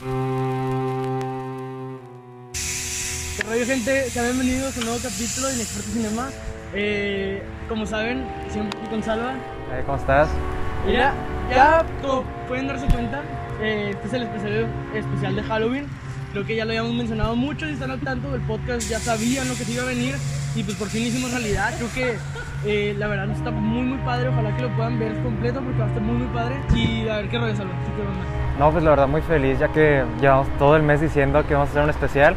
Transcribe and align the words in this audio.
¿Qué 0.00 0.06
rollo, 3.46 3.64
gente? 3.64 4.10
Sean 4.10 4.26
bienvenidos 4.26 4.76
a 4.76 4.80
un 4.80 4.86
nuevo 4.86 5.00
capítulo 5.00 5.46
de 5.46 5.54
Inexperto 5.54 5.90
Cinema. 5.92 6.30
Eh, 6.74 7.40
como 7.68 7.86
saben, 7.86 8.26
siempre 8.50 8.76
estoy 8.76 8.90
con 8.90 9.04
Salva. 9.04 9.34
Eh, 9.70 9.84
¿Cómo 9.86 9.98
estás? 9.98 10.28
Mira, 10.84 11.14
ya 11.48 11.86
como 12.02 12.24
pueden 12.48 12.66
darse 12.66 12.86
cuenta, 12.88 13.22
eh, 13.60 13.90
este 13.94 14.08
es 14.08 14.12
el 14.14 14.22
especial, 14.24 14.66
especial 14.96 15.36
de 15.36 15.42
Halloween. 15.44 15.86
Creo 16.32 16.44
que 16.44 16.56
ya 16.56 16.64
lo 16.64 16.72
habíamos 16.72 16.94
mencionado 16.94 17.36
mucho, 17.36 17.64
si 17.66 17.74
están 17.74 17.92
al 17.92 18.00
tanto 18.00 18.32
del 18.32 18.40
podcast 18.40 18.88
ya 18.88 18.98
sabían 18.98 19.46
lo 19.46 19.54
que 19.54 19.64
se 19.64 19.70
iba 19.72 19.84
a 19.84 19.86
venir 19.86 20.16
y 20.56 20.64
pues 20.64 20.76
por 20.76 20.88
fin 20.88 21.04
hicimos 21.04 21.30
realidad. 21.30 21.72
Creo 21.76 21.92
que 21.94 22.18
eh, 22.66 22.94
la 22.98 23.08
verdad 23.08 23.30
está 23.30 23.50
muy 23.50 23.82
muy 23.82 23.98
padre, 23.98 24.28
ojalá 24.28 24.56
que 24.56 24.62
lo 24.62 24.68
puedan 24.70 24.98
ver 24.98 25.12
completo 25.22 25.60
porque 25.60 25.78
va 25.78 25.84
a 25.84 25.88
estar 25.88 26.02
muy 26.02 26.16
muy 26.16 26.26
padre. 26.28 26.56
Y 26.74 27.08
a 27.08 27.16
ver 27.16 27.28
qué 27.28 27.38
rollo. 27.38 27.54
No, 28.58 28.70
pues 28.70 28.84
la 28.84 28.90
verdad 28.90 29.08
muy 29.08 29.22
feliz 29.22 29.58
ya 29.58 29.68
que 29.68 30.04
llevamos 30.20 30.48
todo 30.58 30.76
el 30.76 30.82
mes 30.82 31.00
diciendo 31.00 31.44
que 31.46 31.54
vamos 31.54 31.68
a 31.68 31.72
hacer 31.72 31.82
un 31.84 31.90
especial 31.90 32.36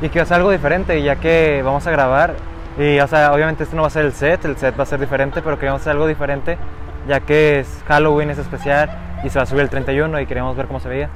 y 0.00 0.08
que 0.08 0.18
va 0.18 0.22
a 0.24 0.26
ser 0.26 0.36
algo 0.36 0.50
diferente 0.50 1.02
ya 1.02 1.16
que 1.16 1.62
vamos 1.64 1.86
a 1.86 1.90
grabar 1.90 2.34
y 2.78 2.98
o 3.00 3.06
sea, 3.06 3.32
obviamente 3.32 3.64
este 3.64 3.74
no 3.74 3.82
va 3.82 3.88
a 3.88 3.90
ser 3.90 4.04
el 4.04 4.12
set, 4.12 4.44
el 4.44 4.56
set 4.56 4.78
va 4.78 4.82
a 4.82 4.86
ser 4.86 5.00
diferente, 5.00 5.40
pero 5.42 5.58
queremos 5.58 5.80
hacer 5.80 5.92
algo 5.92 6.06
diferente 6.06 6.58
ya 7.08 7.20
que 7.20 7.60
es 7.60 7.82
Halloween, 7.88 8.30
es 8.30 8.38
especial 8.38 8.90
y 9.24 9.30
se 9.30 9.38
va 9.38 9.44
a 9.44 9.46
subir 9.46 9.62
el 9.62 9.70
31 9.70 10.20
y 10.20 10.26
queremos 10.26 10.56
ver 10.56 10.66
cómo 10.66 10.80
se 10.80 10.88
veía. 10.88 11.08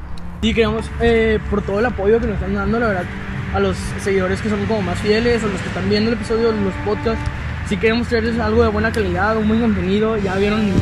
Y 0.42 0.54
queremos, 0.54 0.90
eh, 1.00 1.38
por 1.50 1.62
todo 1.62 1.80
el 1.80 1.86
apoyo 1.86 2.18
que 2.18 2.26
nos 2.26 2.36
están 2.36 2.54
dando, 2.54 2.78
la 2.78 2.86
verdad, 2.86 3.04
a 3.54 3.60
los 3.60 3.76
seguidores 4.00 4.40
que 4.40 4.48
son 4.48 4.64
como 4.66 4.80
más 4.80 4.98
fieles, 5.00 5.42
o 5.44 5.48
los 5.48 5.60
que 5.60 5.68
están 5.68 5.88
viendo 5.88 6.10
el 6.10 6.16
episodio, 6.16 6.50
los 6.52 6.72
podcasts, 6.84 7.22
sí 7.70 7.76
queremos 7.76 8.08
traerles 8.08 8.36
algo 8.40 8.64
de 8.64 8.68
buena 8.68 8.90
calidad, 8.90 9.36
un 9.36 9.46
buen 9.46 9.60
contenido, 9.60 10.16
ya 10.16 10.34
vieron 10.34 10.72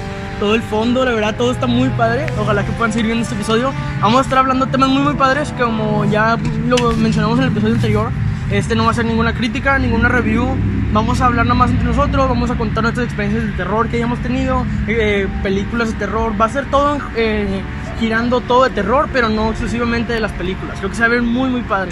todo 0.40 0.54
el 0.54 0.62
fondo, 0.62 1.04
la 1.04 1.12
verdad, 1.12 1.34
todo 1.36 1.52
está 1.52 1.66
muy 1.66 1.90
padre, 1.90 2.24
ojalá 2.38 2.64
que 2.64 2.72
puedan 2.72 2.92
seguir 2.92 3.08
viendo 3.08 3.24
este 3.24 3.34
episodio. 3.34 3.74
Vamos 4.00 4.20
a 4.20 4.22
estar 4.22 4.38
hablando 4.38 4.64
de 4.64 4.72
temas 4.72 4.88
muy 4.88 5.02
muy 5.02 5.12
padres, 5.12 5.52
como 5.58 6.06
ya 6.06 6.38
lo 6.66 6.92
mencionamos 6.92 7.38
en 7.40 7.44
el 7.44 7.50
episodio 7.50 7.74
anterior, 7.74 8.10
este 8.50 8.74
no 8.74 8.86
va 8.86 8.92
a 8.92 8.94
ser 8.94 9.04
ninguna 9.04 9.34
crítica, 9.34 9.78
ninguna 9.78 10.08
review, 10.08 10.46
vamos 10.90 11.20
a 11.20 11.26
hablar 11.26 11.44
nada 11.44 11.56
más 11.56 11.70
entre 11.70 11.84
nosotros, 11.84 12.26
vamos 12.26 12.50
a 12.50 12.54
contar 12.56 12.82
nuestras 12.84 13.04
experiencias 13.04 13.44
de 13.44 13.52
terror 13.52 13.86
que 13.88 13.98
hayamos 13.98 14.20
tenido, 14.20 14.64
eh, 14.86 15.28
películas 15.42 15.92
de 15.92 15.98
terror, 15.98 16.40
va 16.40 16.46
a 16.46 16.48
ser 16.48 16.70
todo 16.70 16.96
eh, 17.16 17.60
girando 18.00 18.40
todo 18.40 18.64
de 18.64 18.70
terror, 18.70 19.10
pero 19.12 19.28
no 19.28 19.50
exclusivamente 19.50 20.14
de 20.14 20.20
las 20.20 20.32
películas. 20.32 20.78
Creo 20.78 20.88
que 20.88 20.96
se 20.96 21.02
va 21.02 21.06
a 21.08 21.10
ver 21.10 21.20
muy, 21.20 21.50
muy 21.50 21.60
padre. 21.60 21.90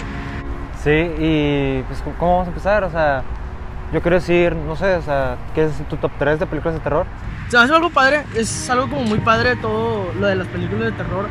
Sí, 0.83 0.89
y 0.89 1.83
pues 1.83 2.01
¿cómo 2.17 2.31
vamos 2.31 2.47
a 2.47 2.49
empezar? 2.49 2.83
O 2.83 2.89
sea, 2.89 3.23
yo 3.93 4.01
quiero 4.01 4.15
decir, 4.15 4.55
no 4.55 4.75
sé, 4.75 4.95
o 4.95 5.01
sea, 5.01 5.37
¿qué 5.55 5.65
es 5.65 5.71
tu 5.89 5.97
top 5.97 6.11
3 6.19 6.39
de 6.39 6.45
películas 6.45 6.75
de 6.75 6.81
terror? 6.81 7.05
Se 7.49 7.57
me 7.57 7.63
hace 7.63 7.73
algo 7.73 7.89
padre, 7.89 8.23
es 8.35 8.69
algo 8.69 8.89
como 8.89 9.03
muy 9.03 9.19
padre 9.19 9.55
todo 9.55 10.11
lo 10.19 10.27
de 10.27 10.35
las 10.35 10.47
películas 10.47 10.85
de 10.85 10.91
terror. 10.91 11.27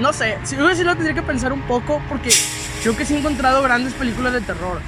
No 0.00 0.12
sé, 0.12 0.38
si 0.42 0.56
yo 0.56 0.74
sí 0.74 0.82
lo 0.82 0.94
tendría 0.94 1.14
que 1.14 1.22
pensar 1.22 1.52
un 1.52 1.62
poco 1.62 2.02
porque 2.08 2.30
creo 2.82 2.96
que 2.96 3.04
sí 3.04 3.14
he 3.14 3.18
encontrado 3.18 3.62
grandes 3.62 3.92
películas 3.94 4.32
de 4.32 4.40
terror. 4.40 4.80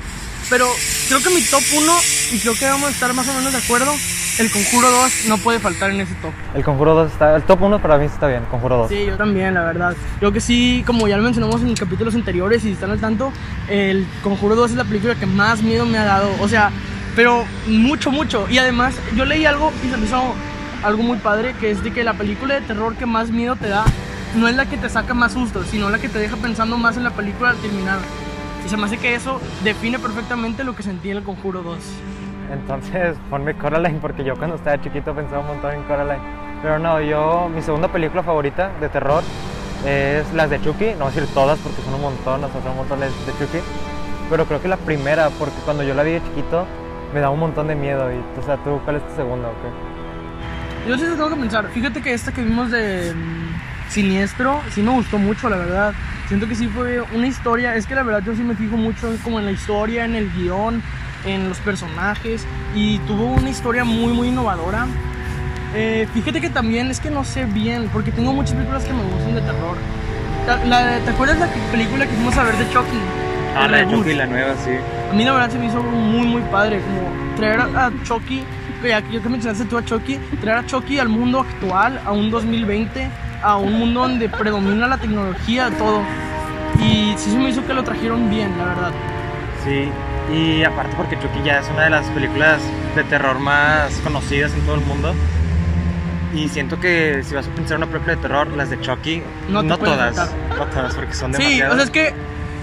Pero 0.51 0.67
creo 1.09 1.23
que 1.23 1.31
mi 1.31 1.41
top 1.43 1.63
1, 1.77 1.93
y 2.33 2.39
creo 2.41 2.55
que 2.55 2.67
vamos 2.67 2.89
a 2.89 2.91
estar 2.91 3.15
más 3.15 3.29
o 3.29 3.33
menos 3.35 3.53
de 3.53 3.59
acuerdo, 3.59 3.93
el 4.39 4.51
Conjuro 4.51 4.91
2 4.91 5.27
no 5.29 5.39
puede 5.39 5.61
faltar 5.61 5.91
en 5.91 6.01
ese 6.01 6.15
top. 6.17 6.33
El 6.55 6.65
Conjuro 6.65 6.95
2 6.95 7.13
está, 7.13 7.37
el 7.37 7.43
top 7.45 7.63
1 7.63 7.81
para 7.81 7.97
mí 7.99 8.07
está 8.07 8.27
bien, 8.27 8.45
Conjuro 8.51 8.79
2. 8.79 8.89
Sí, 8.89 9.07
yo 9.07 9.17
también, 9.17 9.55
la 9.55 9.63
verdad. 9.63 9.95
Creo 10.19 10.33
que 10.33 10.41
sí, 10.41 10.83
como 10.87 11.07
ya 11.07 11.17
lo 11.17 11.23
mencionamos 11.23 11.63
en 11.63 11.75
capítulos 11.75 12.15
anteriores 12.15 12.65
y 12.65 12.69
si 12.69 12.73
están 12.73 12.91
al 12.91 13.01
tanto, 13.01 13.33
el 13.69 14.07
Conjuro 14.23 14.57
2 14.57 14.73
es 14.73 14.77
la 14.77 14.85
película 14.85 15.15
que 15.15 15.27
más 15.27 15.63
miedo 15.63 15.87
me 15.87 15.99
ha 15.99 16.05
dado. 16.05 16.29
O 16.41 16.49
sea, 16.49 16.73
pero 17.17 17.45
mucho, 17.67 18.11
mucho. 18.11 18.47
Y 18.51 18.59
además, 18.59 18.95
yo 19.17 19.25
leí 19.25 19.47
algo 19.47 19.73
y 19.85 19.91
se 19.91 19.97
me 19.97 20.07
hizo 20.07 20.35
algo 20.83 21.03
muy 21.03 21.19
padre, 21.19 21.55
que 21.61 21.71
es 21.71 21.83
de 21.83 21.93
que 21.93 22.05
la 22.05 22.15
película 22.15 22.55
de 22.55 22.61
terror 22.61 22.95
que 22.97 23.07
más 23.07 23.31
miedo 23.31 23.57
te 23.57 23.69
da 23.69 23.85
no 24.37 24.49
es 24.49 24.57
la 24.57 24.67
que 24.67 24.77
te 24.77 24.89
saca 24.89 25.15
más 25.15 25.33
susto, 25.33 25.65
sino 25.65 25.91
la 25.91 25.99
que 25.99 26.09
te 26.09 26.19
deja 26.19 26.37
pensando 26.37 26.77
más 26.77 26.97
en 26.97 27.05
la 27.05 27.11
película 27.11 27.51
al 27.51 27.57
terminar. 27.57 27.99
Y 28.65 28.69
se 28.69 28.77
me 28.77 28.85
hace 28.85 28.99
que 28.99 29.15
eso 29.15 29.41
define 29.63 29.99
perfectamente 29.99 30.65
lo 30.65 30.75
que 30.75 30.83
sentí 30.83 31.11
en 31.11 31.19
el 31.19 31.23
Conjuro 31.23 31.63
2. 31.63 31.79
Entonces 32.53 33.17
ponme 33.31 33.55
Coraline 33.55 33.99
porque 34.01 34.25
yo 34.25 34.37
cuando 34.37 34.57
estaba 34.57 34.81
chiquito 34.81 35.15
pensaba 35.15 35.41
un 35.41 35.47
montón 35.49 35.75
en 35.75 35.83
Coraline. 35.85 36.23
Pero 36.63 36.79
no, 36.79 37.01
yo, 37.01 37.51
mi 37.55 37.63
segunda 37.63 37.89
película 37.89 38.23
favorita 38.23 38.71
de 38.81 38.89
terror 38.89 39.23
es 39.87 40.33
las 40.33 40.51
de 40.51 40.61
Chucky. 40.61 40.93
No 40.93 41.05
voy 41.05 41.09
a 41.09 41.11
decir 41.11 41.27
todas 41.35 41.59
porque 41.59 41.83
son 41.83 41.95
un 41.95 42.03
montón, 42.03 42.43
o 42.43 42.49
sea, 42.49 42.63
son 42.63 42.71
un 42.73 42.79
montón 42.79 43.01
de, 43.01 43.09
Chucky. 43.39 43.59
Pero 44.31 44.47
creo 44.47 44.63
que 44.63 44.69
la 44.69 44.79
primera, 44.79 45.29
porque 45.39 45.57
cuando 45.65 45.83
yo 45.83 45.95
la 45.95 46.03
vi 46.03 46.13
de 46.13 46.23
chiquito 46.23 46.67
me 47.15 47.21
da 47.21 47.31
un 47.31 47.39
montón 47.41 47.69
de 47.69 47.75
miedo. 47.77 48.11
Y, 48.13 48.17
o 48.39 48.43
sea, 48.43 48.57
¿tú 48.59 48.81
cuál 48.85 48.97
es 48.97 49.09
tu 49.09 49.15
segunda 49.17 49.49
o 49.49 49.53
qué? 49.63 50.89
Yo 50.91 50.97
sí 50.99 51.05
te 51.05 51.11
tengo 51.13 51.31
que 51.31 51.37
pensar. 51.37 51.69
Fíjate 51.69 52.03
que 52.03 52.13
esta 52.13 52.33
que 52.33 52.43
vimos 52.43 52.71
de 52.71 53.15
mm, 53.15 53.91
Siniestro 53.91 54.61
sí 54.71 54.83
me 54.83 54.91
gustó 54.91 55.19
mucho, 55.19 55.49
la 55.49 55.57
verdad. 55.57 55.95
Siento 56.29 56.49
que 56.49 56.55
sí 56.55 56.67
fue 56.69 57.01
una 57.15 57.27
historia. 57.27 57.75
Es 57.77 57.87
que 57.87 57.95
la 57.95 58.03
verdad 58.03 58.23
yo 58.27 58.35
sí 58.35 58.43
me 58.43 58.55
fijo 58.55 58.77
mucho 58.77 59.15
como 59.23 59.39
en 59.39 59.45
la 59.47 59.53
historia, 59.53 60.05
en 60.05 60.15
el 60.17 60.31
guion, 60.33 60.83
en 61.25 61.49
los 61.49 61.59
personajes. 61.59 62.47
Y 62.75 62.99
tuvo 63.01 63.27
una 63.27 63.49
historia 63.49 63.85
muy, 63.85 64.13
muy 64.13 64.29
innovadora. 64.29 64.87
Eh, 65.75 66.07
fíjate 66.15 66.41
que 66.41 66.51
también 66.51 66.91
es 66.91 67.01
que 67.01 67.11
no 67.11 67.25
sé 67.25 67.47
bien, 67.47 67.89
porque 67.93 68.13
tengo 68.13 68.33
muchas 68.33 68.55
películas 68.55 68.85
que 68.85 68.93
me 68.93 69.03
gustan 69.03 69.35
de 69.35 69.41
terror. 69.41 69.77
La- 70.47 70.65
la- 70.65 70.99
¿Te 71.01 71.11
acuerdas 71.11 71.39
la 71.39 71.49
película 71.73 72.07
que 72.07 72.13
fuimos 72.15 72.37
a 72.37 72.45
ver 72.45 72.55
de 72.57 72.65
Chucky? 72.71 72.99
Ah, 73.57 73.67
El 73.67 73.71
reboot. 73.73 74.07
la 74.07 74.27
nueva, 74.27 74.55
sí. 74.65 74.71
A 75.11 75.15
mí 75.15 75.25
la 75.25 75.33
verdad 75.33 75.51
se 75.51 75.59
me 75.59 75.67
hizo 75.67 75.83
muy 75.83 76.27
muy 76.27 76.43
padre, 76.43 76.81
como 76.81 77.37
traer 77.37 77.61
a, 77.61 77.91
Chucky, 78.05 78.43
que 78.83 78.89
ya 78.89 79.03
que 79.03 79.29
mencionaste 79.29 79.65
tú 79.67 79.79
a 79.79 79.85
Chucky, 79.85 80.19
traer 80.41 80.59
a 80.59 80.67
Chucky 80.67 80.99
al 80.99 81.09
mundo 81.09 81.41
actual, 81.41 82.01
a 82.05 82.13
un 82.13 82.31
2020, 82.31 83.09
a 83.43 83.57
un 83.57 83.73
mundo 83.79 84.01
donde 84.01 84.29
predomina 84.29 84.87
la 84.89 84.99
tecnología, 84.99 85.71
todo. 85.79 86.03
Y 86.81 87.15
sí 87.17 87.31
se 87.31 87.39
me 87.39 87.51
hizo 87.51 87.65
que 87.67 87.75
lo 87.75 87.85
trajeron 87.85 88.29
bien, 88.29 88.51
la 88.59 88.65
verdad. 88.65 88.93
Sí, 89.65 89.89
y 90.35 90.65
aparte 90.65 90.95
porque 90.97 91.17
Chucky 91.19 91.43
ya 91.45 91.61
es 91.61 91.69
una 91.71 91.85
de 91.85 91.91
las 91.91 92.07
películas 92.09 92.61
de 92.97 93.05
terror 93.05 93.39
más 93.39 93.93
conocidas 94.03 94.53
en 94.55 94.61
todo 94.63 94.75
el 94.75 94.81
mundo. 94.83 95.15
Y 96.35 96.49
siento 96.49 96.81
que 96.81 97.23
si 97.23 97.35
vas 97.37 97.47
a 97.47 97.51
pensar 97.51 97.77
en 97.77 97.85
una 97.85 97.93
película 97.93 98.17
de 98.17 98.23
terror, 98.23 98.49
las 98.57 98.69
de 98.69 98.81
Chucky, 98.81 99.23
No 99.49 99.63
no, 99.63 99.79
todas, 99.79 100.17
no 100.59 100.65
todas, 100.67 100.95
porque 100.97 101.15
son 101.15 101.33
Sí, 101.35 101.43
demasiadas. 101.61 101.73
o 101.73 101.77
sea, 101.77 101.85
es 101.85 101.91
que 101.91 102.13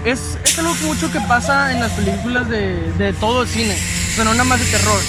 es, 0.04 0.38
es 0.44 0.58
algo 0.58 0.74
mucho 0.86 1.10
que 1.12 1.20
pasa 1.20 1.72
en 1.72 1.80
las 1.80 1.92
películas 1.92 2.48
de, 2.48 3.14
todo 3.20 3.42
el 3.42 3.48
cine, 3.48 3.76
pero 4.16 4.24
no 4.24 4.32
nada 4.32 4.44
más 4.44 4.60
de 4.60 4.66
terror. 4.66 5.00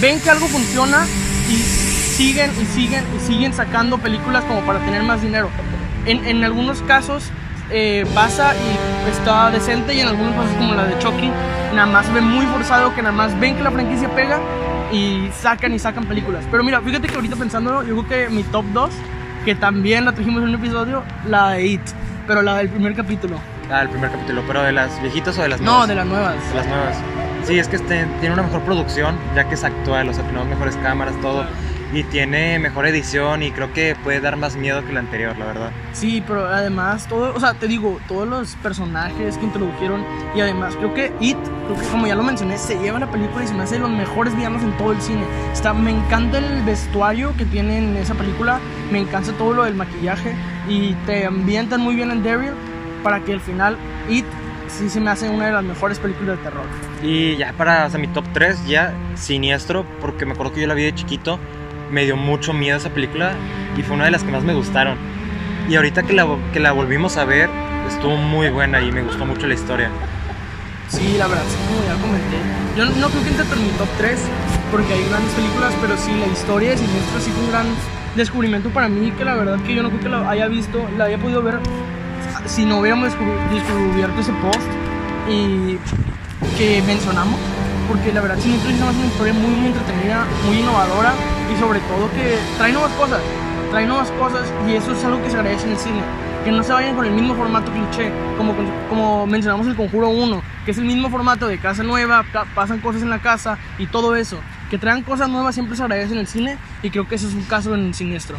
Ven 0.00 0.20
que 0.20 0.30
algo 0.30 0.46
funciona 0.48 1.06
y 1.48 1.56
siguen 1.56 2.50
y 2.60 2.64
siguen 2.66 3.04
y 3.16 3.26
siguen 3.26 3.52
sacando 3.52 3.98
películas 3.98 4.44
como 4.44 4.60
para 4.60 4.78
tener 4.80 5.02
más 5.02 5.22
dinero. 5.22 5.50
En, 6.06 6.44
algunos 6.44 6.82
casos 6.82 7.24
eh, 7.70 8.06
pasa 8.14 8.54
y 8.54 9.10
está 9.10 9.50
decente 9.50 9.94
y 9.94 10.00
en 10.00 10.08
algunos 10.08 10.34
casos 10.34 10.56
como 10.56 10.74
la 10.74 10.84
de 10.84 10.98
Chucky, 10.98 11.30
nada 11.74 11.86
más 11.86 12.12
ven 12.14 12.24
muy 12.24 12.46
forzado 12.46 12.94
que 12.94 13.02
nada 13.02 13.14
más 13.14 13.38
ven 13.40 13.56
que 13.56 13.62
la 13.62 13.72
franquicia 13.72 14.08
pega 14.14 14.38
y 14.92 15.28
sacan 15.40 15.74
y 15.74 15.78
sacan 15.78 16.04
películas. 16.04 16.44
Pero 16.50 16.62
mira, 16.62 16.80
fíjate 16.80 17.08
que 17.08 17.14
ahorita 17.16 17.36
pensándolo, 17.36 17.82
yo 17.82 18.04
creo 18.04 18.28
que 18.28 18.34
mi 18.34 18.44
top 18.44 18.64
2, 18.72 18.90
que 19.44 19.54
también 19.54 20.04
la 20.04 20.12
trajimos 20.12 20.42
en 20.42 20.50
un 20.50 20.54
episodio, 20.54 21.02
la 21.26 21.50
de 21.50 21.66
It, 21.66 21.82
pero 22.26 22.42
la 22.42 22.56
del 22.58 22.68
primer 22.68 22.94
capítulo. 22.94 23.40
Ah, 23.70 23.82
el 23.82 23.88
primer 23.88 24.10
capítulo, 24.10 24.42
pero 24.46 24.62
de 24.62 24.72
las 24.72 25.00
viejitas 25.02 25.36
o 25.38 25.42
de 25.42 25.48
las 25.48 25.60
No, 25.60 25.70
nuevas? 25.72 25.88
de 25.88 25.94
las 25.96 26.06
nuevas. 26.06 26.48
De 26.50 26.54
las 26.54 26.66
nuevas. 26.66 26.96
Sí, 27.44 27.58
es 27.58 27.68
que 27.68 27.76
este, 27.76 28.06
tiene 28.20 28.32
una 28.34 28.42
mejor 28.44 28.62
producción, 28.62 29.16
ya 29.34 29.48
que 29.48 29.54
es 29.54 29.64
actual, 29.64 30.08
o 30.08 30.12
sea, 30.14 30.24
tenemos 30.24 30.46
mejores 30.48 30.76
cámaras, 30.76 31.14
todo. 31.20 31.44
Y 31.92 32.02
tiene 32.02 32.58
mejor 32.58 32.84
edición 32.86 33.44
y 33.44 33.52
creo 33.52 33.72
que 33.72 33.96
puede 34.02 34.20
dar 34.20 34.36
más 34.36 34.56
miedo 34.56 34.84
que 34.84 34.92
la 34.92 35.00
anterior, 35.00 35.36
la 35.38 35.46
verdad. 35.46 35.70
Sí, 35.92 36.22
pero 36.26 36.44
además, 36.46 37.06
todo, 37.06 37.32
o 37.34 37.38
sea, 37.38 37.54
te 37.54 37.68
digo, 37.68 38.00
todos 38.08 38.26
los 38.26 38.56
personajes 38.56 39.38
que 39.38 39.44
introdujeron 39.44 40.04
y 40.34 40.40
además 40.40 40.74
creo 40.76 40.92
que 40.94 41.12
It, 41.20 41.36
creo 41.66 41.80
que 41.80 41.86
como 41.88 42.08
ya 42.08 42.16
lo 42.16 42.24
mencioné, 42.24 42.58
se 42.58 42.76
lleva 42.78 42.98
la 42.98 43.08
película 43.10 43.44
y 43.44 43.46
se 43.46 43.54
me 43.54 43.62
hace 43.62 43.74
de 43.76 43.80
los 43.82 43.90
mejores 43.90 44.34
villanos 44.36 44.62
en 44.64 44.76
todo 44.76 44.92
el 44.92 45.00
cine. 45.00 45.22
Está, 45.52 45.72
me 45.74 45.92
encanta 45.92 46.38
el 46.38 46.62
vestuario 46.64 47.32
que 47.36 47.44
tiene 47.44 47.78
en 47.78 47.96
esa 47.96 48.14
película, 48.14 48.58
me 48.90 48.98
encanta 48.98 49.30
todo 49.34 49.54
lo 49.54 49.62
del 49.64 49.76
maquillaje 49.76 50.34
y 50.68 50.92
te 51.06 51.24
ambientan 51.24 51.80
muy 51.80 51.94
bien 51.94 52.10
en 52.10 52.24
Daryl 52.24 52.52
para 53.06 53.20
que 53.20 53.32
al 53.32 53.40
final 53.40 53.76
It 54.10 54.24
sí 54.66 54.90
se 54.90 54.98
me 54.98 55.10
hace 55.12 55.28
una 55.28 55.46
de 55.46 55.52
las 55.52 55.62
mejores 55.62 56.00
películas 56.00 56.38
de 56.38 56.42
terror. 56.42 56.64
Y 57.04 57.36
ya 57.36 57.52
para, 57.52 57.86
o 57.86 57.88
sea, 57.90 58.00
mi 58.00 58.08
top 58.08 58.24
3, 58.32 58.66
ya 58.66 58.94
siniestro, 59.14 59.86
porque 60.00 60.26
me 60.26 60.32
acuerdo 60.32 60.52
que 60.52 60.62
yo 60.62 60.66
la 60.66 60.74
vi 60.74 60.82
de 60.82 60.92
chiquito, 60.92 61.38
me 61.92 62.04
dio 62.04 62.16
mucho 62.16 62.52
miedo 62.52 62.76
esa 62.76 62.90
película 62.90 63.34
y 63.76 63.84
fue 63.84 63.94
una 63.94 64.06
de 64.06 64.10
las 64.10 64.24
que 64.24 64.32
más 64.32 64.42
me 64.42 64.54
gustaron. 64.54 64.98
Y 65.68 65.76
ahorita 65.76 66.02
que 66.02 66.14
la, 66.14 66.26
que 66.52 66.58
la 66.58 66.72
volvimos 66.72 67.16
a 67.16 67.24
ver, 67.24 67.48
estuvo 67.86 68.16
muy 68.16 68.48
buena 68.48 68.80
y 68.80 68.90
me 68.90 69.02
gustó 69.02 69.24
mucho 69.24 69.46
la 69.46 69.54
historia. 69.54 69.88
Sí, 70.88 71.14
la 71.16 71.28
verdad, 71.28 71.44
sí, 71.48 71.56
como 71.68 71.86
ya 71.86 72.02
comenté. 72.02 72.36
Yo 72.76 72.86
no 72.86 73.08
creo 73.08 73.22
que 73.22 73.28
entre 73.28 73.44
en 73.44 73.66
mi 73.66 73.72
top 73.78 73.88
3, 73.98 74.20
porque 74.72 74.94
hay 74.94 75.08
grandes 75.08 75.32
películas, 75.32 75.72
pero 75.80 75.96
sí, 75.96 76.10
la 76.10 76.26
historia 76.26 76.70
de 76.70 76.78
Siniestro 76.78 77.20
sí 77.20 77.30
fue 77.30 77.44
un 77.44 77.50
gran 77.52 77.66
descubrimiento 78.16 78.68
para 78.70 78.88
mí, 78.88 79.12
que 79.12 79.24
la 79.24 79.36
verdad 79.36 79.60
que 79.60 79.76
yo 79.76 79.84
no 79.84 79.90
creo 79.90 80.00
que 80.00 80.08
la 80.08 80.28
haya 80.28 80.48
visto, 80.48 80.84
la 80.98 81.04
haya 81.04 81.18
podido 81.18 81.40
ver 81.40 81.60
si 82.46 82.64
no 82.64 82.78
hubiéramos 82.78 83.12
descubierto 83.50 84.20
ese 84.20 84.32
post 84.34 84.68
y 85.28 85.78
que 86.56 86.82
mencionamos, 86.86 87.38
porque 87.88 88.12
la 88.12 88.20
verdad 88.20 88.36
sí 88.40 88.48
me 88.48 88.56
hace 88.56 88.98
una 88.98 89.06
historia 89.06 89.32
muy, 89.32 89.50
muy 89.50 89.66
entretenida, 89.66 90.24
muy 90.46 90.58
innovadora 90.58 91.12
y 91.52 91.58
sobre 91.58 91.80
todo 91.80 92.10
que 92.12 92.38
trae 92.56 92.72
nuevas 92.72 92.92
cosas, 92.92 93.20
trae 93.70 93.86
nuevas 93.86 94.10
cosas 94.12 94.42
y 94.68 94.74
eso 94.74 94.92
es 94.92 95.04
algo 95.04 95.22
que 95.22 95.30
se 95.30 95.36
agradece 95.36 95.66
en 95.66 95.72
el 95.72 95.78
cine. 95.78 96.02
que 96.44 96.52
no 96.52 96.62
se 96.62 96.72
vayan 96.72 96.94
con 96.94 97.04
el 97.04 97.10
mismo 97.10 97.34
formato 97.34 97.72
cliché, 97.72 98.12
como, 98.38 98.54
como 98.88 99.26
mencionamos 99.26 99.66
el 99.66 99.74
Conjuro 99.74 100.10
1, 100.10 100.42
que 100.64 100.70
es 100.70 100.78
el 100.78 100.84
mismo 100.84 101.10
formato 101.10 101.48
de 101.48 101.58
casa 101.58 101.82
nueva, 101.82 102.24
pasan 102.54 102.78
cosas 102.78 103.02
en 103.02 103.10
la 103.10 103.18
casa 103.18 103.58
y 103.78 103.86
todo 103.86 104.14
eso. 104.14 104.38
Que 104.70 104.78
traigan 104.78 105.02
cosas 105.02 105.28
nuevas 105.28 105.56
siempre 105.56 105.76
se 105.76 105.82
agradece 105.82 106.12
en 106.12 106.20
el 106.20 106.28
cine 106.28 106.56
y 106.84 106.90
creo 106.90 107.08
que 107.08 107.16
ese 107.16 107.26
es 107.26 107.34
un 107.34 107.42
caso 107.42 107.74
en 107.74 107.92
Siniestro. 107.94 108.38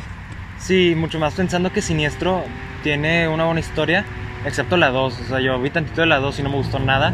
Sí, 0.59 0.95
mucho 0.95 1.19
más 1.19 1.33
pensando 1.33 1.71
que 1.71 1.81
Siniestro 1.81 2.44
tiene 2.83 3.27
una 3.27 3.45
buena 3.45 3.59
historia, 3.59 4.06
excepto 4.45 4.77
la 4.77 4.89
2. 4.89 5.19
O 5.19 5.24
sea, 5.25 5.39
yo 5.39 5.59
vi 5.59 5.69
tantito 5.69 6.01
de 6.01 6.07
la 6.07 6.19
2 6.19 6.39
y 6.39 6.44
no 6.44 6.50
me 6.50 6.56
gustó 6.56 6.80
nada. 6.80 7.13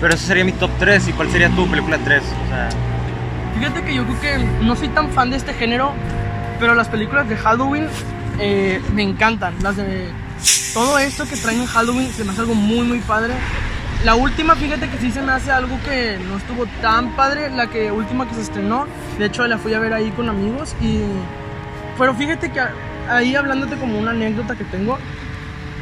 Pero 0.00 0.14
ese 0.14 0.26
sería 0.26 0.44
mi 0.44 0.52
top 0.52 0.70
3. 0.78 1.08
¿Y 1.08 1.12
cuál 1.12 1.30
sería 1.30 1.48
tu 1.50 1.66
película 1.68 1.98
3? 1.98 2.22
O 2.22 2.48
sea... 2.48 2.68
Fíjate 3.56 3.84
que 3.84 3.94
yo 3.94 4.04
creo 4.04 4.20
que 4.20 4.38
no 4.64 4.74
soy 4.74 4.88
tan 4.88 5.10
fan 5.10 5.30
de 5.30 5.36
este 5.36 5.52
género, 5.52 5.92
pero 6.58 6.74
las 6.74 6.88
películas 6.88 7.28
de 7.28 7.36
Halloween 7.36 7.86
eh, 8.40 8.80
me 8.94 9.02
encantan. 9.02 9.54
Las 9.62 9.76
de 9.76 10.08
todo 10.74 10.98
esto 10.98 11.24
que 11.26 11.36
traen 11.36 11.60
en 11.60 11.66
Halloween 11.66 12.08
se 12.10 12.24
me 12.24 12.32
hace 12.32 12.40
algo 12.40 12.54
muy, 12.54 12.86
muy 12.86 12.98
padre. 13.00 13.34
La 14.04 14.16
última, 14.16 14.56
fíjate 14.56 14.88
que 14.88 14.98
sí 14.98 15.12
se 15.12 15.22
me 15.22 15.32
hace 15.32 15.52
algo 15.52 15.78
que 15.84 16.18
no 16.26 16.38
estuvo 16.38 16.66
tan 16.80 17.14
padre. 17.14 17.50
La 17.50 17.68
que 17.68 17.92
última 17.92 18.26
que 18.26 18.34
se 18.34 18.40
estrenó, 18.40 18.86
de 19.18 19.26
hecho 19.26 19.46
la 19.46 19.58
fui 19.58 19.74
a 19.74 19.78
ver 19.78 19.92
ahí 19.92 20.10
con 20.10 20.28
amigos 20.28 20.74
y 20.80 21.02
pero 22.02 22.14
fíjate 22.14 22.50
que 22.50 22.60
ahí 23.08 23.36
hablándote 23.36 23.76
como 23.76 23.96
una 23.96 24.10
anécdota 24.10 24.56
que 24.56 24.64
tengo, 24.64 24.98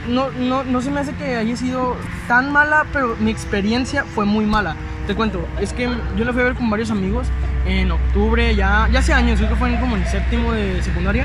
no, 0.06 0.30
no, 0.32 0.64
no 0.64 0.82
se 0.82 0.90
me 0.90 1.00
hace 1.00 1.14
que 1.14 1.36
haya 1.36 1.56
sido 1.56 1.96
tan 2.28 2.52
mala, 2.52 2.84
pero 2.92 3.16
mi 3.20 3.30
experiencia 3.30 4.04
fue 4.04 4.26
muy 4.26 4.44
mala. 4.44 4.76
Te 5.06 5.14
cuento, 5.14 5.48
es 5.62 5.72
que 5.72 5.88
yo 6.18 6.24
la 6.26 6.34
fui 6.34 6.42
a 6.42 6.44
ver 6.44 6.56
con 6.56 6.68
varios 6.68 6.90
amigos 6.90 7.26
en 7.64 7.90
octubre, 7.90 8.54
ya, 8.54 8.86
ya 8.92 8.98
hace 8.98 9.14
años, 9.14 9.38
creo 9.38 9.48
que 9.48 9.56
fue 9.56 9.74
como 9.80 9.96
en 9.96 10.02
el 10.02 10.08
séptimo 10.08 10.52
de 10.52 10.82
secundaria. 10.82 11.24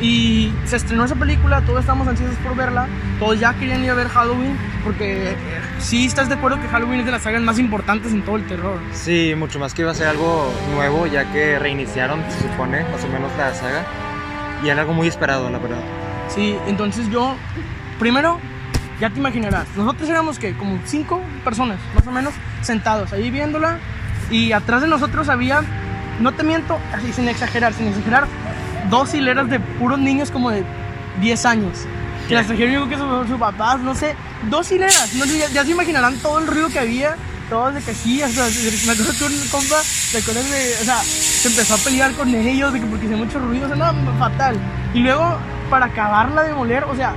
Y 0.00 0.52
se 0.64 0.74
estrenó 0.74 1.04
esa 1.04 1.14
película, 1.14 1.60
todos 1.60 1.78
estábamos 1.78 2.08
ansiosos 2.08 2.36
por 2.38 2.56
verla, 2.56 2.88
todos 3.20 3.38
ya 3.38 3.54
querían 3.54 3.84
ir 3.84 3.90
a 3.90 3.94
ver 3.94 4.08
Halloween, 4.08 4.58
porque 4.82 5.30
eh, 5.30 5.36
sí 5.78 6.04
estás 6.04 6.28
de 6.28 6.34
acuerdo 6.34 6.60
que 6.60 6.66
Halloween 6.66 6.98
es 6.98 7.06
de 7.06 7.12
las 7.12 7.22
sagas 7.22 7.42
más 7.42 7.60
importantes 7.60 8.12
en 8.12 8.22
todo 8.22 8.34
el 8.34 8.46
terror. 8.48 8.80
Sí, 8.92 9.34
mucho 9.36 9.60
más 9.60 9.72
que 9.72 9.82
iba 9.82 9.92
a 9.92 9.94
ser 9.94 10.08
algo 10.08 10.52
nuevo, 10.74 11.06
ya 11.06 11.30
que 11.30 11.60
reiniciaron, 11.60 12.24
se 12.28 12.40
supone, 12.42 12.82
más 12.90 13.04
o 13.04 13.08
menos 13.08 13.30
la 13.38 13.54
saga 13.54 13.86
y 14.62 14.68
era 14.68 14.80
algo 14.82 14.92
muy 14.92 15.08
esperado, 15.08 15.50
la 15.50 15.58
verdad. 15.58 15.80
Sí, 16.28 16.56
entonces 16.66 17.08
yo, 17.10 17.34
primero, 17.98 18.38
ya 19.00 19.10
te 19.10 19.18
imaginarás, 19.18 19.66
nosotros 19.76 20.08
éramos 20.08 20.38
que 20.38 20.56
como 20.56 20.78
cinco 20.84 21.20
personas, 21.44 21.78
más 21.94 22.06
o 22.06 22.10
menos, 22.10 22.34
sentados 22.62 23.12
ahí 23.12 23.30
viéndola 23.30 23.78
y 24.30 24.52
atrás 24.52 24.82
de 24.82 24.88
nosotros 24.88 25.28
había, 25.28 25.62
no 26.20 26.32
te 26.32 26.42
miento, 26.42 26.78
así 26.92 27.12
sin 27.12 27.28
exagerar, 27.28 27.72
sin 27.74 27.88
exagerar, 27.88 28.26
dos 28.90 29.14
hileras 29.14 29.48
de 29.48 29.60
puros 29.60 29.98
niños 29.98 30.30
como 30.30 30.50
de 30.50 30.64
10 31.20 31.46
años. 31.46 31.86
Que 32.28 32.34
las 32.34 32.46
trajeron 32.46 32.88
que 32.88 32.96
sus, 32.96 33.28
sus 33.28 33.38
papás, 33.38 33.80
no 33.80 33.94
sé, 33.94 34.16
dos 34.50 34.70
hileras, 34.72 35.14
no, 35.14 35.24
ya, 35.26 35.48
ya 35.48 35.64
se 35.64 35.70
imaginarán 35.70 36.16
todo 36.18 36.38
el 36.38 36.46
ruido 36.46 36.68
que 36.68 36.78
había 36.78 37.16
todos 37.48 37.74
de 37.74 37.80
sí, 37.80 38.22
o 38.22 38.28
sea, 38.28 38.44
me 38.44 38.92
acuerdo 38.92 39.12
que 39.18 39.24
un 39.24 39.48
compa, 39.48 39.76
¿te 40.12 40.18
acuerdas 40.18 40.50
de, 40.50 40.74
o 40.80 40.84
sea, 40.84 40.98
se 41.02 41.48
empezó 41.48 41.74
a 41.74 41.78
pelear 41.78 42.12
con 42.12 42.34
ellos 42.34 42.72
de 42.72 42.80
que 42.80 42.86
porque 42.86 43.06
hacía 43.06 43.16
mucho 43.16 43.38
ruido, 43.38 43.66
o 43.66 43.74
sea, 43.74 43.92
no, 43.92 44.18
fatal. 44.18 44.56
Y 44.94 45.00
luego, 45.00 45.38
para 45.70 45.86
acabarla 45.86 46.42
de 46.42 46.54
moler, 46.54 46.84
o 46.84 46.94
sea, 46.96 47.14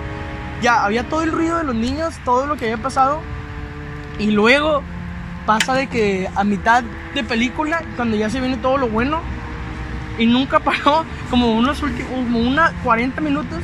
ya 0.61 0.83
había 0.83 1.07
todo 1.07 1.23
el 1.23 1.31
ruido 1.31 1.57
de 1.57 1.63
los 1.63 1.75
niños, 1.75 2.15
todo 2.25 2.45
lo 2.45 2.55
que 2.57 2.65
había 2.65 2.81
pasado, 2.81 3.21
y 4.17 4.31
luego 4.31 4.83
pasa 5.45 5.73
de 5.73 5.87
que 5.87 6.29
a 6.35 6.43
mitad 6.43 6.83
de 7.13 7.23
película, 7.23 7.83
cuando 7.95 8.17
ya 8.17 8.29
se 8.29 8.39
viene 8.39 8.57
todo 8.57 8.77
lo 8.77 8.87
bueno, 8.89 9.21
y 10.17 10.25
nunca 10.25 10.59
paró, 10.59 11.05
como 11.29 11.53
unos 11.53 11.81
últimos, 11.81 12.11
como 12.11 12.39
una 12.39 12.73
40 12.83 13.21
minutos, 13.21 13.59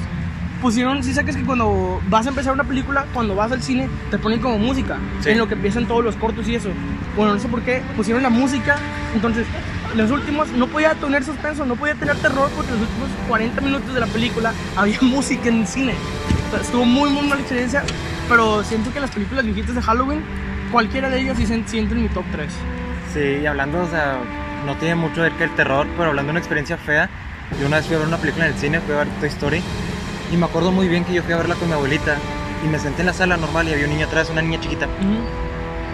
pusieron, 0.62 1.04
si 1.04 1.14
sabes 1.14 1.36
que 1.36 1.44
cuando 1.44 2.02
vas 2.10 2.26
a 2.26 2.30
empezar 2.30 2.54
una 2.54 2.64
película, 2.64 3.06
cuando 3.14 3.36
vas 3.36 3.52
al 3.52 3.62
cine, 3.62 3.90
te 4.12 4.18
ponen 4.18 4.40
como 4.40 4.58
música, 4.58 4.98
en 5.26 5.38
lo 5.38 5.48
que 5.48 5.54
empiezan 5.54 5.86
todos 5.86 6.04
los 6.04 6.16
cortos 6.16 6.48
y 6.48 6.56
eso. 6.56 6.70
Bueno, 7.16 7.34
no 7.34 7.40
sé 7.40 7.48
por 7.48 7.62
qué, 7.62 7.82
pusieron 7.96 8.24
la 8.24 8.30
música, 8.30 8.78
entonces 9.14 9.46
los 9.96 10.12
últimos 10.12 10.50
no 10.50 10.68
podía 10.68 10.94
tener 10.96 11.24
suspenso, 11.24 11.66
no 11.66 11.76
podía 11.76 11.96
tener 11.96 12.16
terror 12.18 12.50
porque 12.56 12.72
los 12.72 12.82
últimos 12.82 13.10
40 13.28 13.62
minutos 13.62 13.94
de 13.94 14.00
la 14.00 14.08
película 14.08 14.54
había 14.76 15.00
música 15.02 15.50
en 15.50 15.62
el 15.62 15.68
cine. 15.68 15.94
estuvo 16.60 16.86
muy, 16.86 17.10
muy 17.10 17.28
mala 17.28 17.42
experiencia, 17.42 17.84
pero 18.28 18.64
siento 18.64 18.92
que 18.92 19.00
las 19.00 19.12
películas 19.12 19.46
viejitas 19.46 19.76
de 19.76 19.82
Halloween, 19.82 20.22
cualquiera 20.72 21.10
de 21.10 21.22
ellas 21.22 21.38
sí 21.38 21.46
se 21.46 21.64
sienten 21.68 21.98
en 21.98 22.04
mi 22.04 22.10
top 22.10 22.26
3. 22.32 22.52
Sí, 23.14 23.42
y 23.42 23.46
hablando, 23.46 23.82
o 23.82 23.90
sea, 23.90 24.20
no 24.66 24.76
tiene 24.76 24.96
mucho 24.96 25.16
que 25.16 25.22
ver 25.22 25.32
que 25.34 25.44
el 25.46 25.56
terror, 25.56 25.88
pero 25.96 26.10
hablando 26.10 26.28
de 26.28 26.32
una 26.32 26.40
experiencia 26.40 26.78
fea, 26.78 27.10
yo 27.60 27.68
una 27.68 27.78
vez 27.78 27.86
fui 27.86 27.96
a 27.96 28.00
ver 28.00 28.08
una 28.08 28.18
película 28.18 28.48
en 28.48 28.54
el 28.54 28.60
cine, 28.60 28.80
fui 28.82 28.94
a 28.94 28.98
ver 28.98 29.08
Toy 29.20 29.30
Story, 29.30 29.62
y 30.32 30.38
me 30.38 30.46
acuerdo 30.46 30.72
muy 30.72 30.88
bien 30.88 31.04
que 31.06 31.14
yo 31.14 31.24
fui 31.24 31.34
a 31.34 31.38
verla 31.38 31.56
con 31.56 31.68
mi 31.68 31.74
abuelita 31.74 32.18
y 32.64 32.68
me 32.68 32.80
senté 32.80 33.02
en 33.02 33.08
la 33.08 33.14
sala 33.14 33.38
normal 33.38 33.68
y 33.68 33.74
había 33.74 33.86
un 33.86 33.92
niño 33.92 34.08
atrás, 34.08 34.30
una 34.30 34.42
niña 34.42 34.60
chiquita. 34.60 34.88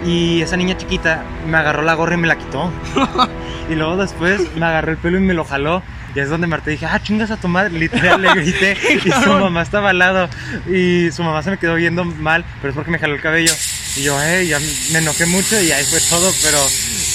Y 0.04 0.42
esa 0.42 0.56
niña 0.56 0.76
chiquita 0.76 1.24
me 1.46 1.56
agarró 1.58 1.82
la 1.82 1.94
gorra 1.94 2.14
y 2.14 2.18
me 2.18 2.26
la 2.26 2.36
quitó. 2.36 2.72
y 3.70 3.74
luego 3.74 3.96
después 3.96 4.40
me 4.56 4.66
agarró 4.66 4.90
el 4.92 4.98
pelo 4.98 5.18
y 5.18 5.20
me 5.20 5.34
lo 5.34 5.44
jaló. 5.44 5.82
Y 6.14 6.20
es 6.20 6.28
donde 6.28 6.46
Marta 6.46 6.70
dije, 6.70 6.86
ah, 6.86 7.00
chingas 7.00 7.30
a 7.30 7.36
tu 7.36 7.48
madre. 7.48 7.78
Literal 7.78 8.20
le 8.20 8.34
grité. 8.34 8.76
y 9.04 9.10
su 9.10 9.30
mamá 9.30 9.62
estaba 9.62 9.90
al 9.90 9.98
lado. 9.98 10.28
Y 10.68 11.10
su 11.12 11.22
mamá 11.22 11.42
se 11.42 11.50
me 11.50 11.58
quedó 11.58 11.74
viendo 11.76 12.04
mal, 12.04 12.44
pero 12.60 12.70
es 12.70 12.74
porque 12.74 12.90
me 12.90 12.98
jaló 12.98 13.14
el 13.14 13.20
cabello. 13.20 13.52
Y 13.96 14.02
yo, 14.02 14.20
eh, 14.22 14.46
ya 14.46 14.58
me 14.92 14.98
enojé 14.98 15.26
mucho 15.26 15.60
y 15.60 15.70
ahí 15.70 15.84
fue 15.84 16.00
todo, 16.08 16.32
pero 16.42 16.58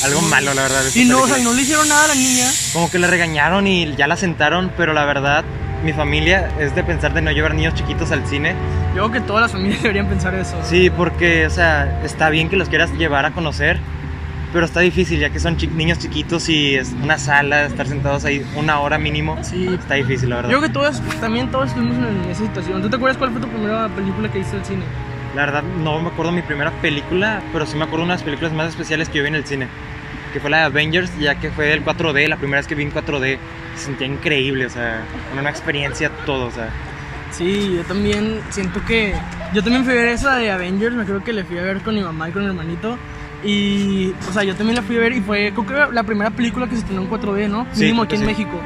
algo 0.03 0.21
malo, 0.21 0.53
la 0.53 0.61
verdad. 0.63 0.83
Y 0.93 1.05
no, 1.05 1.21
o 1.23 1.27
sea, 1.27 1.37
no 1.39 1.53
le 1.53 1.63
hicieron 1.63 1.89
nada 1.89 2.05
a 2.05 2.07
la 2.07 2.15
niña. 2.15 2.49
Como 2.71 2.89
que 2.89 2.99
la 2.99 3.07
regañaron 3.07 3.67
y 3.67 3.95
ya 3.95 4.07
la 4.07 4.15
sentaron, 4.15 4.71
pero 4.77 4.93
la 4.93 5.05
verdad, 5.05 5.43
mi 5.83 5.93
familia 5.93 6.49
es 6.59 6.75
de 6.75 6.83
pensar 6.83 7.13
de 7.13 7.21
no 7.21 7.31
llevar 7.31 7.53
niños 7.53 7.73
chiquitos 7.73 8.11
al 8.11 8.25
cine. 8.27 8.55
Yo 8.95 9.09
creo 9.09 9.11
que 9.11 9.21
todas 9.21 9.43
las 9.43 9.51
familias 9.51 9.81
deberían 9.83 10.07
pensar 10.07 10.33
eso. 10.35 10.57
Sí, 10.63 10.89
porque, 10.89 11.45
o 11.45 11.49
sea, 11.49 12.01
está 12.03 12.29
bien 12.29 12.49
que 12.49 12.55
los 12.55 12.69
quieras 12.69 12.91
llevar 12.93 13.25
a 13.25 13.31
conocer, 13.31 13.79
pero 14.53 14.65
está 14.65 14.79
difícil 14.79 15.19
ya 15.19 15.29
que 15.29 15.39
son 15.39 15.57
niños 15.75 15.99
chiquitos 15.99 16.49
y 16.49 16.75
es 16.75 16.93
una 17.03 17.17
sala, 17.17 17.65
estar 17.65 17.87
sentados 17.87 18.25
ahí 18.25 18.45
una 18.55 18.79
hora 18.79 18.97
mínimo. 18.97 19.37
Sí. 19.43 19.67
Está 19.67 19.95
difícil, 19.95 20.29
la 20.29 20.37
verdad. 20.37 20.51
Yo 20.51 20.57
creo 20.57 20.69
que 20.69 20.73
todos, 20.73 21.01
también 21.19 21.51
todos 21.51 21.69
estuvimos 21.69 21.97
en 21.97 22.29
esa 22.29 22.45
situación. 22.45 22.81
¿Tú 22.81 22.89
te 22.89 22.95
acuerdas 22.95 23.17
cuál 23.17 23.31
fue 23.31 23.41
tu 23.41 23.47
primera 23.47 23.87
película 23.89 24.31
que 24.31 24.39
hiciste 24.39 24.57
al 24.57 24.65
cine? 24.65 24.83
La 25.35 25.45
verdad, 25.45 25.63
no 25.83 25.99
me 26.01 26.09
acuerdo 26.09 26.31
mi 26.31 26.41
primera 26.41 26.71
película, 26.81 27.41
pero 27.53 27.65
sí 27.65 27.77
me 27.77 27.83
acuerdo 27.83 27.99
de 27.99 28.05
una 28.05 28.13
de 28.13 28.17
las 28.17 28.23
películas 28.23 28.53
más 28.53 28.69
especiales 28.69 29.09
que 29.09 29.17
yo 29.19 29.23
vi 29.23 29.29
en 29.29 29.35
el 29.35 29.45
cine 29.45 29.67
que 30.33 30.39
fue 30.39 30.49
la 30.49 30.57
de 30.57 30.63
Avengers, 30.65 31.11
ya 31.19 31.35
que 31.35 31.49
fue 31.51 31.73
el 31.73 31.83
4D, 31.83 32.27
la 32.27 32.37
primera 32.37 32.59
vez 32.59 32.67
que 32.67 32.75
vi 32.75 32.83
en 32.83 32.93
4D, 32.93 33.37
se 33.77 33.85
sentía 33.85 34.07
increíble, 34.07 34.65
o 34.65 34.69
sea, 34.69 35.03
una 35.37 35.49
experiencia 35.49 36.09
todo, 36.25 36.47
o 36.47 36.51
sea. 36.51 36.69
Sí, 37.31 37.75
yo 37.75 37.83
también 37.83 38.41
siento 38.49 38.83
que. 38.85 39.13
Yo 39.53 39.63
también 39.63 39.83
fui 39.83 39.93
a 39.93 39.95
ver 39.95 40.07
esa 40.09 40.35
de 40.35 40.51
Avengers, 40.51 40.95
me 40.95 41.05
creo 41.05 41.23
que 41.23 41.33
le 41.33 41.43
fui 41.43 41.57
a 41.57 41.61
ver 41.61 41.81
con 41.81 41.95
mi 41.95 42.01
mamá 42.01 42.29
y 42.29 42.31
con 42.31 42.43
mi 42.43 42.49
hermanito. 42.49 42.97
Y, 43.43 44.13
o 44.27 44.33
sea, 44.33 44.43
yo 44.43 44.55
también 44.55 44.75
la 44.75 44.81
fui 44.81 44.97
a 44.97 44.99
ver 44.99 45.13
y 45.13 45.21
fue, 45.21 45.53
creo 45.53 45.87
que 45.87 45.93
la 45.93 46.03
primera 46.03 46.31
película 46.31 46.65
que 46.67 46.73
se 46.73 46.79
estrenó 46.79 47.03
en 47.03 47.09
4D, 47.09 47.47
¿no? 47.47 47.67
Sí, 47.71 47.83
Mínimo 47.83 48.03
aquí 48.03 48.15
en 48.15 48.25
México. 48.25 48.59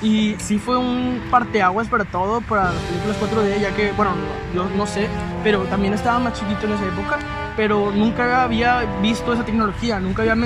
Y 0.00 0.36
sí 0.38 0.58
fue 0.58 0.78
un 0.78 1.20
parteaguas 1.30 1.88
para 1.88 2.04
todo, 2.04 2.40
para 2.40 2.72
las 2.72 2.82
películas 2.82 3.16
4D, 3.20 3.60
ya 3.60 3.74
que, 3.74 3.92
bueno, 3.92 4.12
yo 4.54 4.68
no 4.76 4.86
sé, 4.86 5.08
pero 5.42 5.60
también 5.64 5.94
estaba 5.94 6.18
más 6.18 6.38
chiquito 6.38 6.66
en 6.66 6.72
esa 6.72 6.86
época 6.86 7.18
pero 7.56 7.92
nunca 7.92 8.42
había 8.42 8.84
visto 9.00 9.32
esa 9.32 9.44
tecnología, 9.44 10.00
nunca 10.00 10.22
había 10.22 10.36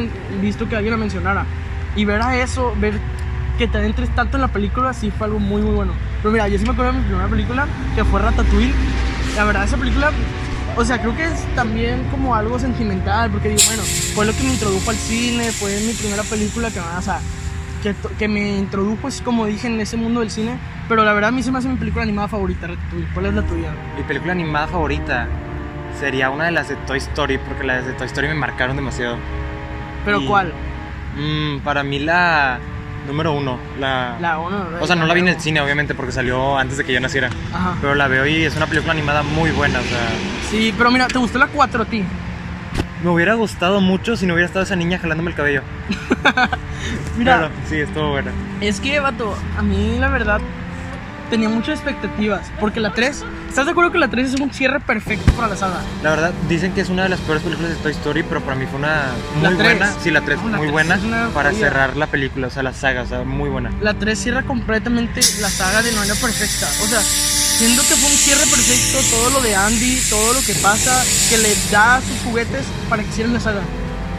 visto 0.41 0.69
que 0.69 0.77
alguien 0.77 0.93
la 0.93 0.99
mencionara. 0.99 1.47
Y 1.97 2.05
ver 2.05 2.23
a 2.23 2.37
eso, 2.41 2.75
ver 2.79 2.99
que 3.59 3.67
te 3.67 3.77
adentres 3.77 4.09
tanto 4.15 4.37
en 4.37 4.43
la 4.43 4.49
película, 4.49 4.95
sí 4.95 5.11
fue 5.11 5.27
algo 5.27 5.41
muy, 5.41 5.61
muy 5.61 5.75
bueno. 5.75 5.93
Pero 6.23 6.33
mira, 6.33 6.49
yo 6.49 6.59
sí 6.59 6.65
me 6.65 6.71
acuerdo 6.71 6.93
de 6.93 6.99
mi 6.99 7.05
primera 7.05 7.29
película, 7.29 7.67
que 7.95 8.05
fue 8.05 8.23
Ratatouille. 8.23 8.73
La 9.37 9.45
verdad, 9.45 9.65
esa 9.65 9.77
película, 9.77 10.13
o 10.77 10.85
sea, 10.85 11.01
creo 11.01 11.15
que 11.17 11.25
es 11.25 11.45
también 11.55 12.05
como 12.11 12.35
algo 12.35 12.59
sentimental, 12.59 13.31
porque 13.31 13.49
digo, 13.49 13.61
bueno, 13.67 13.83
fue 14.15 14.25
lo 14.25 14.33
que 14.33 14.45
me 14.45 14.53
introdujo 14.53 14.89
al 14.89 14.97
cine, 14.97 15.51
fue 15.51 15.79
mi 15.81 15.93
primera 15.93 16.23
película 16.23 16.71
que, 16.71 16.79
o 16.81 17.03
sea, 17.03 17.21
que, 17.83 17.95
que 18.19 18.29
me 18.29 18.59
introdujo, 18.59 19.09
es 19.09 19.21
como 19.21 19.45
dije, 19.47 19.67
en 19.67 19.81
ese 19.81 19.97
mundo 19.97 20.21
del 20.21 20.31
cine. 20.31 20.57
Pero 20.89 21.05
la 21.05 21.13
verdad, 21.13 21.29
a 21.29 21.33
mí 21.33 21.43
se 21.43 21.51
me 21.51 21.59
hace 21.59 21.69
mi 21.69 21.77
película 21.77 22.05
animada 22.05 22.29
favorita, 22.29 22.69
Ratatouille. 22.69 23.09
¿Cuál 23.13 23.27
es 23.27 23.35
la 23.35 23.43
tuya? 23.43 23.73
Mi 23.97 24.05
película 24.05 24.33
animada 24.33 24.69
favorita 24.69 25.27
sería 25.99 26.31
una 26.31 26.45
de 26.45 26.53
las 26.53 26.69
de 26.69 26.77
Toy 26.77 26.99
Story, 26.99 27.39
porque 27.39 27.65
las 27.65 27.85
de 27.85 27.93
Toy 27.95 28.07
Story 28.07 28.29
me 28.29 28.35
marcaron 28.35 28.77
demasiado. 28.77 29.17
¿Pero 30.05 30.25
cuál? 30.27 30.53
Mmm, 31.17 31.59
para 31.65 31.83
mí 31.83 31.99
la 31.99 32.61
número 33.09 33.33
uno. 33.33 33.59
La, 33.81 34.17
la 34.21 34.39
uno. 34.39 34.67
O 34.81 34.87
sea, 34.87 34.95
no 34.95 35.07
la 35.07 35.15
vi 35.15 35.21
en 35.21 35.29
el 35.29 35.41
cine, 35.41 35.61
obviamente, 35.61 35.95
porque 35.95 36.13
salió 36.13 36.57
antes 36.57 36.79
de 36.79 36.85
que 36.85 36.93
yo 36.93 37.01
naciera. 37.01 37.31
Ajá. 37.53 37.77
Pero 37.81 37.95
la 37.97 38.07
veo 38.07 38.27
y 38.27 38.45
es 38.45 38.55
una 38.57 38.67
película 38.67 38.93
animada 38.93 39.23
muy 39.23 39.51
buena, 39.51 39.81
o 39.81 39.83
sea... 39.83 40.09
Sí, 40.51 40.73
pero 40.79 40.91
mira, 40.91 41.09
¿te 41.09 41.19
gustó 41.19 41.39
la 41.39 41.49
4 41.49 41.83
a 41.83 41.87
ti? 41.87 42.05
Me 43.03 43.11
hubiera 43.11 43.35
gustado 43.35 43.81
mucho 43.81 44.17
si 44.17 44.27
no 44.27 44.35
hubiera 44.35 44.47
estado 44.47 44.65
esa 44.65 44.77
niña 44.77 44.99
jalándome 44.99 45.31
el 45.31 45.37
cabello. 45.37 45.63
mira. 47.17 47.51
sí, 47.69 47.77
estuvo 47.81 48.11
buena. 48.11 48.33
Es 48.61 48.81
que, 48.81 48.99
vato, 49.01 49.37
a 49.57 49.63
mí 49.63 49.97
la 49.99 50.09
verdad 50.09 50.41
tenía 51.29 51.49
muchas 51.49 51.81
expectativas. 51.81 52.51
Porque 52.61 52.81
la 52.81 52.93
3, 52.93 53.25
¿estás 53.49 53.67
de 53.67 53.73
acuerdo 53.73 53.93
que 53.93 53.99
la 53.99 54.09
3 54.09 54.35
es 54.35 54.41
un 54.41 54.53
cierre 54.53 54.81
perfecto 54.81 55.33
para 55.33 55.49
la 55.49 55.57
saga? 55.57 55.81
La 56.03 56.11
verdad, 56.11 56.33
dicen 56.49 56.73
que 56.73 56.81
es 56.81 56.89
una 56.89 57.05
de 57.05 57.09
las 57.09 57.21
peores 57.21 57.43
películas 57.43 57.71
de 57.71 57.77
Toy 57.77 57.93
Story, 57.93 58.23
pero 58.23 58.41
para 58.41 58.57
mí 58.57 58.67
fue 58.67 58.79
una 58.79 59.13
muy 59.41 59.55
buena. 59.55 59.95
Sí, 60.03 60.11
la 60.11 60.21
3, 60.23 60.39
muy 60.41 60.69
buena 60.69 60.99
para 61.35 61.53
cerrar 61.53 61.97
la 61.97 62.07
película, 62.07 62.49
o 62.49 62.51
sea, 62.51 62.63
la 62.63 62.73
saga, 62.73 63.03
o 63.03 63.07
sea, 63.07 63.23
muy 63.23 63.49
buena. 63.49 63.71
La 63.81 63.95
3 63.95 64.19
cierra 64.19 64.43
completamente 64.43 65.21
la 65.41 65.49
saga 65.49 65.83
de 65.83 65.93
manera 65.93 66.15
perfecta. 66.15 66.67
O 66.83 66.87
sea, 66.87 67.01
siento 67.01 67.83
que 67.83 67.95
fue 67.95 68.11
un 68.11 68.17
cierre 68.17 68.47
perfecto 68.51 68.99
todo 69.11 69.31
lo 69.31 69.41
de 69.41 69.55
Andy, 69.55 70.01
todo 70.09 70.33
lo 70.33 70.41
que 70.41 70.55
pasa, 70.55 71.05
que 71.29 71.39
le 71.39 71.55
da 71.71 72.01
sus 72.01 72.21
juguetes 72.25 72.65
para 72.89 73.03
que 73.03 73.09
hicieran 73.09 73.35
la 73.35 73.41
saga. 73.41 73.61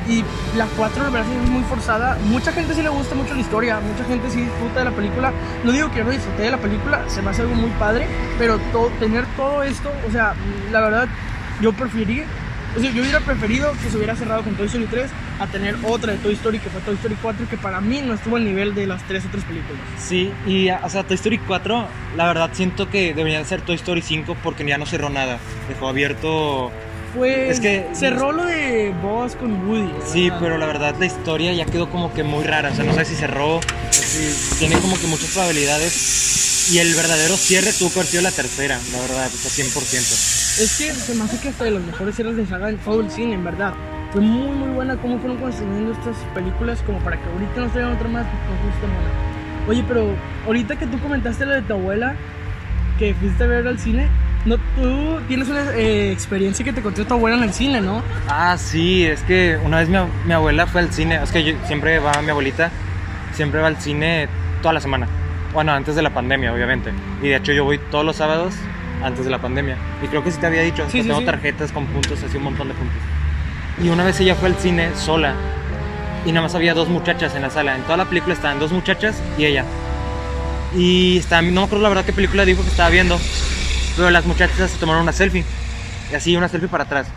Y 0.09 0.25
la 0.57 0.65
4 0.75 1.03
la 1.03 1.09
verdad 1.09 1.31
es 1.31 1.49
muy 1.49 1.63
forzada. 1.63 2.17
Mucha 2.25 2.51
gente 2.51 2.73
sí 2.73 2.81
le 2.81 2.89
gusta 2.89 3.13
mucho 3.13 3.35
la 3.35 3.41
historia, 3.41 3.79
mucha 3.79 4.03
gente 4.05 4.29
sí 4.31 4.41
disfruta 4.41 4.79
de 4.79 4.85
la 4.85 4.91
película. 4.91 5.31
No 5.63 5.71
digo 5.71 5.91
que 5.91 5.99
yo 5.99 6.03
no 6.03 6.09
disfruté 6.09 6.43
de 6.43 6.51
la 6.51 6.57
película, 6.57 7.03
se 7.07 7.21
me 7.21 7.29
hace 7.29 7.43
algo 7.43 7.53
muy 7.53 7.69
padre, 7.71 8.07
pero 8.39 8.59
tener 8.99 9.25
todo 9.37 9.61
esto, 9.61 9.91
o 10.07 10.11
sea, 10.11 10.33
la 10.71 10.81
verdad, 10.81 11.07
yo 11.61 11.73
preferí, 11.73 12.23
o 12.75 12.79
sea, 12.79 12.91
yo 12.91 13.01
hubiera 13.01 13.19
preferido 13.19 13.71
que 13.83 13.89
se 13.89 13.97
hubiera 13.97 14.15
cerrado 14.15 14.43
con 14.43 14.55
Toy 14.55 14.65
Story 14.65 14.85
3 14.85 15.09
a 15.39 15.47
tener 15.47 15.75
otra 15.83 16.13
de 16.13 16.19
Toy 16.19 16.33
Story 16.33 16.59
que 16.59 16.69
fue 16.69 16.81
Toy 16.81 16.95
Story 16.95 17.15
4, 17.21 17.47
que 17.49 17.57
para 17.57 17.79
mí 17.79 18.01
no 18.03 18.13
estuvo 18.13 18.35
al 18.35 18.45
nivel 18.45 18.73
de 18.73 18.87
las 18.87 19.03
tres 19.03 19.25
otras 19.25 19.43
películas. 19.43 19.81
Sí, 19.97 20.31
y 20.47 20.69
o 20.69 20.89
sea, 20.89 21.03
Toy 21.03 21.15
Story 21.15 21.37
4, 21.37 21.87
la 22.17 22.27
verdad 22.27 22.49
siento 22.53 22.89
que 22.89 23.13
debería 23.13 23.43
ser 23.45 23.61
Toy 23.61 23.75
Story 23.75 24.01
5 24.01 24.37
porque 24.43 24.65
ya 24.65 24.77
no 24.77 24.85
cerró 24.85 25.09
nada. 25.09 25.37
Dejó 25.67 25.87
abierto. 25.87 26.71
Pues 27.15 27.51
Es 27.51 27.59
que- 27.59 27.87
cerró 27.93 28.31
lo 28.31 28.45
de 28.45 28.93
Buzz 29.01 29.35
con 29.35 29.67
Woody. 29.67 29.91
Sí, 30.05 30.31
pero 30.39 30.57
la 30.57 30.65
verdad 30.67 30.95
la 30.99 31.05
historia 31.05 31.53
ya 31.53 31.65
quedó 31.65 31.89
como 31.89 32.13
que 32.13 32.23
muy 32.23 32.43
rara. 32.43 32.69
O 32.71 32.75
sea, 32.75 32.85
no 32.85 32.93
sé 32.93 33.05
si 33.05 33.15
cerró, 33.15 33.59
si 33.91 34.57
tiene 34.59 34.77
como 34.79 34.99
que 34.99 35.07
muchas 35.07 35.29
probabilidades. 35.31 36.69
Y 36.71 36.77
el 36.77 36.93
verdadero 36.93 37.35
cierre 37.35 37.73
tuvo 37.73 37.91
que 37.91 37.99
haber 37.99 38.11
sido 38.11 38.21
la 38.21 38.29
tercera, 38.31 38.77
la 38.91 38.99
verdad, 39.01 39.25
o 39.33 39.37
sea, 39.37 39.49
100%. 39.49 40.13
Es 40.61 40.77
que 40.77 40.93
se 40.93 41.15
me 41.15 41.23
hace 41.23 41.39
que 41.39 41.49
hasta 41.49 41.63
de 41.63 41.71
los 41.71 41.81
mejores 41.83 42.15
cierres 42.15 42.35
de 42.35 42.45
saga 42.45 42.69
en 42.69 42.77
todo 42.77 43.01
el 43.01 43.09
cine, 43.09 43.33
en 43.33 43.43
verdad. 43.43 43.73
Fue 44.11 44.21
muy, 44.21 44.51
muy 44.55 44.69
buena 44.75 44.95
cómo 44.97 45.17
fueron 45.19 45.37
construyendo 45.37 45.93
estas 45.93 46.15
películas, 46.35 46.79
como 46.85 46.99
para 46.99 47.17
que 47.17 47.27
ahorita 47.27 47.61
nos 47.61 47.71
traigan 47.71 47.93
otra 47.95 48.07
más, 48.07 48.23
nos 48.25 48.71
guste 48.71 48.85
buena. 48.85 49.67
Oye, 49.67 49.83
pero 49.87 50.15
ahorita 50.45 50.75
que 50.77 50.85
tú 50.85 50.99
comentaste 50.99 51.45
lo 51.47 51.53
de 51.55 51.61
tu 51.63 51.73
abuela, 51.73 52.15
que 52.99 53.15
fuiste 53.15 53.43
a 53.43 53.47
ver 53.47 53.67
al 53.67 53.79
cine, 53.79 54.07
no, 54.45 54.57
tú 54.57 55.19
tienes 55.27 55.49
una 55.49 55.71
eh, 55.75 56.11
experiencia 56.11 56.63
que 56.63 56.73
te 56.73 56.81
contó 56.81 57.05
tu 57.05 57.13
abuela 57.13 57.37
en 57.37 57.43
el 57.43 57.53
cine, 57.53 57.81
¿no? 57.81 58.01
Ah, 58.27 58.55
sí, 58.57 59.05
es 59.05 59.21
que 59.23 59.57
una 59.63 59.77
vez 59.77 59.89
mi, 59.89 59.97
mi 60.25 60.33
abuela 60.33 60.65
fue 60.67 60.81
al 60.81 60.93
cine. 60.93 61.19
Es 61.21 61.31
que 61.31 61.43
yo- 61.43 61.55
siempre 61.67 61.99
va 61.99 62.21
mi 62.21 62.29
abuelita, 62.29 62.71
siempre 63.33 63.59
va 63.61 63.67
al 63.67 63.77
cine 63.81 64.27
toda 64.61 64.73
la 64.73 64.79
semana. 64.81 65.07
Bueno, 65.53 65.71
antes 65.73 65.95
de 65.95 66.01
la 66.01 66.11
pandemia, 66.11 66.53
obviamente. 66.53 66.91
Y 67.21 67.27
de 67.29 67.35
hecho 67.35 67.51
yo 67.51 67.63
voy 67.65 67.79
todos 67.91 68.05
los 68.05 68.15
sábados 68.15 68.53
antes 69.03 69.25
de 69.25 69.31
la 69.31 69.39
pandemia. 69.39 69.77
Y 70.03 70.07
creo 70.07 70.23
que 70.23 70.31
sí 70.31 70.39
te 70.39 70.45
había 70.47 70.61
dicho, 70.61 70.85
Sí, 70.89 71.01
sí, 71.01 71.07
tengo 71.07 71.19
sí. 71.21 71.25
tarjetas 71.25 71.71
con 71.71 71.85
puntos, 71.87 72.21
así 72.23 72.37
un 72.37 72.43
montón 72.43 72.67
de 72.69 72.73
puntos. 72.75 72.97
Y 73.83 73.89
una 73.89 74.03
vez 74.03 74.19
ella 74.19 74.35
fue 74.35 74.49
al 74.49 74.55
cine 74.55 74.89
sola. 74.95 75.33
Y 76.25 76.29
nada 76.31 76.43
más 76.43 76.55
había 76.55 76.73
dos 76.73 76.87
muchachas 76.89 77.33
en 77.35 77.41
la 77.43 77.49
sala. 77.49 77.75
En 77.75 77.81
toda 77.83 77.97
la 77.97 78.05
película 78.05 78.33
estaban 78.33 78.59
dos 78.59 78.71
muchachas 78.71 79.21
y 79.37 79.45
ella. 79.45 79.63
Y 80.75 81.17
estaba, 81.17 81.41
no 81.41 81.61
me 81.61 81.65
acuerdo 81.65 81.83
la 81.83 81.89
verdad 81.89 82.05
qué 82.05 82.13
película 82.13 82.45
dijo 82.45 82.61
que 82.61 82.69
estaba 82.69 82.89
viendo. 82.89 83.19
Pero 83.95 84.09
las 84.09 84.25
muchachas 84.25 84.71
se 84.71 84.77
tomaron 84.77 85.03
una 85.03 85.11
selfie. 85.11 85.43
Y 86.11 86.15
así, 86.15 86.35
una 86.35 86.47
selfie 86.47 86.69
para 86.69 86.85
atrás. 86.85 87.07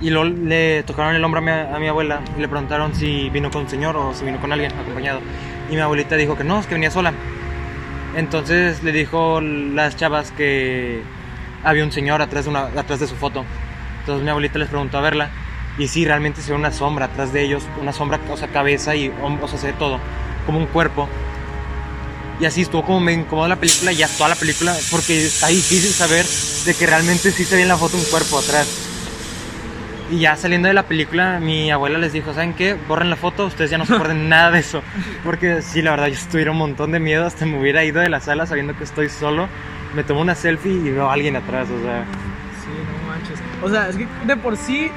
Y 0.00 0.10
le 0.10 0.82
tocaron 0.82 1.14
el 1.14 1.24
hombro 1.24 1.40
a 1.40 1.78
mi, 1.78 1.88
abuela 1.88 2.20
y 2.36 2.40
le 2.40 2.48
preguntaron 2.48 2.94
si 2.94 3.30
vino 3.30 3.50
con 3.50 3.62
un 3.62 3.68
señor 3.68 3.96
o 3.96 4.12
si 4.12 4.24
vino 4.24 4.38
con 4.40 4.52
alguien 4.52 4.72
acompañado. 4.72 5.20
Y 5.70 5.74
mi 5.74 5.80
abuelita 5.80 6.16
dijo 6.16 6.36
que 6.36 6.44
no, 6.44 6.60
es 6.60 6.66
que 6.66 6.74
venía 6.74 6.90
sola. 6.90 7.14
Entonces 8.14 8.82
le 8.82 8.92
dijo 8.92 9.40
las 9.40 9.96
chavas 9.96 10.32
que 10.32 11.02
había 11.64 11.82
un 11.82 11.92
señor 11.92 12.20
atrás 12.20 12.44
de, 12.44 12.50
una, 12.50 12.64
atrás 12.64 13.00
de 13.00 13.06
su 13.06 13.16
foto. 13.16 13.44
Entonces 14.00 14.22
mi 14.22 14.30
abuelita 14.30 14.58
les 14.58 14.68
preguntó 14.68 14.98
a 14.98 15.00
verla. 15.00 15.30
Y 15.78 15.88
sí, 15.88 16.04
realmente 16.04 16.40
se 16.40 16.52
ve 16.52 16.58
una 16.58 16.72
sombra 16.72 17.06
atrás 17.06 17.32
de 17.32 17.42
ellos, 17.42 17.66
una 17.80 17.92
sombra, 17.92 18.18
o 18.30 18.36
sea, 18.36 18.48
cabeza 18.48 18.94
y, 18.94 19.12
o 19.22 19.48
sea, 19.48 19.58
se 19.58 19.66
ve 19.68 19.72
todo, 19.74 19.98
como 20.46 20.58
un 20.58 20.66
cuerpo. 20.66 21.08
Y 22.38 22.44
así 22.44 22.62
estuvo 22.62 22.84
como 22.84 23.00
me 23.00 23.12
incomodó 23.12 23.48
la 23.48 23.56
película 23.56 23.92
y 23.92 23.96
ya 23.96 24.08
toda 24.08 24.28
la 24.28 24.34
película, 24.34 24.74
porque 24.90 25.26
está 25.26 25.48
difícil 25.48 25.90
saber 25.90 26.26
de 26.66 26.74
que 26.74 26.86
realmente 26.86 27.30
sí 27.30 27.44
se 27.44 27.56
ve 27.56 27.62
en 27.62 27.68
la 27.68 27.78
foto 27.78 27.96
un 27.96 28.04
cuerpo 28.04 28.38
atrás. 28.38 28.68
Y 30.10 30.20
ya 30.20 30.36
saliendo 30.36 30.68
de 30.68 30.74
la 30.74 30.84
película, 30.84 31.40
mi 31.40 31.70
abuela 31.70 31.98
les 31.98 32.12
dijo, 32.12 32.32
¿saben 32.32 32.54
qué? 32.54 32.74
Borren 32.74 33.10
la 33.10 33.16
foto, 33.16 33.46
ustedes 33.46 33.70
ya 33.70 33.78
no 33.78 33.86
se 33.86 33.94
acuerden 33.94 34.28
nada 34.28 34.50
de 34.50 34.60
eso. 34.60 34.82
Porque 35.24 35.62
sí, 35.62 35.82
la 35.82 35.92
verdad, 35.92 36.08
yo 36.08 36.14
estuviera 36.14 36.50
un 36.50 36.58
montón 36.58 36.92
de 36.92 37.00
miedo, 37.00 37.26
hasta 37.26 37.46
me 37.46 37.58
hubiera 37.58 37.84
ido 37.84 38.00
de 38.00 38.08
la 38.08 38.20
sala 38.20 38.46
sabiendo 38.46 38.76
que 38.76 38.84
estoy 38.84 39.08
solo. 39.08 39.48
Me 39.94 40.04
tomo 40.04 40.20
una 40.20 40.34
selfie 40.34 40.72
y 40.72 40.90
veo 40.90 41.08
a 41.08 41.14
alguien 41.14 41.36
atrás, 41.36 41.68
o 41.70 41.82
sea... 41.82 42.04
Sí, 42.62 42.68
no 42.68 43.08
manches. 43.08 43.38
O 43.62 43.70
sea, 43.70 43.88
es 43.88 43.96
que 43.96 44.06
de 44.26 44.36
por 44.36 44.56
sí 44.56 44.90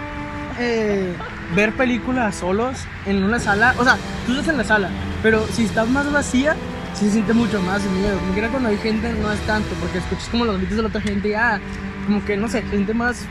eh, 0.59 1.13
ver 1.55 1.71
películas 1.73 2.35
solos 2.35 2.85
en 3.05 3.23
una 3.23 3.39
sala, 3.39 3.73
o 3.77 3.83
sea, 3.83 3.97
tú 4.25 4.33
estás 4.33 4.49
en 4.49 4.57
la 4.57 4.63
sala, 4.63 4.89
pero 5.23 5.47
si 5.47 5.63
estás 5.63 5.87
más 5.87 6.11
vacía, 6.11 6.55
sí 6.93 7.05
se 7.05 7.11
siente 7.11 7.33
mucho 7.33 7.61
más 7.61 7.83
miedo. 7.83 8.17
Como 8.19 8.33
que 8.33 8.39
era 8.39 8.49
cuando 8.49 8.69
hay 8.69 8.77
gente 8.77 9.13
no 9.13 9.31
es 9.31 9.39
tanto, 9.41 9.69
porque 9.79 9.99
escuchas 9.99 10.27
como 10.29 10.45
los 10.45 10.57
gritos 10.57 10.77
de 10.77 10.83
la 10.83 10.89
otra 10.89 11.01
gente 11.01 11.29
y 11.29 11.33
ah, 11.33 11.59
como 12.05 12.23
que 12.25 12.37
no 12.37 12.47
sé, 12.47 12.61
se 12.63 12.69
siente 12.69 12.93
más, 12.93 13.25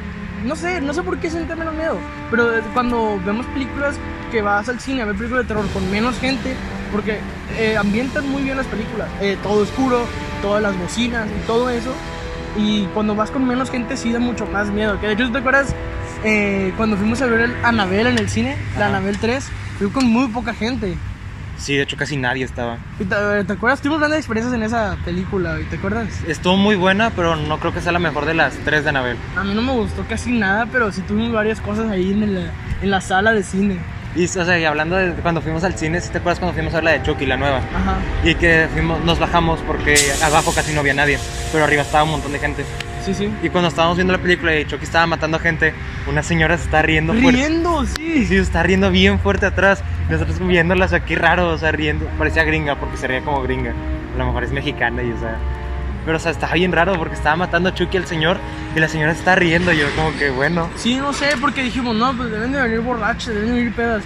no 0.44 0.56
sé, 0.56 0.80
no 0.80 0.94
sé 0.94 1.02
por 1.02 1.18
qué 1.18 1.30
se 1.30 1.36
siente 1.36 1.56
menos 1.56 1.74
miedo, 1.74 1.98
pero 2.30 2.48
cuando 2.72 3.20
vemos 3.24 3.46
películas 3.46 3.96
que 4.30 4.42
vas 4.42 4.68
al 4.68 4.78
cine 4.78 5.02
a 5.02 5.06
ver 5.06 5.16
películas 5.16 5.44
de 5.44 5.48
terror 5.48 5.68
con 5.72 5.90
menos 5.90 6.18
gente, 6.18 6.54
porque 6.92 7.18
eh, 7.56 7.76
ambientan 7.76 8.28
muy 8.28 8.42
bien 8.42 8.56
las 8.56 8.66
películas, 8.66 9.08
eh, 9.20 9.36
todo 9.42 9.62
oscuro, 9.62 10.04
todas 10.42 10.62
las 10.62 10.78
bocinas 10.78 11.28
y 11.28 11.46
todo 11.46 11.70
eso. 11.70 11.92
Y 12.56 12.86
cuando 12.86 13.14
vas 13.14 13.30
con 13.30 13.46
menos 13.46 13.70
gente 13.70 13.96
sí 13.96 14.12
da 14.12 14.18
mucho 14.18 14.46
más 14.46 14.68
miedo. 14.68 14.98
Que 15.00 15.06
de 15.06 15.12
hecho, 15.12 15.30
¿te 15.30 15.38
acuerdas 15.38 15.74
eh, 16.24 16.72
cuando 16.76 16.96
fuimos 16.96 17.20
a 17.22 17.26
ver 17.26 17.40
el 17.42 17.54
Anabel 17.64 18.06
en 18.08 18.18
el 18.18 18.28
cine? 18.28 18.56
La. 18.78 18.86
Anabel 18.86 19.18
3. 19.18 19.48
Fui 19.78 19.90
con 19.90 20.06
muy 20.06 20.28
poca 20.28 20.54
gente. 20.54 20.96
Sí, 21.58 21.76
de 21.76 21.82
hecho 21.82 21.96
casi 21.96 22.16
nadie 22.16 22.44
estaba. 22.44 22.78
¿Te, 22.98 23.04
te 23.44 23.52
acuerdas? 23.52 23.80
Tuvimos 23.80 23.98
grandes 23.98 24.20
experiencias 24.20 24.54
en 24.54 24.62
esa 24.62 24.96
película. 25.04 25.60
¿y 25.60 25.64
¿Te 25.64 25.76
acuerdas? 25.76 26.06
Estuvo 26.26 26.56
muy 26.56 26.76
buena, 26.76 27.10
pero 27.10 27.34
no 27.36 27.58
creo 27.58 27.74
que 27.74 27.80
sea 27.80 27.92
la 27.92 27.98
mejor 27.98 28.24
de 28.26 28.34
las 28.34 28.54
tres 28.64 28.84
de 28.84 28.90
Anabel. 28.90 29.16
A 29.36 29.42
mí 29.44 29.54
no 29.54 29.62
me 29.62 29.72
gustó 29.72 30.04
casi 30.08 30.30
nada, 30.32 30.66
pero 30.70 30.92
sí 30.92 31.00
tuvimos 31.02 31.32
varias 31.32 31.60
cosas 31.60 31.90
ahí 31.90 32.12
en, 32.12 32.22
el- 32.22 32.50
en 32.82 32.90
la 32.90 33.00
sala 33.00 33.32
de 33.32 33.42
cine. 33.42 33.78
Y, 34.16 34.24
o 34.24 34.28
sea, 34.28 34.58
y 34.58 34.64
hablando 34.64 34.96
de 34.96 35.12
cuando 35.14 35.40
fuimos 35.42 35.64
al 35.64 35.74
cine, 35.76 36.00
¿sí 36.00 36.10
te 36.10 36.18
acuerdas 36.18 36.38
cuando 36.38 36.54
fuimos 36.54 36.72
a 36.72 36.76
ver 36.78 36.84
la 36.84 36.90
de 36.92 37.02
Chucky, 37.02 37.26
la 37.26 37.36
nueva? 37.36 37.58
Ajá. 37.58 37.98
Y 38.24 38.34
que 38.36 38.66
fuimos, 38.72 39.04
nos 39.04 39.18
bajamos 39.18 39.60
porque 39.66 39.94
abajo 40.24 40.52
casi 40.54 40.72
no 40.72 40.80
había 40.80 40.94
nadie, 40.94 41.18
pero 41.52 41.64
arriba 41.64 41.82
estaba 41.82 42.04
un 42.04 42.12
montón 42.12 42.32
de 42.32 42.38
gente. 42.38 42.64
Sí, 43.08 43.14
sí. 43.26 43.30
Y 43.42 43.48
cuando 43.48 43.68
estábamos 43.68 43.96
viendo 43.96 44.12
la 44.12 44.18
película 44.18 44.54
y 44.58 44.66
Chucky 44.66 44.84
estaba 44.84 45.06
matando 45.06 45.38
gente, 45.38 45.72
una 46.06 46.22
señora 46.22 46.56
se 46.58 46.64
está 46.64 46.82
riendo 46.82 47.14
fuerte. 47.14 47.32
Riendo, 47.32 47.86
sí. 47.86 48.26
sí, 48.26 48.36
está 48.36 48.62
riendo 48.62 48.90
bien 48.90 49.18
fuerte 49.18 49.46
atrás. 49.46 49.82
Nosotros 50.10 50.38
viéndolas 50.46 50.92
aquí 50.92 51.14
raro, 51.14 51.48
o 51.48 51.56
sea, 51.58 51.72
riendo. 51.72 52.06
Parecía 52.18 52.44
gringa 52.44 52.76
porque 52.76 52.96
se 52.98 53.06
reía 53.06 53.22
como 53.22 53.42
gringa. 53.42 53.72
A 54.14 54.18
lo 54.18 54.26
mejor 54.26 54.44
es 54.44 54.52
mexicana 54.52 55.02
y, 55.02 55.10
o 55.12 55.18
sea. 55.18 55.36
Pero, 56.04 56.16
o 56.16 56.20
sea, 56.20 56.30
estaba 56.32 56.52
bien 56.54 56.72
raro 56.72 56.96
porque 56.98 57.14
estaba 57.14 57.36
matando 57.36 57.70
a 57.70 57.74
Chucky 57.74 57.96
al 57.96 58.06
señor 58.06 58.38
y 58.76 58.78
la 58.80 58.88
señora 58.88 59.12
se 59.14 59.20
está 59.20 59.34
riendo. 59.34 59.72
Y 59.72 59.78
yo, 59.78 59.86
como 59.96 60.14
que 60.18 60.28
bueno. 60.30 60.68
Sí, 60.76 60.96
no 60.96 61.12
sé, 61.12 61.28
porque 61.40 61.62
dijimos, 61.62 61.96
no, 61.96 62.14
pues 62.16 62.30
deben 62.30 62.52
de 62.52 62.60
venir 62.62 62.80
borrachos, 62.80 63.28
deben 63.34 63.46
de 63.48 63.52
venir 63.54 63.72
pedas. 63.74 64.02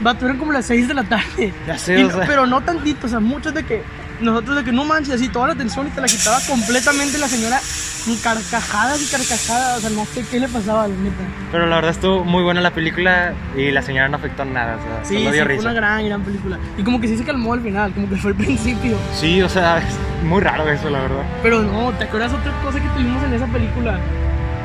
Vato, 0.00 0.24
eran 0.26 0.38
como 0.38 0.52
las 0.52 0.66
6 0.66 0.88
de 0.88 0.94
la 0.94 1.04
tarde. 1.04 1.52
Ya 1.66 1.78
sé, 1.78 1.96
o 2.04 2.08
no- 2.08 2.14
sea. 2.16 2.26
Pero 2.26 2.46
no 2.46 2.60
tantito, 2.62 3.06
o 3.06 3.10
sea, 3.10 3.20
muchos 3.20 3.54
de 3.54 3.64
que 3.64 3.82
nosotros 4.20 4.56
de 4.56 4.64
que 4.64 4.72
no 4.72 4.84
manches, 4.84 5.14
así 5.14 5.28
toda 5.28 5.48
la 5.48 5.52
atención 5.54 5.86
y 5.86 5.90
te 5.90 6.00
la 6.00 6.06
quitaba 6.06 6.38
completamente 6.48 7.18
la 7.18 7.28
señora 7.28 7.60
con 8.04 8.16
carcajadas 8.16 9.02
y 9.02 9.06
carcajadas, 9.10 9.78
o 9.78 9.80
sea, 9.80 9.90
no 9.90 10.04
sé 10.04 10.24
qué 10.30 10.38
le 10.40 10.48
pasaba, 10.48 10.86
la 10.86 10.94
neta. 10.94 11.24
Pero 11.50 11.66
la 11.66 11.76
verdad 11.76 11.90
estuvo 11.92 12.24
muy 12.24 12.42
buena 12.42 12.60
la 12.60 12.70
película 12.70 13.32
y 13.56 13.70
la 13.70 13.82
señora 13.82 14.08
no 14.08 14.16
afectó 14.16 14.44
nada, 14.44 14.76
o 14.76 14.82
sea, 14.82 15.04
Sí, 15.04 15.14
solo 15.14 15.30
sí, 15.30 15.32
dio 15.34 15.44
fue 15.44 15.52
risa. 15.54 15.62
una 15.62 15.72
gran, 15.72 16.06
gran 16.06 16.22
película. 16.22 16.58
Y 16.76 16.82
como 16.84 17.00
que 17.00 17.08
sí 17.08 17.16
se 17.16 17.24
calmó 17.24 17.54
al 17.54 17.62
final, 17.62 17.92
como 17.92 18.08
que 18.08 18.16
fue 18.16 18.30
el 18.32 18.36
principio. 18.36 18.96
Sí, 19.14 19.40
o 19.42 19.48
sea, 19.48 19.78
es 19.78 19.94
muy 20.24 20.40
raro 20.42 20.68
eso, 20.68 20.90
la 20.90 21.00
verdad. 21.00 21.22
Pero 21.42 21.62
no, 21.62 21.92
¿te 21.92 22.04
acuerdas 22.04 22.32
otra 22.32 22.52
cosa 22.62 22.80
que 22.80 22.88
tuvimos 22.90 23.22
en 23.24 23.32
esa 23.34 23.46
película? 23.46 23.98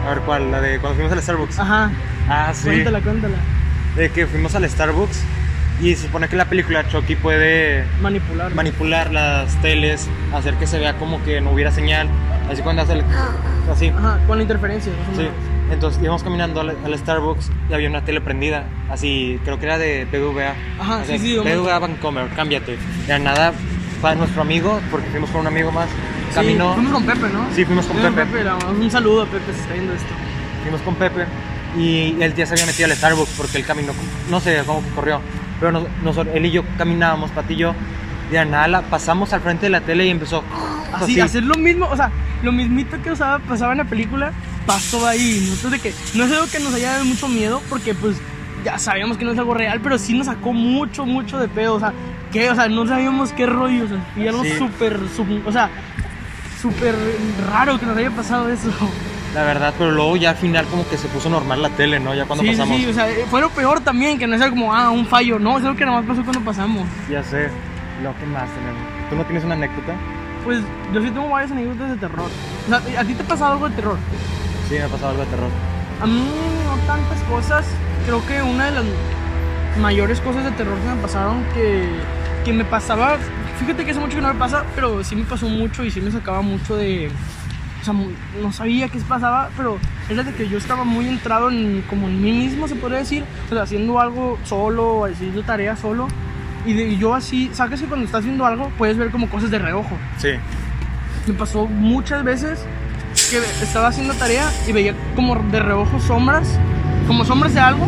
A 0.06 0.10
ver, 0.10 0.20
¿cuál? 0.22 0.52
La 0.52 0.62
de 0.62 0.80
cuando 0.80 0.96
fuimos 0.96 1.12
al 1.14 1.22
Starbucks. 1.22 1.60
Ajá, 1.60 1.92
Ah, 2.30 2.52
sí. 2.54 2.66
cuéntala, 2.66 3.02
cuéntala. 3.02 3.36
De 3.96 4.10
que 4.12 4.28
fuimos 4.28 4.54
al 4.56 4.70
Starbucks 4.70 5.22
y 5.82 5.96
se 5.96 6.04
supone 6.08 6.28
que 6.28 6.36
la 6.36 6.46
película 6.46 6.88
Chucky 6.90 7.16
puede 7.16 7.86
Manipular. 8.02 8.54
manipular 8.54 9.12
las 9.14 9.56
teles, 9.62 10.08
hacer 10.34 10.56
que 10.56 10.68
se 10.68 10.78
vea 10.80 10.98
como 10.98 11.24
que 11.24 11.40
no 11.42 11.52
hubiera 11.52 11.72
señal. 11.72 12.10
Así 12.52 12.62
cuando 12.62 12.82
hace 12.82 12.94
el... 12.94 13.04
Así. 13.72 13.88
Ajá, 13.90 14.20
con 14.28 14.38
la 14.38 14.44
interferencia, 14.44 14.92
más 15.08 15.18
Sí. 15.18 15.28
Entonces 15.72 16.02
íbamos 16.02 16.24
caminando 16.24 16.62
al, 16.62 16.76
al 16.84 16.98
Starbucks 16.98 17.52
y 17.70 17.74
había 17.74 17.90
una 17.90 18.04
tele 18.04 18.22
prendida, 18.22 18.64
así, 18.90 19.40
creo 19.46 19.60
que 19.60 19.66
era 19.68 19.78
de 19.78 20.06
BVA. 20.06 20.56
Ajá, 20.80 20.98
O 20.98 21.06
sea, 21.06 21.18
sí, 21.20 21.36
sí. 21.36 21.38
BVA 21.38 21.78
Vancomer, 21.78 22.28
cámbiate. 22.36 22.78
De 23.08 23.20
nada, 23.20 23.54
para 24.02 24.16
nuestro 24.16 24.42
amigo, 24.42 24.80
porque 24.90 25.08
fuimos 25.12 25.30
con 25.30 25.42
un 25.42 25.48
amigo 25.48 25.72
más, 25.72 25.88
Sí, 26.30 26.36
caminó. 26.36 26.74
fuimos 26.74 26.94
con 26.94 27.04
Pepe, 27.06 27.30
¿no? 27.32 27.46
Sí, 27.56 27.66
fuimos 27.66 27.86
con 27.86 27.98
Pepe. 27.98 28.38
le 28.40 28.44
damos 28.46 28.64
un 28.66 28.90
saludo 28.90 29.22
a 29.22 29.26
Pepe 29.28 29.54
si 29.54 29.60
está 29.60 29.74
viendo 29.74 29.94
esto. 29.94 30.08
Fuimos 30.64 30.82
con 30.82 30.96
Pepe 30.96 31.26
y 31.78 32.16
él 32.20 32.34
ya 32.34 32.48
se 32.48 32.54
había 32.56 32.66
metido 32.66 32.86
al 32.90 32.96
Starbucks 32.98 33.34
porque 33.38 33.58
él 33.60 33.66
caminó, 33.66 33.94
no 34.32 34.40
sé 34.40 34.64
cómo 34.66 34.82
corrió, 34.96 35.22
pero 35.60 35.72
nos- 35.72 35.88
nosotros, 36.04 36.36
él 36.36 36.46
y 36.46 36.52
yo 36.52 36.64
caminábamos, 36.78 37.32
Pati 37.32 37.54
y 37.54 37.58
yo, 37.58 37.74
de 38.32 38.46
nada 38.46 38.68
la- 38.68 38.82
pasamos 38.84 39.34
al 39.34 39.42
frente 39.42 39.66
de 39.66 39.70
la 39.72 39.82
tele 39.82 40.06
y 40.06 40.10
empezó 40.10 40.44
Así, 40.94 41.20
hacer 41.20 41.44
lo 41.44 41.56
mismo, 41.56 41.88
o 41.90 41.96
sea, 41.96 42.12
lo 42.44 42.52
mismito 42.52 43.02
que 43.02 43.12
usaba, 43.12 43.40
pasaba 43.40 43.72
en 43.74 43.80
la 43.80 43.86
película, 43.86 44.32
pasó 44.66 45.06
ahí. 45.08 45.46
Nosotros 45.50 45.72
de 45.74 45.80
que 45.80 45.94
no 46.16 46.24
es 46.26 46.32
algo 46.32 46.46
que 46.52 46.60
nos 46.60 46.74
haya 46.74 46.92
dado 46.94 47.06
mucho 47.06 47.28
miedo, 47.28 47.62
porque 47.70 47.94
pues 47.94 48.18
ya 48.64 48.78
sabíamos 48.78 49.18
que 49.18 49.26
no 49.26 49.32
es 49.32 49.38
algo 49.40 49.54
real, 49.54 49.80
pero 49.82 49.98
sí 49.98 50.18
nos 50.18 50.28
sacó 50.28 50.52
mucho, 50.54 51.06
mucho 51.06 51.38
de 51.40 51.48
pedo. 51.48 51.76
O 51.76 51.80
sea, 51.80 51.94
que, 52.32 52.50
o 52.50 52.56
sea, 52.56 52.68
no 52.68 52.86
sabíamos 52.88 53.32
qué 53.34 53.46
rollo, 53.46 53.86
o 53.86 53.88
sea, 53.88 53.98
y 54.16 54.28
algo 54.28 54.44
Sí. 54.44 54.52
súper, 54.58 55.00
sub- 55.16 55.44
o 55.48 55.52
sea, 55.52 55.70
súper 56.62 56.96
raro 57.52 57.80
que 57.80 57.86
nos 57.86 57.98
haya 57.98 58.12
pasado 58.12 58.50
eso. 58.50 58.70
La 59.34 59.44
verdad, 59.44 59.74
pero 59.78 59.92
luego 59.92 60.16
ya 60.18 60.32
al 60.32 60.36
final 60.38 60.66
como 60.66 60.88
que 60.90 60.98
se 60.98 61.08
puso 61.08 61.30
normal 61.30 61.62
la 61.62 61.70
tele, 61.70 62.00
¿no? 62.00 62.16
Ya 62.16 62.26
cuando 62.26 62.44
sí, 62.44 62.52
sí, 62.52 62.58
pasamos. 62.58 62.78
sí, 62.80 62.88
o 62.88 62.94
sea, 62.94 63.10
eh, 63.10 63.26
fue 63.30 63.42
lo 63.42 63.50
peor 63.50 63.80
también, 63.82 64.18
que 64.18 64.26
no 64.26 64.36
es 64.36 64.42
algo 64.42 64.56
como, 64.56 64.74
ah, 64.74 64.90
un 64.90 65.06
fallo, 65.06 65.38
no, 65.38 65.58
es 65.58 65.64
algo 65.64 65.78
que 65.78 65.86
nada 65.86 66.02
más 66.02 66.10
pasó 66.10 66.24
cuando 66.24 66.42
pasamos. 66.42 66.88
Ya 67.10 67.24
sé. 67.24 67.50
Lo 68.02 68.18
que 68.18 68.26
más 68.26 68.50
tenemos. 68.50 68.82
¿Tú 69.10 69.16
no 69.16 69.24
tienes 69.26 69.44
una 69.44 69.56
anécdota? 69.56 69.96
Pues 70.44 70.62
yo 70.94 71.02
sí 71.02 71.12
tengo 71.12 71.30
varias 71.30 71.52
anécdotas 71.52 71.90
de 71.90 71.98
terror. 71.98 72.30
O 72.66 72.70
sea, 72.70 73.02
¿a 73.02 73.04
ti 73.04 73.14
te 73.14 73.24
ha 73.24 73.26
pasado 73.26 73.54
algo 73.54 73.70
de 73.70 73.76
terror? 73.76 73.98
Sí, 74.68 74.76
me 74.76 74.84
ha 74.84 74.88
pasado 74.88 75.10
algo 75.12 75.24
de 75.24 75.30
terror. 75.30 75.50
A 76.02 76.08
mí 76.08 76.32
no 76.66 76.78
tantas 76.88 77.22
cosas. 77.24 77.68
Creo 78.06 78.26
que 78.26 78.42
una 78.42 78.66
de 78.66 78.72
las 78.72 78.86
mayores 79.80 80.20
cosas 80.22 80.46
de 80.46 80.52
terror 80.52 80.78
que 80.80 80.88
me 80.88 81.02
pasaron 81.02 81.44
que, 81.54 81.90
que 82.46 82.54
me 82.54 82.66
pasaba, 82.66 83.18
fíjate 83.60 83.86
que 83.86 83.92
hace 83.92 84.00
mucho 84.00 84.16
que 84.16 84.22
no 84.22 84.34
me 84.34 84.40
pasa, 84.40 84.64
pero 84.76 85.04
sí 85.04 85.16
me 85.16 85.26
pasó 85.26 85.48
mucho 85.48 85.84
y 85.84 85.92
sí 85.92 86.02
me 86.02 86.12
sacaba 86.12 86.42
mucho 86.42 86.76
de... 86.76 87.12
O 87.82 87.86
sea, 87.86 87.94
no 88.42 88.52
sabía 88.52 88.90
qué 88.90 89.00
pasaba, 89.00 89.50
pero 89.56 89.78
era 90.10 90.24
de 90.24 90.34
que 90.34 90.50
yo 90.50 90.58
estaba 90.58 90.84
muy 90.84 91.08
entrado 91.08 91.50
en, 91.50 91.84
como 91.90 92.08
en 92.08 92.22
mí 92.22 92.32
mismo, 92.32 92.68
se 92.68 92.76
podría 92.76 93.00
decir. 93.00 93.24
O 93.46 93.54
sea, 93.54 93.64
haciendo 93.64 94.00
algo 94.00 94.38
solo, 94.44 95.06
haciendo 95.06 95.44
tareas 95.44 95.80
solo. 95.80 96.08
Y, 96.66 96.74
de, 96.74 96.90
y 96.90 96.98
yo 96.98 97.14
así, 97.16 97.50
sabes 97.54 97.80
que 97.80 97.88
cuando 97.88 98.06
estás 98.06 98.20
haciendo 98.20 98.46
algo 98.46 98.70
puedes 98.78 98.98
ver 98.98 99.12
como 99.12 99.30
cosas 99.30 99.50
de 99.50 99.60
reojo. 99.60 99.98
Sí. 100.18 100.32
Me 101.28 101.34
pasó 101.34 101.68
muchas 101.68 102.24
veces 102.24 102.60
que 103.30 103.38
estaba 103.64 103.88
haciendo 103.88 104.14
tarea 104.16 104.52
y 104.68 104.72
veía 104.72 104.94
como 105.16 105.36
de 105.36 105.60
reojo 105.60 106.00
sombras, 106.00 106.60
como 107.08 107.24
sombras 107.24 107.54
de 107.54 107.60
algo, 107.60 107.88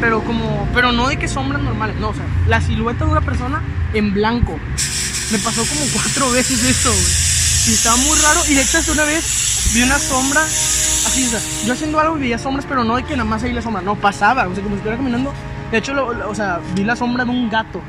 pero 0.00 0.22
como, 0.22 0.68
pero 0.74 0.92
no 0.92 1.08
de 1.08 1.16
que 1.16 1.28
sombras 1.28 1.62
normales, 1.62 1.96
no, 1.96 2.10
o 2.10 2.14
sea, 2.14 2.24
la 2.46 2.60
silueta 2.60 3.04
de 3.04 3.10
una 3.10 3.20
persona 3.22 3.62
en 3.92 4.12
blanco. 4.12 4.58
Me 5.32 5.38
pasó 5.38 5.62
como 5.64 5.80
cuatro 5.92 6.30
veces 6.32 6.62
eso, 6.62 6.90
güey. 6.90 7.23
Y 7.66 7.72
estaba 7.72 7.96
muy 7.96 8.18
raro. 8.18 8.40
Y 8.48 8.54
de 8.54 8.62
hecho, 8.62 8.78
hasta 8.78 8.92
una 8.92 9.04
vez 9.04 9.70
vi 9.74 9.82
una 9.82 9.98
sombra, 9.98 10.42
así, 10.42 11.24
o 11.26 11.28
sea, 11.30 11.40
yo 11.66 11.72
haciendo 11.72 11.98
algo 12.00 12.16
y 12.18 12.20
veía 12.20 12.38
sombras, 12.38 12.66
pero 12.68 12.84
no 12.84 12.96
de 12.96 13.04
que 13.04 13.16
nada 13.16 13.28
más 13.28 13.42
ahí 13.42 13.52
la 13.52 13.62
sombra, 13.62 13.82
no, 13.82 13.94
pasaba, 13.96 14.46
o 14.48 14.54
sea, 14.54 14.62
como 14.62 14.74
si 14.76 14.78
estuviera 14.78 14.96
caminando. 14.96 15.32
De 15.70 15.78
hecho, 15.78 15.94
lo- 15.94 16.12
lo- 16.12 16.30
o 16.30 16.34
sea, 16.34 16.60
vi 16.74 16.84
la 16.84 16.94
sombra 16.96 17.24
de 17.24 17.30
un 17.30 17.48
gato. 17.50 17.80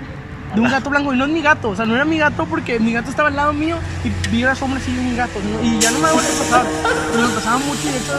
De 0.54 0.62
un 0.62 0.70
gato 0.70 0.90
blanco, 0.90 1.14
y 1.14 1.18
no 1.18 1.26
es 1.26 1.32
mi 1.32 1.42
gato, 1.42 1.70
o 1.70 1.76
sea, 1.76 1.86
no 1.86 1.96
era 1.96 2.06
mi 2.06 2.18
gato 2.18 2.46
porque 2.46 2.80
mi 2.80 2.94
gato 2.94 3.10
estaba 3.10 3.28
al 3.28 3.36
lado 3.36 3.52
mío 3.52 3.78
y 4.06 4.30
vi 4.30 4.42
la 4.44 4.56
sombra 4.56 4.80
así 4.80 4.92
de 4.94 5.00
un 5.02 5.18
gato, 5.18 5.40
¿no? 5.44 5.68
y 5.68 5.80
ya 5.80 5.92
no 5.92 6.00
me 6.00 6.10
vuelve 6.12 6.30
a 6.30 6.40
pasar, 6.40 6.66
pero 7.12 7.28
me 7.28 7.34
pasaba 7.34 7.58
mucho 7.58 7.82
y 7.90 7.92
de 7.92 7.98
hecho 7.98 8.14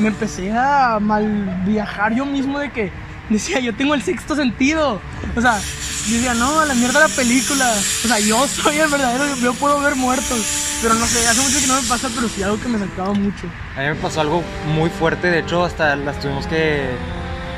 me 0.00 0.08
empecé 0.08 0.50
a 0.50 0.98
mal 1.00 1.62
viajar 1.64 2.14
yo 2.16 2.26
mismo 2.26 2.58
de 2.58 2.72
que 2.72 2.90
decía, 3.28 3.60
yo 3.60 3.72
tengo 3.76 3.94
el 3.94 4.02
sexto 4.02 4.34
sentido, 4.34 5.00
o 5.36 5.40
sea, 5.40 5.60
decía, 6.10 6.34
no, 6.34 6.60
a 6.60 6.66
la 6.66 6.74
mierda 6.74 7.00
la 7.00 7.08
película, 7.08 7.70
o 7.70 8.08
sea, 8.08 8.18
yo 8.18 8.46
soy 8.48 8.78
el 8.78 8.88
verdadero, 8.90 9.36
yo 9.36 9.54
puedo 9.54 9.80
ver 9.80 9.94
muertos, 9.96 10.78
pero 10.82 10.94
no 10.94 11.06
sé, 11.06 11.26
hace 11.26 11.40
mucho 11.40 11.60
que 11.60 11.66
no 11.66 11.80
me 11.80 11.88
pasa, 11.88 12.08
pero 12.14 12.28
sí 12.28 12.42
algo 12.42 12.60
que 12.60 12.68
me 12.68 12.78
sacaba 12.78 13.12
mucho. 13.12 13.46
A 13.76 13.80
mí 13.80 13.86
me 13.86 13.94
pasó 13.94 14.20
algo 14.20 14.42
muy 14.74 14.90
fuerte, 14.90 15.30
de 15.30 15.40
hecho 15.40 15.64
hasta 15.64 15.94
las 15.96 16.18
tuvimos 16.20 16.46
que 16.46 16.90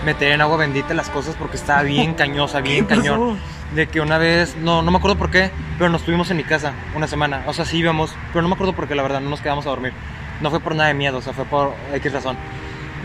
meter 0.05 0.33
en 0.33 0.41
agua 0.43 0.59
bendita 0.59 0.93
las 0.95 1.09
cosas 1.09 1.35
porque 1.37 1.57
estaba 1.57 1.83
bien 1.83 2.15
cañosa, 2.23 2.61
bien 2.61 2.85
cañón. 2.85 3.39
De 3.75 3.89
que 3.89 4.01
una 4.01 4.19
vez, 4.19 4.55
no, 4.57 4.83
no 4.83 4.93
me 4.93 4.99
acuerdo 4.99 5.19
por 5.19 5.31
qué, 5.31 5.51
pero 5.79 5.91
nos 5.91 6.05
tuvimos 6.05 6.31
en 6.31 6.37
mi 6.37 6.45
casa 6.45 6.75
una 6.95 7.09
semana. 7.09 7.43
O 7.47 7.53
sea, 7.53 7.65
sí 7.65 7.79
íbamos, 7.79 8.15
pero 8.33 8.43
no 8.43 8.49
me 8.49 8.55
acuerdo 8.55 8.73
por 8.73 8.87
qué, 8.87 8.95
la 8.95 9.03
verdad, 9.03 9.21
no 9.21 9.31
nos 9.31 9.41
quedamos 9.41 9.67
a 9.67 9.71
dormir. 9.71 9.93
No 10.41 10.51
fue 10.51 10.61
por 10.61 10.77
nada 10.77 10.89
de 10.89 10.95
miedo, 10.95 11.19
o 11.19 11.23
sea, 11.23 11.33
fue 11.33 11.45
por 11.45 11.75
X 11.93 12.13
razón. 12.13 12.37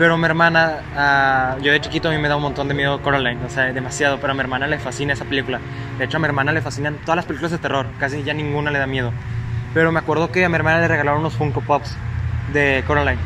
Pero 0.00 0.16
mi 0.16 0.24
hermana, 0.24 0.78
ah, 0.96 1.56
yo 1.60 1.72
de 1.72 1.80
chiquito 1.82 2.08
a 2.08 2.10
mí 2.10 2.16
me 2.16 2.26
da 2.26 2.36
un 2.36 2.40
montón 2.40 2.68
de 2.68 2.72
miedo 2.72 3.02
Coraline, 3.02 3.44
o 3.44 3.50
sea, 3.50 3.70
demasiado, 3.70 4.18
pero 4.18 4.30
a 4.30 4.34
mi 4.34 4.40
hermana 4.40 4.66
le 4.66 4.78
fascina 4.78 5.12
esa 5.12 5.26
película. 5.26 5.60
De 5.98 6.06
hecho, 6.06 6.16
a 6.16 6.20
mi 6.20 6.24
hermana 6.24 6.52
le 6.52 6.62
fascinan 6.62 6.96
todas 7.04 7.16
las 7.16 7.26
películas 7.26 7.50
de 7.50 7.58
terror, 7.58 7.86
casi 7.98 8.22
ya 8.22 8.32
ninguna 8.32 8.70
le 8.70 8.78
da 8.78 8.86
miedo. 8.86 9.12
Pero 9.74 9.92
me 9.92 9.98
acuerdo 9.98 10.32
que 10.32 10.42
a 10.42 10.48
mi 10.48 10.54
hermana 10.54 10.80
le 10.80 10.88
regalaron 10.88 11.20
unos 11.20 11.34
Funko 11.34 11.60
Pops 11.60 11.98
de 12.50 12.82
Coraline. 12.86 13.20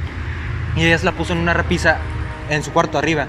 Y 0.74 0.84
ella 0.84 0.98
se 0.98 1.04
la 1.04 1.12
puso 1.12 1.32
en 1.32 1.38
una 1.38 1.54
repisa 1.54 1.98
en 2.50 2.64
su 2.64 2.72
cuarto 2.72 2.98
arriba. 2.98 3.28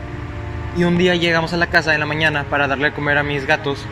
Y 0.75 0.83
un 0.83 0.97
día 0.97 1.13
llegamos 1.13 1.53
a 1.53 1.57
la 1.57 1.67
casa 1.67 1.93
en 1.93 1.99
la 1.99 2.07
mañana 2.07 2.45
para 2.45 2.67
darle 2.67 2.85
de 2.85 2.93
comer 2.93 3.19
a 3.19 3.23
mis 3.23 3.45
gatos. 3.45 3.85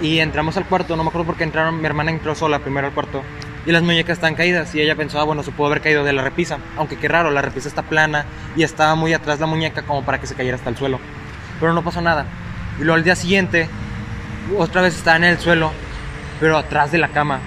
Y 0.00 0.20
entramos 0.20 0.56
al 0.56 0.66
cuarto, 0.66 0.94
no 0.96 1.02
me 1.02 1.08
acuerdo 1.08 1.26
por 1.26 1.36
qué 1.36 1.42
entraron, 1.42 1.80
mi 1.80 1.86
hermana 1.86 2.12
entró 2.12 2.36
sola 2.36 2.60
primero 2.60 2.86
al 2.86 2.92
cuarto. 2.92 3.24
Y 3.64 3.70
las 3.70 3.82
muñecas 3.82 4.14
están 4.18 4.34
caídas 4.34 4.74
y 4.74 4.80
ella 4.80 4.96
pensó, 4.96 5.20
ah, 5.20 5.24
bueno, 5.24 5.42
se 5.42 5.52
pudo 5.52 5.68
haber 5.68 5.80
caído 5.80 6.02
de 6.02 6.12
la 6.12 6.22
repisa. 6.22 6.58
Aunque 6.76 6.96
qué 6.96 7.06
raro, 7.06 7.30
la 7.30 7.42
repisa 7.42 7.68
está 7.68 7.82
plana 7.82 8.24
y 8.56 8.64
estaba 8.64 8.94
muy 8.96 9.12
atrás 9.12 9.38
la 9.38 9.46
muñeca 9.46 9.82
como 9.82 10.04
para 10.04 10.20
que 10.20 10.26
se 10.26 10.34
cayera 10.34 10.56
hasta 10.56 10.70
el 10.70 10.76
suelo. 10.76 10.98
Pero 11.60 11.72
no 11.72 11.82
pasó 11.82 12.00
nada. 12.00 12.26
Y 12.78 12.82
luego 12.82 12.96
al 12.96 13.04
día 13.04 13.14
siguiente, 13.14 13.68
otra 14.58 14.82
vez 14.82 14.96
estaba 14.96 15.16
en 15.16 15.24
el 15.24 15.38
suelo, 15.38 15.72
pero 16.40 16.58
atrás 16.58 16.90
de 16.90 16.98
la 16.98 17.08
cama. 17.08 17.38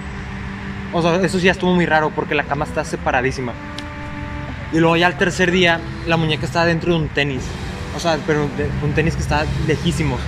O 0.92 1.02
sea, 1.02 1.16
eso 1.16 1.38
sí 1.38 1.48
estuvo 1.48 1.74
muy 1.74 1.84
raro 1.84 2.10
porque 2.10 2.34
la 2.34 2.44
cama 2.44 2.64
está 2.64 2.84
separadísima. 2.84 3.52
Y 4.72 4.78
luego 4.78 4.96
ya 4.96 5.06
al 5.08 5.18
tercer 5.18 5.50
día, 5.50 5.80
la 6.06 6.16
muñeca 6.16 6.46
estaba 6.46 6.64
dentro 6.64 6.94
de 6.94 7.00
un 7.00 7.08
tenis. 7.08 7.42
O 7.94 8.00
sea, 8.00 8.18
pero 8.26 8.48
un 8.82 8.92
tenis 8.92 9.16
que 9.16 9.22
estaba 9.22 9.44
lejísimos. 9.66 10.20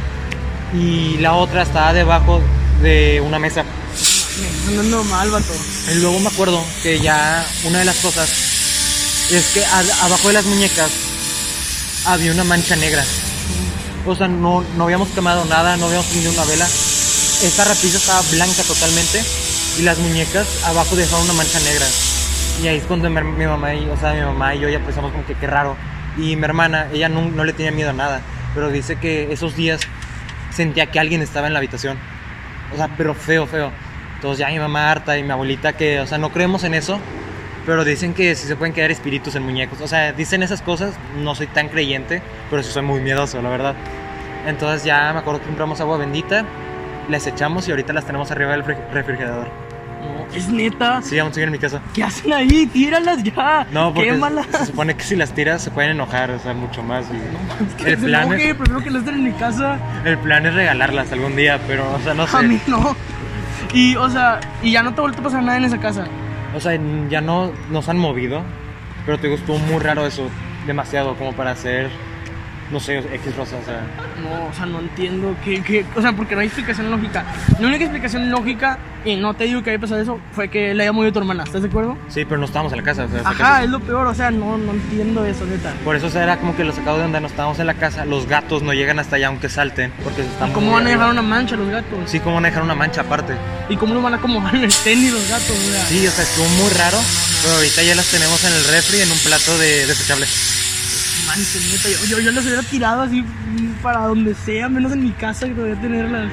Y 0.74 1.16
la 1.18 1.33
otra 1.33 1.62
estaba 1.62 1.94
debajo 1.94 2.42
de 2.83 3.22
una 3.24 3.38
mesa. 3.38 3.64
Es 4.40 4.85
normal, 4.85 5.31
vato. 5.31 5.53
Y 5.90 5.94
luego 6.01 6.18
me 6.20 6.29
acuerdo 6.29 6.62
que 6.83 7.01
ya 7.01 7.44
una 7.64 7.79
de 7.81 7.85
las 7.85 7.96
cosas 7.96 8.29
es 9.31 9.46
que 9.53 9.64
a- 9.64 10.05
abajo 10.07 10.29
de 10.29 10.35
las 10.35 10.44
muñecas 10.44 10.90
había 12.07 12.33
una 12.33 12.44
mancha 12.44 12.77
negra. 12.77 13.05
O 14.07 14.14
sea, 14.14 14.29
no, 14.29 14.64
no 14.77 14.85
habíamos 14.85 15.09
quemado 15.09 15.44
nada, 15.46 15.77
no 15.77 15.87
habíamos 15.87 16.07
prendido 16.07 16.33
una 16.33 16.44
vela. 16.44 16.66
Esta 16.66 17.64
repisa 17.64 17.98
estaba 17.98 18.22
blanca 18.31 18.62
totalmente 18.62 19.22
y 19.79 19.83
las 19.83 19.98
muñecas 19.98 20.46
abajo 20.64 20.96
dejaron 20.96 21.24
una 21.24 21.35
mancha 21.35 21.61
negra. 21.61 21.87
Y 22.62 22.68
ahí 22.68 22.79
es 22.79 22.85
cuando 22.85 23.09
mi, 23.11 23.20
mi 23.22 23.46
mamá 23.46 23.74
y, 23.74 23.88
o 23.88 23.96
sea, 23.98 24.12
mi 24.14 24.20
mamá 24.20 24.55
y 24.55 24.61
yo 24.61 24.68
ya 24.68 24.81
pensamos 24.81 25.12
como 25.12 25.27
que 25.27 25.35
qué 25.35 25.46
raro. 25.46 25.77
Y 26.16 26.37
mi 26.37 26.44
hermana, 26.44 26.88
ella 26.92 27.09
no, 27.09 27.22
no 27.29 27.44
le 27.44 27.53
tenía 27.53 27.70
miedo 27.70 27.90
a 27.90 27.92
nada, 27.92 28.20
pero 28.55 28.70
dice 28.70 28.96
que 28.96 29.33
esos 29.33 29.55
días 29.57 29.81
sentía 30.55 30.87
que 30.90 30.98
alguien 30.98 31.22
estaba 31.22 31.46
en 31.46 31.53
la 31.53 31.59
habitación. 31.61 31.96
O 32.72 32.77
sea, 32.77 32.88
pero 32.96 33.14
feo, 33.14 33.46
feo. 33.46 33.70
Entonces 34.18 34.38
ya 34.38 34.48
mi 34.48 34.59
mamá 34.59 34.90
harta 34.90 35.16
y 35.16 35.22
mi 35.22 35.31
abuelita 35.31 35.74
que, 35.74 36.00
o 36.00 36.07
sea, 36.07 36.18
no 36.18 36.31
creemos 36.31 36.64
en 36.64 36.74
eso, 36.74 36.98
pero 37.64 37.85
dicen 37.85 38.14
que 38.14 38.35
sí 38.35 38.48
se 38.48 38.57
pueden 38.57 38.74
quedar 38.74 38.90
espíritus 38.90 39.37
en 39.37 39.44
muñecos. 39.44 39.81
O 39.81 39.87
sea, 39.88 40.12
dicen 40.12 40.42
esas 40.42 40.61
cosas, 40.61 40.94
no 41.16 41.35
soy 41.37 41.46
tan 41.46 41.68
creyente, 41.68 42.20
pero 42.50 42.62
sí 42.62 42.72
soy 42.72 42.83
muy 42.83 43.00
miedoso, 43.00 43.40
la 43.40 43.48
verdad. 43.48 43.74
Entonces 44.46 44.85
ya 44.85 45.12
me 45.12 45.20
acuerdo 45.20 45.40
que 45.40 45.46
compramos 45.46 45.81
agua 45.81 45.98
bendita, 45.98 46.44
las 47.09 47.26
echamos 47.26 47.68
y 47.68 47.70
ahorita 47.70 47.92
las 47.92 48.04
tenemos 48.07 48.31
arriba 48.33 48.50
del 48.52 48.64
fri- 48.64 48.90
refrigerador. 48.92 49.48
No, 50.00 50.35
es 50.35 50.48
neta. 50.48 51.00
Sí, 51.02 51.18
aún 51.18 51.33
siguen 51.33 51.48
en 51.48 51.52
mi 51.52 51.59
casa. 51.59 51.81
¿Qué 51.94 52.02
hacen 52.02 52.33
ahí? 52.33 52.66
Tíralas 52.66 53.22
ya. 53.22 53.66
No, 53.72 53.92
porque 53.94 54.11
Quémalas. 54.11 54.46
se 54.46 54.66
supone 54.66 54.94
que 54.96 55.02
si 55.04 55.14
las 55.16 55.33
tiras 55.33 55.61
se 55.62 55.70
pueden 55.70 55.92
enojar, 55.92 56.31
o 56.31 56.38
sea, 56.38 56.54
mucho 56.54 56.83
más. 56.83 57.04
y 57.07 57.83
Que 57.83 57.90
el, 57.92 57.98
plan 57.98 58.28
enoje, 58.28 58.50
es, 58.50 58.54
prefiero 58.57 58.83
que 58.83 58.90
no 58.90 58.98
estén 58.98 59.14
en 59.14 59.24
mi 59.24 59.33
casa. 59.33 59.78
el 60.04 60.18
plan 60.18 60.44
es 60.46 60.54
regalarlas 60.54 61.12
algún 61.12 61.35
día, 61.37 61.61
pero, 61.66 61.85
o 61.92 62.00
sea, 62.00 62.14
no 62.14 62.24
A 62.33 62.42
mí 62.42 62.59
sé. 62.59 62.70
no. 62.70 62.96
Y, 63.72 63.96
o 63.96 64.09
sea, 64.09 64.40
y 64.62 64.72
ya 64.72 64.83
no 64.83 64.94
te 64.94 65.00
ha 65.00 65.02
vuelto 65.02 65.20
a 65.20 65.24
pasar 65.24 65.42
nada 65.42 65.59
en 65.59 65.64
esa 65.64 65.78
casa. 65.78 66.07
O 66.54 66.61
sea, 66.61 66.78
ya 67.09 67.20
no 67.20 67.52
nos 67.70 67.88
han 67.88 67.98
movido, 67.98 68.42
pero 69.04 69.18
te 69.18 69.26
digo, 69.26 69.38
estuvo 69.38 69.59
muy 69.59 69.78
raro 69.78 70.07
eso, 70.07 70.28
demasiado 70.66 71.14
como 71.16 71.33
para 71.35 71.50
hacer, 71.50 71.90
no 72.70 72.81
sé, 72.81 72.98
X 72.98 73.37
rosa, 73.37 73.57
o 73.57 73.64
sea. 73.64 73.81
No, 74.22 74.46
o 74.48 74.52
sea, 74.52 74.66
no 74.66 74.81
entiendo 74.81 75.35
qué, 75.44 75.62
qué- 75.62 75.87
o 75.96 76.02
sea, 76.02 76.12
porque 76.12 76.35
no 76.35 76.40
hay 76.42 76.46
explicación 76.48 76.90
lógica. 76.90 77.24
La 77.59 77.66
única 77.66 77.85
explicación 77.85 78.31
lógica, 78.31 78.78
y 79.04 79.16
no 79.16 79.33
te 79.35 79.44
digo 79.44 79.62
que 79.62 79.70
haya 79.70 79.78
pasado 79.78 80.00
eso, 80.00 80.20
fue 80.33 80.48
que 80.48 80.74
le 80.74 80.83
haya 80.83 80.92
movido 80.92 81.12
tu 81.12 81.18
hermana, 81.20 81.44
¿estás 81.44 81.62
de 81.62 81.68
acuerdo? 81.68 81.96
Sí, 82.09 82.24
pero 82.24 82.38
no 82.38 82.44
estábamos 82.46 82.72
en 82.72 82.78
la 82.78 82.85
casa, 82.85 83.04
o 83.04 83.09
sea, 83.09 83.20
Ajá, 83.20 83.33
casa- 83.35 83.62
es 83.64 83.70
lo 83.70 83.81
peor, 83.81 84.07
o 84.07 84.14
sea, 84.14 84.31
no, 84.31 84.59
no 84.59 84.72
entiendo 84.72 85.24
eso, 85.24 85.46
neta. 85.46 85.72
Por 85.85 85.96
eso 85.96 86.07
o 86.07 86.11
sea, 86.11 86.22
era 86.24 86.37
como 86.38 86.54
que 86.57 86.64
lo 86.64 86.72
sacado 86.72 86.96
de 86.98 87.04
donde 87.04 87.20
no 87.20 87.26
estábamos 87.26 87.59
en 87.59 87.66
la 87.66 87.74
casa, 87.74 88.04
los 88.04 88.26
gatos 88.26 88.62
no 88.62 88.74
llegan 88.74 88.98
hasta 88.98 89.16
allá 89.16 89.28
aunque 89.28 89.48
salten, 89.48 89.92
porque 90.04 90.22
se 90.22 90.28
están 90.28 90.50
¿Y 90.50 90.52
cómo 90.52 90.72
van 90.72 90.87
a 90.87 90.90
dejar 90.90 91.11
una 91.11 91.22
mancha 91.22 91.57
los 91.57 91.68
gatos? 91.70 91.98
Sí, 92.07 92.20
cómo 92.20 92.35
van 92.37 92.44
a 92.44 92.48
dejar 92.48 92.62
una 92.64 92.74
mancha 92.74 93.00
aparte. 93.02 93.35
¿Y 93.70 93.76
cómo 93.76 93.94
lo 93.94 94.02
van 94.02 94.14
a 94.14 94.16
acomodar 94.16 94.54
en 94.54 94.64
el 94.64 94.72
tenis 94.85 95.12
los 95.12 95.28
gatos? 95.28 95.50
O 95.50 95.70
sea, 95.72 95.85
Sí, 95.87 96.07
o 96.07 96.11
sea, 96.11 96.24
estuvo 96.24 96.46
muy 96.48 96.70
raro, 96.70 96.98
pero 97.42 97.54
ahorita 97.54 97.83
ya 97.83 97.94
las 97.94 98.11
tenemos 98.11 98.42
en 98.44 98.52
el 98.52 98.64
refri 98.64 99.00
en 99.00 99.11
un 99.11 99.18
plato 99.18 99.57
de 99.59 99.87
desechable. 99.87 100.26
Neta, 101.38 101.88
yo, 101.88 102.16
yo, 102.16 102.20
yo 102.24 102.33
las 102.33 102.44
hubiera 102.44 102.62
tirado 102.62 103.03
así 103.03 103.24
para 103.83 104.01
donde 104.01 104.35
sea, 104.35 104.68
menos 104.68 104.92
en 104.92 105.03
mi 105.05 105.12
casa 105.12 105.46
que 105.46 105.55
todavía 105.55 105.81
tenerlas. 105.81 106.31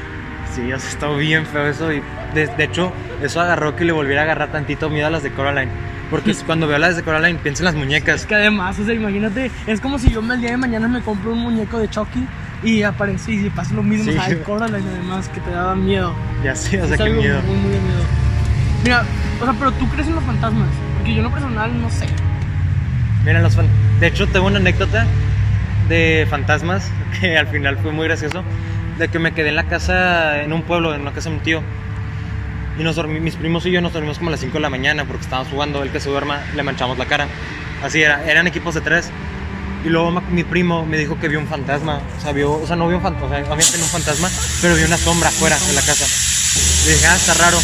Sí, 0.56 0.72
o 0.72 0.80
sea, 0.80 0.90
está 0.90 1.10
bien 1.10 1.46
feo 1.46 1.68
eso 1.68 1.92
y 1.92 2.02
de, 2.34 2.48
de 2.48 2.64
hecho 2.64 2.92
eso 3.22 3.42
agarró 3.42 3.76
que 3.76 3.84
le 3.86 3.92
volviera 3.92 4.22
a 4.22 4.24
agarrar 4.26 4.52
tantito 4.52 4.90
miedo 4.90 5.08
a 5.08 5.10
las 5.10 5.24
de 5.24 5.32
Coraline. 5.32 5.72
Porque 6.10 6.34
cuando 6.46 6.68
veo 6.68 6.78
las 6.78 6.96
de 6.96 7.04
Coraline 7.04 7.40
pienso 7.40 7.64
en 7.64 7.66
las 7.66 7.76
muñecas. 7.76 8.22
Es 8.22 8.26
que 8.28 8.36
además, 8.36 8.78
o 8.80 8.86
sea, 8.86 8.94
imagínate, 8.94 9.52
es 9.68 9.82
como 9.82 10.00
si 10.00 10.10
yo 10.12 10.20
el 10.22 10.40
día 10.40 10.52
de 10.52 10.58
mañana 10.58 10.88
me 10.88 11.02
compro 11.02 11.34
un 11.34 11.40
muñeco 11.40 11.80
de 11.80 11.90
Chucky 11.90 12.26
y 12.64 12.84
aparece 12.84 13.34
y 13.34 13.50
pasa 13.50 13.74
lo 13.74 13.84
mismo, 13.84 14.12
Sí. 14.12 14.18
o 14.18 14.24
sea, 14.24 14.44
Coraline 14.44 14.88
además 14.94 15.28
que 15.30 15.40
te 15.42 15.52
daba 15.52 15.76
miedo. 15.76 16.14
Ya 16.44 16.56
sé, 16.56 16.82
o 16.82 16.86
sea, 16.88 16.96
Es 16.96 17.02
qué 17.02 17.10
miedo. 17.10 17.42
Muy, 17.44 17.56
muy 17.58 17.72
de 17.72 17.80
miedo. 17.80 18.04
Mira, 18.84 19.04
o 19.42 19.46
sea, 19.46 19.54
pero 19.58 19.72
tú 19.74 19.88
crees 19.90 20.08
en 20.08 20.16
los 20.16 20.24
fantasmas, 20.24 20.68
porque 20.98 21.12
yo 21.14 21.18
en 21.18 21.24
lo 21.24 21.32
personal 21.32 21.82
no 21.82 21.90
sé. 21.90 22.06
Los 23.34 23.56
De 24.00 24.08
hecho, 24.08 24.28
tengo 24.28 24.48
una 24.48 24.58
anécdota 24.58 25.06
de 25.90 26.28
fantasmas 26.30 26.90
que 27.20 27.38
al 27.38 27.48
final 27.48 27.78
fue 27.78 27.92
muy 27.92 28.08
gracioso. 28.08 28.44
De 28.98 29.08
que 29.10 29.20
me 29.20 29.34
quedé 29.34 29.50
en 29.50 29.56
la 29.56 29.66
casa, 29.68 30.42
en 30.42 30.54
un 30.54 30.62
pueblo, 30.62 30.94
en 30.96 31.02
una 31.02 31.12
casa 31.12 31.30
de 31.30 31.36
un 31.36 31.42
tío. 31.42 31.62
Y 32.80 32.84
nos 32.84 32.98
dormi- 32.98 33.20
mis 33.20 33.36
primos 33.36 33.66
y 33.66 33.72
yo 33.72 33.82
nos 33.82 33.94
dormimos 33.94 34.18
como 34.18 34.30
a 34.30 34.32
las 34.32 34.40
5 34.42 34.54
de 34.54 34.60
la 34.60 34.70
mañana 34.70 35.06
porque 35.06 35.24
estábamos 35.24 35.52
jugando. 35.52 35.84
El 35.84 35.90
que 35.92 36.00
se 36.00 36.10
duerma 36.10 36.40
le 36.56 36.64
manchamos 36.64 36.98
la 36.98 37.06
cara. 37.06 37.28
Así 37.84 38.02
era, 38.02 38.24
eran 38.30 38.48
equipos 38.48 38.74
de 38.76 38.82
tres. 38.82 39.10
Y 39.84 39.90
luego 39.90 40.12
mi 40.32 40.44
primo 40.44 40.86
me 40.86 40.98
dijo 40.98 41.20
que 41.20 41.28
vio 41.28 41.40
un 41.40 41.48
fantasma. 41.48 42.00
O 42.18 42.22
sea, 42.22 42.32
vio, 42.32 42.54
o 42.54 42.66
sea 42.66 42.76
no 42.76 42.88
vio 42.88 42.98
un 42.98 43.04
fantasma, 43.04 43.28
o 43.28 43.30
sea, 43.30 43.40
obviamente 43.54 43.78
un 43.78 43.84
fantasma, 43.90 44.30
pero 44.62 44.76
vio 44.76 44.86
una 44.88 44.98
sombra 44.98 45.30
afuera 45.30 45.56
de 45.60 45.74
la 45.74 45.82
casa. 45.82 46.06
Y 46.86 46.90
dije, 46.90 47.06
ah, 47.08 47.16
está 47.16 47.34
raro. 47.36 47.58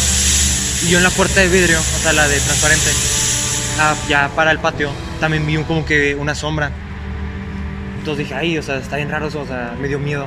Y 0.86 0.90
yo 0.90 0.98
en 0.98 1.04
la 1.04 1.10
puerta 1.10 1.40
de 1.40 1.48
vidrio, 1.48 1.78
o 1.80 2.02
sea, 2.02 2.12
la 2.12 2.28
de 2.28 2.38
transparente, 2.40 2.90
ah, 3.80 3.94
ya 4.08 4.28
para 4.36 4.50
el 4.52 4.58
patio, 4.60 4.90
también 5.22 5.46
vi 5.46 5.56
un- 5.56 5.62
como 5.62 5.84
que 5.86 6.16
una 6.16 6.34
sombra. 6.34 6.72
Entonces 8.00 8.26
dije, 8.26 8.34
ay, 8.34 8.58
o 8.58 8.62
sea, 8.62 8.76
está 8.78 8.96
bien 8.96 9.08
raro 9.08 9.28
eso, 9.28 9.40
o 9.40 9.46
sea, 9.46 9.74
me 9.80 9.86
dio 9.86 10.00
miedo. 10.00 10.26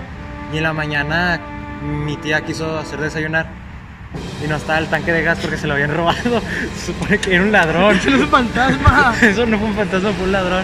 Y 0.54 0.58
en 0.58 0.64
la 0.64 0.72
mañana 0.72 1.38
mi 1.84 2.16
tía 2.16 2.40
quiso 2.46 2.80
hacer 2.80 3.00
desayunar 3.02 3.48
y 4.44 4.48
no 4.48 4.56
estaba 4.56 4.80
el 4.80 4.88
tanque 4.88 5.12
de 5.12 5.22
gas 5.24 5.40
porque 5.42 5.58
se 5.58 5.68
lo 5.68 5.74
habían 5.74 5.94
robado. 5.98 6.42
Se 6.78 6.94
supone 6.94 7.18
que 7.18 7.36
era 7.36 7.44
un 7.44 7.52
ladrón. 7.52 7.98
Eso 7.98 8.10
no 8.12 8.16
es 8.16 8.22
un 8.24 8.30
fantasma. 8.30 9.16
Eso 9.22 9.46
no 9.46 9.60
fue 9.60 9.68
un 9.68 9.76
fantasma, 9.76 10.12
fue 10.14 10.26
un 10.28 10.32
ladrón. 10.32 10.64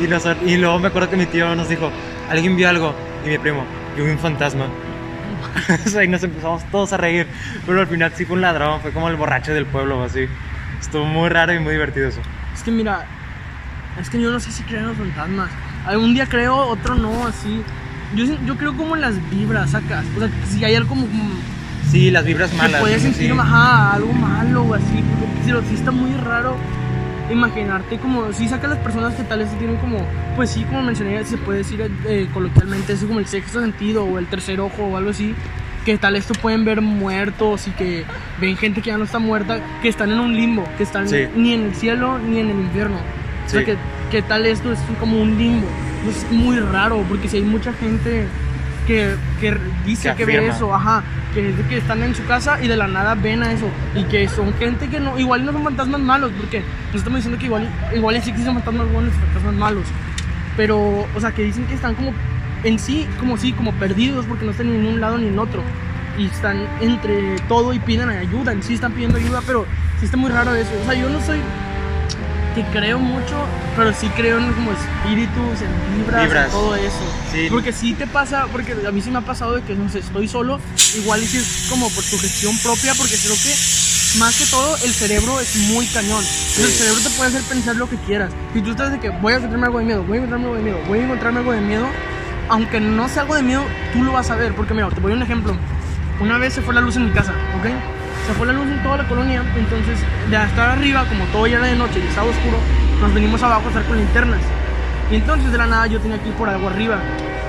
Y, 0.00 0.06
nos- 0.06 0.28
y 0.46 0.56
luego 0.58 0.78
me 0.78 0.86
acuerdo 0.88 1.10
que 1.10 1.16
mi 1.16 1.26
tío 1.26 1.52
nos 1.56 1.68
dijo, 1.68 1.90
alguien 2.30 2.54
vio 2.56 2.68
algo. 2.68 2.94
Y 3.24 3.30
mi 3.30 3.38
primo, 3.38 3.64
yo 3.98 4.04
vi 4.04 4.10
un 4.12 4.18
fantasma. 4.20 4.66
o 5.86 5.88
sea, 5.88 6.04
y 6.04 6.08
nos 6.08 6.22
empezamos 6.22 6.62
todos 6.70 6.92
a 6.92 6.96
reír. 6.98 7.26
Pero 7.66 7.80
al 7.80 7.88
final 7.88 8.12
sí 8.14 8.24
fue 8.24 8.36
un 8.36 8.42
ladrón, 8.42 8.80
fue 8.80 8.92
como 8.92 9.08
el 9.08 9.16
borracho 9.16 9.52
del 9.52 9.66
pueblo 9.66 10.04
así. 10.04 10.28
Estuvo 10.80 11.04
muy 11.04 11.28
raro 11.30 11.52
y 11.52 11.58
muy 11.58 11.72
divertido 11.72 12.06
eso. 12.06 12.20
Es 12.54 12.62
que 12.62 12.70
mira, 12.70 13.04
es 14.00 14.10
que 14.10 14.20
yo 14.20 14.30
no 14.30 14.40
sé 14.40 14.50
si 14.52 14.62
creo 14.64 14.80
en 14.80 14.86
los 14.88 14.96
fantasmas. 14.96 15.48
Algún 15.86 16.14
día 16.14 16.26
creo, 16.26 16.56
otro 16.56 16.94
no, 16.94 17.26
así. 17.26 17.62
Yo, 18.14 18.26
sí- 18.26 18.38
yo 18.46 18.56
creo 18.56 18.76
como 18.76 18.94
en 18.96 19.02
las 19.02 19.14
vibras, 19.30 19.70
sacas. 19.70 20.04
O 20.16 20.20
sea, 20.20 20.30
si 20.48 20.64
hay 20.64 20.74
algo 20.74 20.90
como, 20.90 21.06
Sí, 21.90 22.10
las 22.10 22.24
vibras 22.24 22.52
malas. 22.54 22.80
puedes 22.80 23.02
sentir 23.02 23.32
Sí. 23.32 23.38
ajá, 23.38 23.92
algo 23.94 24.12
malo 24.12 24.62
o 24.64 24.74
así. 24.74 25.02
Porque 25.20 25.44
si 25.44 25.50
lo 25.50 25.60
sí 25.62 25.74
está 25.74 25.90
muy 25.90 26.12
raro 26.20 26.56
imaginarte 27.30 27.98
como, 27.98 28.32
si 28.32 28.48
sacas 28.48 28.70
las 28.70 28.78
personas 28.80 29.14
que 29.14 29.24
tal 29.24 29.40
vez 29.40 29.48
tienen 29.58 29.76
como, 29.76 29.98
pues 30.36 30.50
sí, 30.50 30.64
como 30.64 30.82
mencioné, 30.82 31.24
se 31.24 31.36
puede 31.38 31.58
decir 31.58 31.90
eh, 32.06 32.28
coloquialmente, 32.32 32.92
es 32.92 33.02
como 33.04 33.18
el 33.18 33.26
sexto 33.26 33.60
sentido 33.60 34.04
o 34.04 34.18
el 34.18 34.26
tercer 34.26 34.60
ojo 34.60 34.84
o 34.84 34.96
algo 34.96 35.10
así. 35.10 35.34
Que 35.84 35.96
tal 35.98 36.16
esto 36.16 36.34
pueden 36.34 36.64
ver 36.64 36.80
muertos 36.80 37.68
y 37.68 37.70
que 37.70 38.04
ven 38.40 38.56
gente 38.56 38.82
que 38.82 38.88
ya 38.88 38.98
no 38.98 39.04
está 39.04 39.20
muerta, 39.20 39.60
que 39.82 39.88
están 39.88 40.10
en 40.10 40.18
un 40.18 40.34
limbo, 40.34 40.64
que 40.76 40.82
están 40.82 41.08
Sí. 41.08 41.26
ni 41.36 41.52
en 41.52 41.62
el 41.66 41.74
cielo 41.76 42.18
ni 42.18 42.40
en 42.40 42.50
el 42.50 42.58
infierno. 42.58 42.96
O 43.46 43.48
sea, 43.48 43.60
Sí. 43.60 43.66
que, 43.66 43.76
que 44.10 44.22
tal 44.22 44.44
esto 44.46 44.72
es 44.72 44.78
como 45.00 45.20
un 45.20 45.38
limbo. 45.38 45.66
Pues 46.04 46.18
es 46.18 46.30
muy 46.32 46.58
raro, 46.60 47.02
porque 47.08 47.28
si 47.28 47.38
hay 47.38 47.42
mucha 47.42 47.72
gente 47.72 48.26
que, 48.86 49.14
que 49.40 49.56
dice 49.84 50.10
Que 50.10 50.24
que, 50.24 50.24
ve 50.26 50.46
eso, 50.48 50.72
ajá, 50.74 51.02
que, 51.34 51.48
es 51.50 51.56
de 51.56 51.64
que 51.64 51.78
están 51.78 52.02
en 52.04 52.14
su 52.14 52.24
casa 52.26 52.62
y 52.62 52.68
de 52.68 52.76
la 52.76 52.86
nada 52.86 53.14
ven 53.14 53.42
a 53.42 53.52
eso. 53.52 53.66
Y 53.94 54.04
que 54.04 54.28
son 54.28 54.54
gente 54.54 54.88
que 54.88 55.00
no, 55.00 55.18
igual 55.18 55.44
no 55.44 55.52
son 55.52 55.64
fantasmas 55.64 56.00
malos, 56.00 56.30
porque 56.38 56.62
no 56.92 56.98
estamos 56.98 57.18
diciendo 57.18 57.38
que 57.38 57.46
igual, 57.46 57.68
igual 57.94 58.22
sí 58.22 58.30
existen 58.30 58.54
fantasmas 58.54 58.92
buenos 58.92 59.12
y 59.14 59.18
fantasmas 59.18 59.54
malos. 59.54 59.84
Pero, 60.56 61.06
o 61.14 61.20
sea, 61.20 61.32
que 61.32 61.42
dicen 61.42 61.64
que 61.66 61.74
están 61.74 61.94
como 61.94 62.12
en 62.64 62.78
sí, 62.78 63.06
como 63.18 63.36
sí, 63.36 63.52
como 63.52 63.72
perdidos, 63.72 64.24
porque 64.26 64.44
no 64.44 64.52
están 64.52 64.70
ni 64.70 64.76
en 64.76 64.86
un 64.94 65.00
lado 65.00 65.18
ni 65.18 65.26
en 65.28 65.38
otro. 65.38 65.62
Y 66.16 66.26
están 66.26 66.66
entre 66.80 67.36
todo 67.48 67.74
y 67.74 67.78
piden 67.78 68.08
ayuda, 68.08 68.52
en 68.52 68.62
sí 68.62 68.74
están 68.74 68.92
pidiendo 68.92 69.18
ayuda, 69.18 69.40
pero 69.46 69.66
sí 69.98 70.04
está 70.06 70.16
muy 70.16 70.30
raro 70.30 70.54
eso. 70.54 70.70
O 70.82 70.84
sea, 70.86 70.94
yo 70.94 71.10
no 71.10 71.20
soy 71.20 71.38
que 72.56 72.62
creo 72.72 72.98
mucho, 72.98 73.36
pero 73.76 73.92
sí 73.92 74.08
creo 74.16 74.38
en 74.38 74.50
como 74.54 74.70
espíritus, 74.72 75.60
en 75.60 75.98
vibras, 75.98 76.24
Vibras. 76.24 76.46
en 76.46 76.50
todo 76.52 76.74
eso. 76.74 77.04
Sí. 77.30 77.48
Porque 77.50 77.70
sí 77.72 77.92
te 77.92 78.06
pasa, 78.06 78.46
porque 78.50 78.74
a 78.86 78.90
mí 78.92 79.02
sí 79.02 79.10
me 79.10 79.18
ha 79.18 79.20
pasado 79.20 79.56
de 79.56 79.62
que 79.62 79.74
no 79.74 79.90
sé, 79.90 79.98
estoy 79.98 80.26
solo, 80.26 80.58
igual 80.96 81.22
y 81.22 81.26
si 81.26 81.36
es 81.36 81.66
como 81.68 81.90
por 81.90 82.02
tu 82.04 82.18
gestión 82.18 82.56
propia, 82.62 82.94
porque 82.94 83.14
creo 83.22 83.34
que 83.34 83.54
más 84.18 84.38
que 84.38 84.46
todo 84.46 84.76
el 84.84 84.90
cerebro 84.90 85.38
es 85.38 85.54
muy 85.68 85.86
cañón. 85.88 86.24
Entonces, 86.24 86.64
El 86.64 86.70
cerebro 86.72 87.00
te 87.02 87.10
puede 87.10 87.28
hacer 87.28 87.42
pensar 87.42 87.76
lo 87.76 87.90
que 87.90 87.96
quieras. 87.98 88.32
Si 88.54 88.62
tú 88.62 88.70
estás 88.70 88.90
de 88.90 89.00
que 89.00 89.10
voy 89.10 89.34
a 89.34 89.36
encontrarme 89.36 89.66
algo 89.66 89.78
de 89.80 89.84
miedo, 89.84 90.02
voy 90.04 90.16
a 90.16 90.20
encontrarme 90.22 90.46
algo 90.46 90.56
de 90.56 90.62
miedo, 90.62 90.78
voy 90.88 90.98
a 90.98 91.04
encontrarme 91.04 91.38
algo 91.40 91.52
de 91.52 91.60
miedo, 91.60 91.86
aunque 92.48 92.80
no 92.80 93.08
sea 93.10 93.22
algo 93.22 93.34
de 93.34 93.42
miedo, 93.42 93.64
tú 93.92 94.02
lo 94.02 94.12
vas 94.12 94.30
a 94.30 94.36
ver. 94.36 94.54
Porque 94.54 94.72
mira, 94.72 94.88
te 94.88 95.00
voy 95.00 95.12
a 95.12 95.16
un 95.16 95.22
ejemplo. 95.22 95.54
Una 96.20 96.38
vez 96.38 96.54
se 96.54 96.62
fue 96.62 96.72
la 96.72 96.80
luz 96.80 96.96
en 96.96 97.04
mi 97.04 97.10
casa, 97.10 97.32
¿ok? 97.58 97.66
Se 98.26 98.32
fue 98.34 98.46
la 98.48 98.52
luz 98.52 98.66
en 98.66 98.82
toda 98.82 98.96
la 98.96 99.08
colonia, 99.08 99.40
entonces 99.56 100.00
de 100.28 100.36
estar 100.36 100.70
arriba, 100.70 101.04
como 101.08 101.24
todo 101.26 101.46
ya 101.46 101.58
era 101.58 101.66
de 101.66 101.76
noche 101.76 102.00
y 102.04 102.08
estaba 102.08 102.28
oscuro, 102.28 102.58
nos 103.00 103.14
venimos 103.14 103.40
abajo 103.40 103.62
a 103.66 103.68
estar 103.68 103.84
con 103.84 103.96
linternas. 103.96 104.40
Y 105.12 105.16
entonces 105.16 105.52
de 105.52 105.58
la 105.58 105.66
nada 105.66 105.86
yo 105.86 106.00
tenía 106.00 106.20
que 106.20 106.30
ir 106.30 106.34
por 106.34 106.48
algo 106.48 106.68
arriba. 106.68 106.98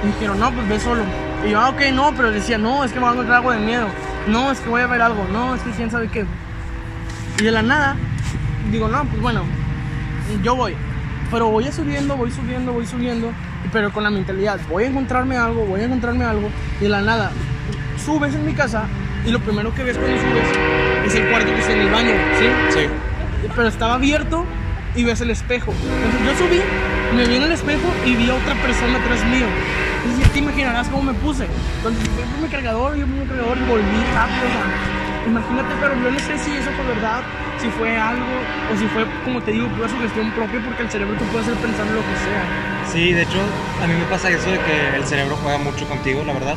Y 0.04 0.08
dijeron, 0.08 0.40
no, 0.40 0.52
pues 0.52 0.70
ve 0.70 0.80
solo. 0.80 1.04
Y 1.44 1.50
yo, 1.50 1.60
ah, 1.60 1.70
ok, 1.70 1.82
no, 1.94 2.14
pero 2.16 2.30
decía, 2.30 2.60
no, 2.60 2.84
es 2.84 2.92
que 2.92 3.00
me 3.00 3.06
voy 3.06 3.10
a 3.10 3.14
encontrar 3.14 3.38
algo 3.38 3.52
de 3.52 3.60
miedo. 3.60 3.88
No, 4.28 4.52
es 4.52 4.60
que 4.60 4.70
voy 4.70 4.82
a 4.82 4.88
ver 4.88 5.02
algo. 5.02 5.26
No, 5.32 5.56
es 5.56 5.62
que 5.62 5.72
quién 5.72 5.90
sabe 5.90 6.10
qué. 6.10 6.26
Y 7.40 7.44
de 7.44 7.52
la 7.52 7.64
nada, 7.64 7.96
digo, 8.72 8.88
no, 8.88 9.04
pues 9.06 9.20
bueno, 9.20 9.42
yo 10.44 10.56
voy. 10.56 10.76
Pero 11.32 11.50
voy 11.50 11.72
subiendo, 11.72 12.16
voy 12.16 12.30
subiendo, 12.30 12.72
voy 12.72 12.86
subiendo. 12.86 13.32
Pero 13.74 13.92
con 13.92 14.04
la 14.04 14.12
mentalidad, 14.12 14.60
voy 14.70 14.84
a 14.84 14.88
encontrarme 14.88 15.38
algo, 15.38 15.66
voy 15.66 15.82
a 15.82 15.86
encontrarme 15.86 16.24
algo. 16.24 16.50
Y 16.80 16.84
de 16.84 16.90
la 16.90 17.02
nada, 17.02 17.32
subes 18.06 18.36
en 18.36 18.46
mi 18.46 18.54
casa 18.54 18.84
y 19.26 19.32
lo 19.32 19.40
primero 19.40 19.74
que 19.74 19.84
ves 19.84 19.98
cuando 19.98 20.18
subes 20.18 20.48
es 21.06 21.16
el 21.16 21.30
cuarto 21.30 21.54
que 21.54 21.60
está 21.60 21.74
en 21.74 21.82
el 21.82 21.90
baño, 21.90 22.14
¿sí? 22.40 22.80
Sí. 22.80 22.88
pero 23.56 23.68
estaba 23.68 23.96
abierto 23.96 24.46
y 24.96 25.04
ves 25.04 25.22
el 25.22 25.30
espejo. 25.30 25.72
Entonces 25.72 26.22
yo 26.26 26.46
subí, 26.46 26.62
me 27.16 27.26
vi 27.28 27.36
en 27.36 27.44
el 27.44 27.52
espejo 27.52 27.88
y 28.06 28.16
vi 28.16 28.30
a 28.30 28.36
otra 28.36 28.56
persona 28.56 28.98
atrás 28.98 29.24
mío. 29.26 29.48
Entonces 30.06 30.32
te 30.34 30.40
imaginarás 30.40 30.88
cómo 30.88 31.04
me 31.04 31.14
puse. 31.14 31.46
Entonces 31.78 32.04
yo 32.04 32.24
por 32.24 32.42
mi 32.42 32.48
cargador, 32.48 32.96
yo 32.96 33.06
por 33.06 33.16
mi 33.16 33.26
cargador 33.26 33.58
y 33.58 33.70
volví 33.70 34.00
rápido. 34.14 34.48
o 34.48 34.52
sea, 34.52 35.28
imagínate, 35.28 35.76
pero 35.80 35.94
yo 35.96 36.12
no 36.12 36.20
sé 36.20 36.38
si 36.40 36.52
eso 36.56 36.72
fue 36.72 36.86
verdad, 36.96 37.22
si 37.60 37.70
fue 37.70 37.98
algo, 37.98 38.26
o 38.74 38.78
si 38.78 38.88
fue, 38.88 39.06
como 39.24 39.42
te 39.42 39.52
digo, 39.52 39.68
pura 39.70 39.90
sugestión 39.90 40.32
propia 40.32 40.62
porque 40.64 40.84
el 40.84 40.90
cerebro 40.90 41.16
te 41.18 41.26
puede 41.26 41.44
hacer 41.44 41.56
pensar 41.56 41.86
lo 41.88 42.00
que 42.00 42.16
sea. 42.24 42.44
Sí, 42.92 43.14
de 43.14 43.24
hecho, 43.24 43.40
a 43.84 43.88
mí 43.88 43.94
me 43.94 44.06
pasa 44.06 44.30
eso 44.30 44.50
de 44.50 44.60
que 44.60 44.96
el 44.96 45.04
cerebro 45.06 45.38
juega 45.44 45.58
mucho 45.58 45.86
contigo, 45.88 46.24
la 46.26 46.34
verdad. 46.34 46.56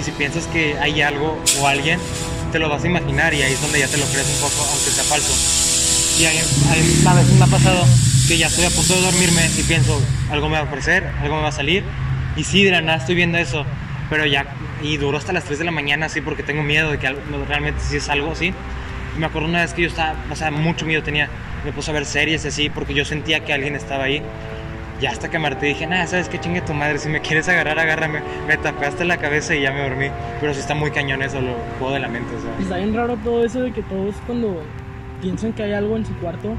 Y 0.00 0.02
si 0.02 0.12
piensas 0.12 0.46
que 0.46 0.78
hay 0.78 1.02
algo 1.02 1.38
o 1.60 1.66
alguien, 1.68 2.00
te 2.52 2.58
lo 2.58 2.70
vas 2.70 2.82
a 2.84 2.86
imaginar 2.86 3.34
y 3.34 3.42
ahí 3.42 3.52
es 3.52 3.60
donde 3.60 3.80
ya 3.80 3.86
te 3.86 3.98
lo 3.98 4.06
crees 4.06 4.26
un 4.28 4.40
poco, 4.48 4.66
aunque 4.72 4.90
sea 4.90 5.04
falso. 5.04 5.30
Y 6.18 6.24
hay, 6.24 6.38
hay- 6.38 7.06
a 7.06 7.14
veces 7.14 7.32
me 7.34 7.44
ha 7.44 7.48
pasado 7.48 7.84
que 8.26 8.38
ya 8.38 8.46
estoy 8.46 8.64
a 8.64 8.70
punto 8.70 8.94
de 8.94 9.02
dormirme 9.02 9.42
y 9.58 9.62
pienso, 9.62 10.00
algo 10.30 10.48
me 10.48 10.54
va 10.54 10.60
a 10.60 10.62
aparecer, 10.62 11.06
algo 11.20 11.36
me 11.36 11.42
va 11.42 11.48
a 11.48 11.52
salir. 11.52 11.84
Y 12.36 12.44
sí, 12.44 12.64
de 12.64 12.70
la 12.70 12.80
nada 12.80 12.96
estoy 12.98 13.14
viendo 13.14 13.36
eso, 13.36 13.66
pero 14.08 14.24
ya, 14.24 14.46
y 14.82 14.96
duró 14.96 15.18
hasta 15.18 15.32
las 15.34 15.44
3 15.44 15.58
de 15.58 15.64
la 15.66 15.70
mañana 15.70 16.06
así 16.06 16.20
porque 16.22 16.42
tengo 16.42 16.62
miedo 16.62 16.90
de 16.90 16.98
que 16.98 17.06
algo- 17.08 17.20
realmente 17.46 17.80
sí 17.86 17.96
es 17.98 18.08
algo 18.08 18.32
así. 18.32 18.54
Y 19.16 19.18
me 19.18 19.26
acuerdo 19.26 19.48
una 19.48 19.60
vez 19.60 19.74
que 19.74 19.82
yo 19.82 19.88
estaba, 19.88 20.14
o 20.30 20.36
sea, 20.36 20.50
mucho 20.50 20.86
miedo 20.86 21.02
tenía. 21.02 21.28
Me 21.64 21.72
puse 21.72 21.90
a 21.90 21.94
ver 21.94 22.06
series 22.06 22.46
así 22.46 22.70
porque 22.70 22.94
yo 22.94 23.04
sentía 23.04 23.40
que 23.44 23.52
alguien 23.52 23.76
estaba 23.76 24.04
ahí. 24.04 24.22
Ya 25.00 25.10
hasta 25.10 25.30
que 25.30 25.38
Martí 25.38 25.66
dije, 25.66 25.86
nada, 25.86 26.06
¿sabes 26.06 26.28
qué 26.28 26.38
chingue 26.38 26.60
tu 26.60 26.74
madre? 26.74 26.98
Si 26.98 27.08
me 27.08 27.20
quieres 27.20 27.48
agarrar, 27.48 27.78
agárrame. 27.78 28.20
Me 28.46 28.56
tapé 28.58 28.86
hasta 28.86 29.04
la 29.04 29.16
cabeza 29.16 29.54
y 29.54 29.62
ya 29.62 29.72
me 29.72 29.82
dormí. 29.82 30.08
Pero 30.40 30.52
sí 30.52 30.60
está 30.60 30.74
muy 30.74 30.90
cañón 30.90 31.22
eso, 31.22 31.40
lo 31.40 31.54
juego 31.78 31.94
de 31.94 32.00
la 32.00 32.08
mente, 32.08 32.34
o 32.36 32.40
sea. 32.40 32.50
Está 32.60 32.76
bien 32.76 32.94
raro 32.94 33.16
todo 33.24 33.44
eso 33.44 33.60
de 33.62 33.72
que 33.72 33.82
todos 33.82 34.14
cuando 34.26 34.62
piensan 35.22 35.52
que 35.54 35.62
hay 35.62 35.72
algo 35.72 35.96
en 35.96 36.04
su 36.04 36.14
cuarto, 36.16 36.54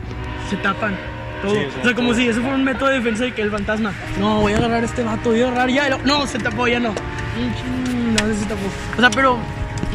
se 0.50 0.58
tapan. 0.58 0.96
Todo. 1.44 1.54
Sí, 1.54 1.60
o, 1.78 1.82
o 1.82 1.84
sea, 1.84 1.94
como 1.96 2.10
todo. 2.10 2.18
si 2.20 2.28
eso 2.28 2.40
fuera 2.42 2.56
un 2.56 2.64
método 2.64 2.90
de 2.90 2.96
defensa 2.96 3.24
de 3.26 3.34
que 3.34 3.42
el 3.44 3.52
fantasma. 3.52 3.94
No, 4.20 4.42
voy 4.42 4.54
a 4.54 4.58
agarrar 4.58 4.82
a 4.82 4.86
este 4.86 5.04
vato, 5.04 5.30
voy 5.30 5.42
a 5.42 5.48
agarrar 5.48 5.70
ya. 5.70 5.90
lo- 5.90 5.98
No, 6.00 6.26
se 6.28 6.40
tapó, 6.40 6.68
ya 6.68 6.80
no. 6.80 6.92
Mm, 6.92 8.14
No, 8.14 8.34
se 8.34 8.46
tapó. 8.46 8.62
O 8.98 9.00
sea, 9.02 9.10
pero, 9.12 9.38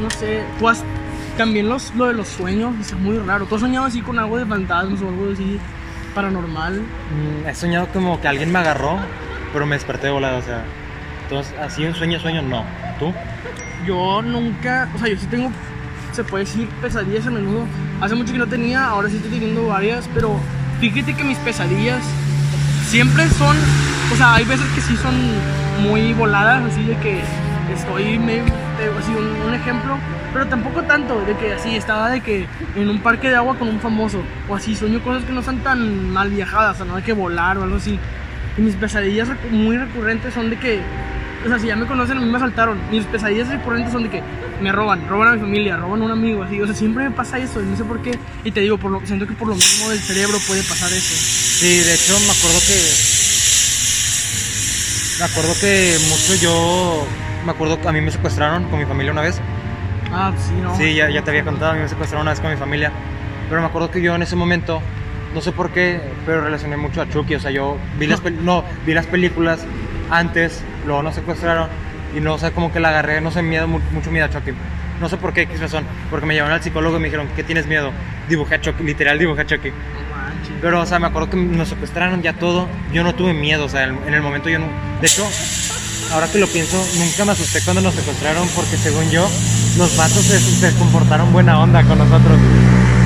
no 0.01 0.11
sé, 0.11 0.43
has. 0.67 0.85
También 1.37 1.69
los, 1.69 1.95
lo 1.95 2.07
de 2.07 2.15
los 2.15 2.29
sueños, 2.29 2.75
es 2.81 2.93
muy 2.95 3.19
raro. 3.19 3.45
¿Tú 3.47 3.57
has 3.57 3.61
soñado 3.61 3.85
así 3.87 4.01
con 4.01 4.19
algo 4.19 4.39
de 4.39 4.47
fantasmas 4.47 5.03
o 5.03 5.09
algo 5.09 5.33
así 5.33 5.59
paranormal? 6.17 6.81
Mm, 6.81 7.47
he 7.47 7.55
soñado 7.55 7.89
como 7.93 8.21
que 8.21 8.27
alguien 8.27 8.51
me 8.51 8.59
agarró, 8.59 8.99
pero 9.53 9.67
me 9.67 9.77
desperté 9.77 10.07
de 10.07 10.13
volada, 10.15 10.39
o 10.39 10.43
sea. 10.43 10.65
Entonces, 11.25 11.55
así 11.61 11.85
un 11.85 11.95
sueño, 11.95 12.19
sueño, 12.19 12.41
no. 12.43 12.65
¿Tú? 12.99 13.13
Yo 13.87 14.23
nunca, 14.23 14.89
o 14.95 14.99
sea, 14.99 15.09
yo 15.09 15.17
sí 15.19 15.27
tengo, 15.27 15.51
se 16.13 16.25
puede 16.25 16.45
decir, 16.45 16.69
pesadillas 16.81 17.27
a 17.27 17.31
menudo. 17.31 17.67
Hace 18.01 18.15
mucho 18.15 18.33
que 18.33 18.39
no 18.39 18.47
tenía, 18.47 18.87
ahora 18.87 19.11
sí 19.11 19.17
estoy 19.17 19.31
teniendo 19.31 19.67
varias, 19.67 20.09
pero 20.15 20.41
fíjate 20.81 21.15
que 21.15 21.23
mis 21.23 21.39
pesadillas 21.39 22.03
siempre 22.89 23.29
son, 23.29 23.57
o 24.13 24.17
sea, 24.17 24.37
hay 24.37 24.45
veces 24.45 24.67
que 24.75 24.81
sí 24.81 24.97
son 24.97 25.15
muy 25.83 26.15
voladas, 26.15 26.65
así 26.73 26.83
de 26.83 26.97
que 26.99 27.21
estoy, 27.73 28.19
medio, 28.19 28.45
así 28.99 29.13
un, 29.13 29.55
ejemplo, 29.55 29.97
pero 30.33 30.47
tampoco 30.47 30.83
tanto, 30.83 31.21
de 31.23 31.35
que 31.37 31.55
así 31.55 31.77
estaba 31.77 32.11
de 32.11 32.21
que 32.21 32.47
en 32.75 32.89
un 32.89 33.01
parque 33.01 33.29
de 33.29 33.37
agua 33.37 33.57
con 33.57 33.69
un 33.69 33.81
famoso, 33.81 34.23
o 34.49 34.55
así, 34.55 34.75
sueño 34.75 35.03
cosas 35.03 35.25
que 35.25 35.33
no 35.33 35.43
son 35.43 35.59
tan 35.61 36.11
mal 36.11 36.31
viajadas, 36.31 36.75
o 36.75 36.77
sea, 36.79 36.87
no 36.87 36.97
hay 36.97 37.03
que 37.03 37.13
volar 37.13 37.59
o 37.59 37.63
algo 37.63 37.77
así. 37.77 37.99
Y 38.59 38.61
mis 38.61 38.75
pesadillas 38.75 39.29
muy 39.51 39.77
recurrentes 39.77 40.35
son 40.35 40.51
de 40.51 40.59
que, 40.59 40.81
o 41.45 41.49
sea, 41.49 41.59
si 41.59 41.67
ya 41.67 41.77
me 41.77 41.87
conocen, 41.87 42.19
a 42.19 42.21
mí 42.21 42.31
me 42.31 42.37
asaltaron. 42.37 42.79
Mis 42.91 43.05
pesadillas 43.05 43.49
recurrentes 43.49 43.93
son 43.93 44.05
de 44.05 44.11
que 44.11 44.23
me 44.61 44.73
roban, 44.73 45.07
roban 45.09 45.29
a 45.29 45.33
mi 45.33 45.41
familia, 45.41 45.77
roban 45.77 46.01
a 46.03 46.05
un 46.07 46.11
amigo, 46.11 46.43
así. 46.43 46.61
O 46.61 46.67
sea, 46.67 46.75
siempre 46.75 47.05
me 47.05 47.11
pasa 47.11 47.39
eso, 47.39 47.61
y 47.61 47.67
no 47.67 47.77
sé 47.77 47.85
por 47.85 48.01
qué. 48.03 48.19
Y 48.45 48.51
te 48.51 48.61
digo, 48.61 48.79
por 48.79 48.91
lo, 48.91 49.05
siento 49.07 49.27
que 49.27 49.35
por 49.35 49.49
lo 49.49 49.55
mismo 49.55 49.91
del 49.91 50.01
cerebro 50.01 50.39
puede 50.47 50.63
pasar 50.63 50.91
eso. 50.93 51.15
Sí, 51.15 51.79
de 51.79 51.95
hecho 51.95 52.19
me 52.21 52.31
acuerdo 52.31 52.61
que. 52.67 53.17
Me 55.19 55.25
acuerdo 55.25 55.55
que 55.61 55.99
mucho 56.09 56.35
yo. 56.43 57.26
Me 57.47 57.53
acuerdo 57.53 57.81
que 57.81 57.89
a 57.89 57.93
mí 57.93 58.01
me 58.01 58.11
secuestraron 58.11 58.65
con 58.65 58.79
mi 58.79 58.85
familia 58.85 59.13
una 59.13 59.23
vez. 59.23 59.41
Ah, 60.13 60.33
sí, 60.37 60.53
no. 60.63 60.77
Sí, 60.77 60.95
ya, 60.95 61.09
ya 61.11 61.23
te 61.23 61.31
había 61.31 61.45
contado, 61.45 61.71
a 61.71 61.75
mí 61.75 61.81
me 61.81 61.89
secuestraron 61.89 62.23
una 62.23 62.33
vez 62.33 62.41
con 62.41 62.51
mi 62.51 62.57
familia. 62.57 62.91
Pero 63.49 63.61
me 63.61 63.67
acuerdo 63.69 63.91
que 63.91 64.03
yo 64.03 64.15
en 64.15 64.23
ese 64.23 64.35
momento, 64.37 64.83
no 65.35 65.41
sé 65.41 65.53
por 65.53 65.71
qué, 65.71 66.01
pero 66.27 66.41
relacioné 66.43 66.77
mucho 66.77 67.01
a 67.01 67.09
Chucky. 67.09 67.37
O 67.37 67.41
sea, 67.41 67.51
yo 67.53 67.79
vi 67.99 68.07
las, 68.09 68.23
no, 68.43 68.65
vi 68.85 68.93
las 68.95 69.07
películas 69.07 69.61
antes, 70.11 70.63
luego 70.87 71.03
nos 71.03 71.15
secuestraron 71.15 71.69
y 72.17 72.21
no 72.21 72.37
sé, 72.39 72.51
como 72.53 72.73
que 72.73 72.81
la 72.81 72.89
agarré, 72.91 73.21
no 73.21 73.31
sé, 73.31 73.43
miedo, 73.43 73.67
mu- 73.69 73.81
mucho 73.93 74.11
miedo 74.11 74.27
a 74.27 74.31
Chucky. 74.31 74.51
No 75.01 75.09
sé 75.09 75.17
por 75.17 75.33
qué, 75.33 75.47
qué 75.47 75.57
razón. 75.59 75.85
Porque 76.11 76.27
me 76.27 76.35
llevaron 76.35 76.55
al 76.57 76.63
psicólogo 76.63 76.97
y 76.97 77.01
me 77.01 77.05
dijeron, 77.07 77.29
¿qué 77.37 77.45
tienes 77.45 77.67
miedo? 77.67 77.93
Dibujé 78.29 78.57
a 78.57 78.61
Chucky, 78.61 78.83
literal 78.83 79.19
dibujé 79.19 79.43
a 79.43 79.47
Chucky. 79.47 79.71
Pero, 80.63 80.81
o 80.81 80.87
sea, 80.87 80.99
me 80.99 81.07
acuerdo 81.09 81.29
que 81.31 81.37
nos 81.37 81.69
secuestraron 81.69 82.23
ya 82.23 82.33
todo. 82.33 82.67
Yo 82.93 83.05
no 83.05 83.15
tuve 83.15 83.35
miedo, 83.35 83.67
o 83.67 83.69
sea, 83.69 83.85
en 83.85 84.15
el 84.15 84.23
momento 84.23 84.49
yo 84.49 84.59
no. 84.59 84.67
De 85.01 85.07
hecho, 85.07 85.25
ahora 86.13 86.29
que 86.31 86.39
lo 86.39 86.47
pienso, 86.47 86.77
nunca 86.99 87.25
me 87.25 87.33
asusté 87.33 87.61
cuando 87.63 87.83
nos 87.83 87.95
secuestraron 87.95 88.49
porque, 88.55 88.77
según 88.77 89.11
yo, 89.11 89.29
los 89.79 89.97
vatos 89.97 90.23
se, 90.23 90.39
se 90.41 90.75
comportaron 90.79 91.33
buena 91.33 91.61
onda 91.61 91.83
con 91.85 91.99
nosotros. 91.99 92.39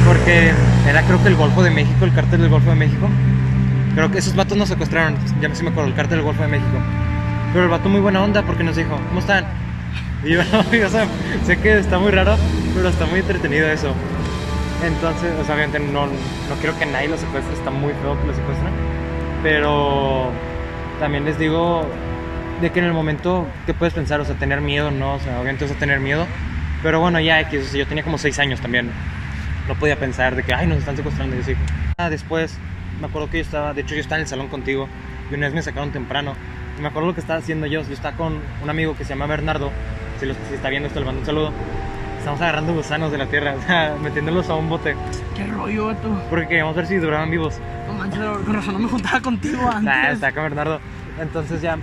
Porque 0.07 0.53
era, 0.89 1.03
creo 1.03 1.23
que 1.23 1.29
el 1.29 1.37
Golfo 1.37 1.63
de 1.63 1.71
México, 1.71 2.05
el 2.05 2.15
cártel 2.15 2.41
del 2.41 2.51
Golfo 2.51 2.71
de 2.71 2.77
México. 2.77 3.09
Creo 3.95 4.11
que 4.11 4.19
esos 4.19 4.35
vatos 4.35 4.57
nos 4.57 4.69
secuestraron, 4.69 5.17
ya 5.41 5.55
sí 5.55 5.63
me 5.63 5.71
acuerdo, 5.71 5.91
el 5.91 5.97
cártel 5.97 6.19
del 6.19 6.25
Golfo 6.25 6.43
de 6.43 6.49
México. 6.49 6.79
Pero 7.53 7.65
el 7.65 7.71
vato 7.71 7.89
muy 7.89 8.01
buena 8.01 8.23
onda 8.23 8.43
porque 8.43 8.63
nos 8.63 8.77
dijo, 8.77 8.97
¿cómo 9.09 9.21
están? 9.21 9.45
Y 10.25 10.33
yo, 10.35 10.41
o 10.43 11.47
sé 11.47 11.57
que 11.59 11.79
está 11.79 11.99
muy 11.99 12.11
raro, 12.11 12.37
pero 12.75 12.89
está 12.89 13.07
muy 13.07 13.21
entretenido 13.21 13.67
eso. 13.69 13.95
Entonces, 14.85 15.33
o 15.41 15.45
sea, 15.45 15.55
obviamente 15.55 15.81
no, 15.81 16.07
no 16.07 16.55
quiero 16.61 16.79
que 16.79 16.87
nadie 16.87 17.09
lo 17.09 17.17
secuestre, 17.17 17.55
está 17.55 17.71
muy 17.71 17.93
feo 18.03 18.21
que 18.21 18.27
lo 18.27 18.35
secuestren. 18.35 18.73
Pero 19.43 20.31
también 20.99 21.25
les 21.25 21.39
digo 21.39 21.87
de 22.61 22.71
que 22.71 22.79
en 22.79 22.85
el 22.85 22.93
momento, 22.93 23.47
¿qué 23.67 23.75
puedes 23.75 23.95
pensar? 23.95 24.21
O 24.21 24.25
sea, 24.25 24.35
tener 24.37 24.61
miedo, 24.61 24.91
¿no? 24.91 25.15
O 25.15 25.19
sea, 25.21 25.35
obviamente 25.41 25.65
vas 25.65 25.75
a 25.75 25.79
tener 25.79 26.01
miedo. 26.01 26.27
Pero 26.83 27.01
bueno, 27.01 27.21
ya, 27.21 27.41
X, 27.41 27.61
o 27.61 27.65
sea, 27.65 27.79
yo 27.79 27.87
tenía 27.87 28.05
como 28.05 28.19
6 28.19 28.39
años 28.39 28.61
también. 28.61 28.91
No 29.69 29.75
podía 29.75 29.97
pensar 29.97 30.37
de 30.37 30.43
que, 30.43 30.55
ay, 30.55 30.67
nos 30.67 30.79
están 30.79 30.97
secuestrando. 30.97 31.37
Y 31.37 31.41
así. 31.41 31.55
Ah, 31.99 32.11
después, 32.11 32.57
me 33.01 33.07
acuerdo 33.07 33.31
que 33.31 33.39
yo 33.39 33.43
estaba, 33.43 33.75
de 33.75 33.83
hecho, 33.83 33.95
yo 33.95 34.01
estaba 34.01 34.17
en 34.17 34.23
el 34.23 34.29
salón 34.29 34.49
contigo. 34.49 34.89
Y 35.31 35.35
una 35.35 35.47
vez 35.47 35.55
me 35.55 35.63
sacaron 35.63 35.91
temprano. 35.91 36.35
Y 36.79 36.83
me 36.83 36.89
acuerdo 36.89 37.09
lo 37.09 37.15
que 37.15 37.21
estaba 37.21 37.39
haciendo 37.39 37.67
yo. 37.67 37.83
Yo 37.83 37.93
estaba 37.93 38.17
con 38.17 38.41
un 38.63 38.71
amigo 38.71 38.97
que 38.97 39.05
se 39.05 39.11
llama 39.11 39.27
Bernardo. 39.27 39.71
Si, 40.19 40.27
lo, 40.27 40.35
si 40.35 40.55
está 40.55 40.69
viendo 40.69 40.89
esto, 40.89 41.01
le 41.01 41.07
mando 41.07 41.21
un 41.21 41.27
saludo. 41.27 41.53
Estamos 42.19 42.41
agarrando 42.43 42.75
gusanos 42.75 43.11
de 43.11 43.17
la 43.17 43.27
tierra, 43.27 43.55
o 43.59 43.63
sea, 43.63 43.97
metiéndolos 44.03 44.51
a 44.51 44.55
un 44.55 44.69
bote. 44.69 44.95
Qué 45.35 45.47
rollo, 45.47 45.87
vato. 45.87 46.23
Porque 46.29 46.49
queríamos 46.49 46.77
ver 46.77 46.87
si 46.87 46.97
duraban 46.97 47.31
vivos. 47.31 47.59
No 47.87 47.95
manches, 47.95 48.21
con 48.21 48.55
razón 48.55 48.75
no 48.75 48.81
me 48.81 48.89
juntaba 48.89 49.21
contigo 49.21 49.63
antes. 49.67 49.85
Nah, 49.85 50.11
está 50.11 50.33
con 50.33 50.43
Bernardo. 50.43 50.81
Entonces 51.19 51.63
ya. 51.63 51.79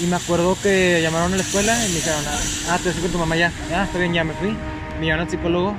Y 0.00 0.06
me 0.06 0.16
acuerdo 0.16 0.56
que 0.62 1.00
llamaron 1.02 1.34
a 1.34 1.36
la 1.36 1.42
escuela 1.42 1.74
y 1.84 1.88
me 1.88 1.96
dijeron, 1.96 2.24
ah, 2.70 2.78
te 2.78 2.88
decía 2.88 3.02
con 3.02 3.12
tu 3.12 3.18
mamá 3.18 3.36
ya. 3.36 3.52
Ah, 3.74 3.84
está 3.84 3.98
bien, 3.98 4.14
ya 4.14 4.24
me 4.24 4.32
fui. 4.32 4.56
Me 4.98 5.04
llevaron 5.04 5.26
al 5.26 5.30
psicólogo 5.30 5.74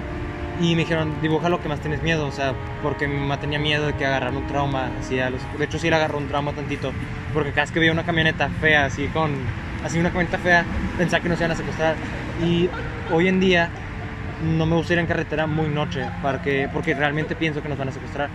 y 0.59 0.75
me 0.75 0.81
dijeron, 0.83 1.19
dibuja 1.23 1.49
lo 1.49 1.59
que 1.59 1.67
más 1.67 1.79
tienes 1.79 2.03
miedo. 2.03 2.27
O 2.27 2.31
sea, 2.31 2.53
porque 2.83 3.07
mi 3.07 3.15
mamá 3.17 3.39
tenía 3.39 3.57
miedo 3.57 3.87
de 3.87 3.93
que 3.93 4.05
agarrara 4.05 4.37
un 4.37 4.45
trauma. 4.45 4.91
Así 4.99 5.19
a 5.19 5.31
los... 5.31 5.41
De 5.57 5.65
hecho, 5.65 5.79
sí 5.79 5.89
le 5.89 5.95
agarró 5.95 6.19
un 6.19 6.27
trauma 6.27 6.53
tantito. 6.53 6.91
Porque 7.33 7.49
cada 7.49 7.63
vez 7.63 7.71
que 7.71 7.79
veía 7.79 7.91
una 7.91 8.05
camioneta 8.05 8.49
fea, 8.61 8.85
así 8.85 9.07
con. 9.07 9.31
Así 9.83 9.97
una 9.97 10.09
camioneta 10.09 10.37
fea, 10.37 10.65
pensaba 10.99 11.23
que 11.23 11.29
nos 11.29 11.39
iban 11.39 11.51
a 11.51 11.55
secuestrar. 11.55 11.95
Y 12.45 12.69
hoy 13.11 13.27
en 13.27 13.39
día 13.39 13.69
no 14.43 14.67
me 14.67 14.75
gusta 14.75 14.93
ir 14.93 14.99
en 14.99 15.07
carretera 15.07 15.47
muy 15.47 15.67
noche 15.67 16.05
porque, 16.21 16.69
porque 16.71 16.93
realmente 16.93 17.35
pienso 17.35 17.63
que 17.63 17.69
nos 17.69 17.77
van 17.79 17.89
a 17.89 17.91
secuestrar. 17.91 18.29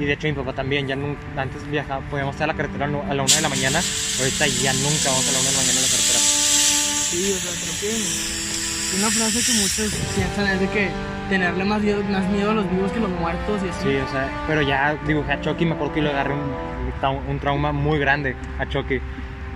Y 0.00 0.06
de 0.06 0.14
hecho 0.14 0.26
mi 0.28 0.32
papá 0.32 0.54
también, 0.54 0.86
ya 0.88 0.96
nun- 0.96 1.16
antes 1.36 1.60
viajaba, 1.70 2.00
podíamos 2.08 2.34
estar 2.34 2.48
a 2.48 2.52
la 2.52 2.56
carretera 2.56 2.86
a 2.86 2.88
la 2.88 3.22
una 3.22 3.34
de 3.36 3.42
la 3.42 3.48
mañana, 3.50 3.78
ahorita 4.18 4.46
ya 4.48 4.72
nunca 4.72 5.10
vamos 5.12 5.28
a 5.28 5.32
la 5.32 5.38
una 5.40 5.50
de 5.50 5.56
la 5.56 5.62
mañana 5.62 5.78
a 5.78 5.82
la 5.82 5.88
carretera. 5.92 6.18
Sí, 6.18 7.32
o 7.32 7.38
sea, 7.38 7.52
creo 7.60 7.74
que 7.80 8.96
una 8.98 9.10
frase 9.10 9.44
que 9.44 9.52
muchos 9.60 9.92
piensan 10.16 10.46
es 10.48 10.60
de 10.60 10.68
que 10.70 10.88
tenerle 11.28 11.64
más 11.64 11.82
miedo, 11.82 12.02
más 12.04 12.24
miedo 12.30 12.50
a 12.50 12.54
los 12.54 12.70
vivos 12.70 12.90
que 12.92 13.00
los 13.00 13.10
muertos 13.10 13.60
y 13.64 13.68
así. 13.68 13.78
Sí, 13.90 13.96
o 13.96 14.10
sea, 14.10 14.28
pero 14.48 14.62
ya 14.62 14.96
dibujé 15.06 15.32
a 15.32 15.40
Chucky, 15.40 15.64
me 15.66 15.74
acuerdo 15.74 15.92
que 15.92 16.02
le 16.02 16.10
agarré 16.10 16.32
un, 16.34 16.50
un 17.28 17.38
trauma 17.38 17.70
muy 17.72 17.98
grande 17.98 18.34
a 18.58 18.66
Chucky. 18.68 19.00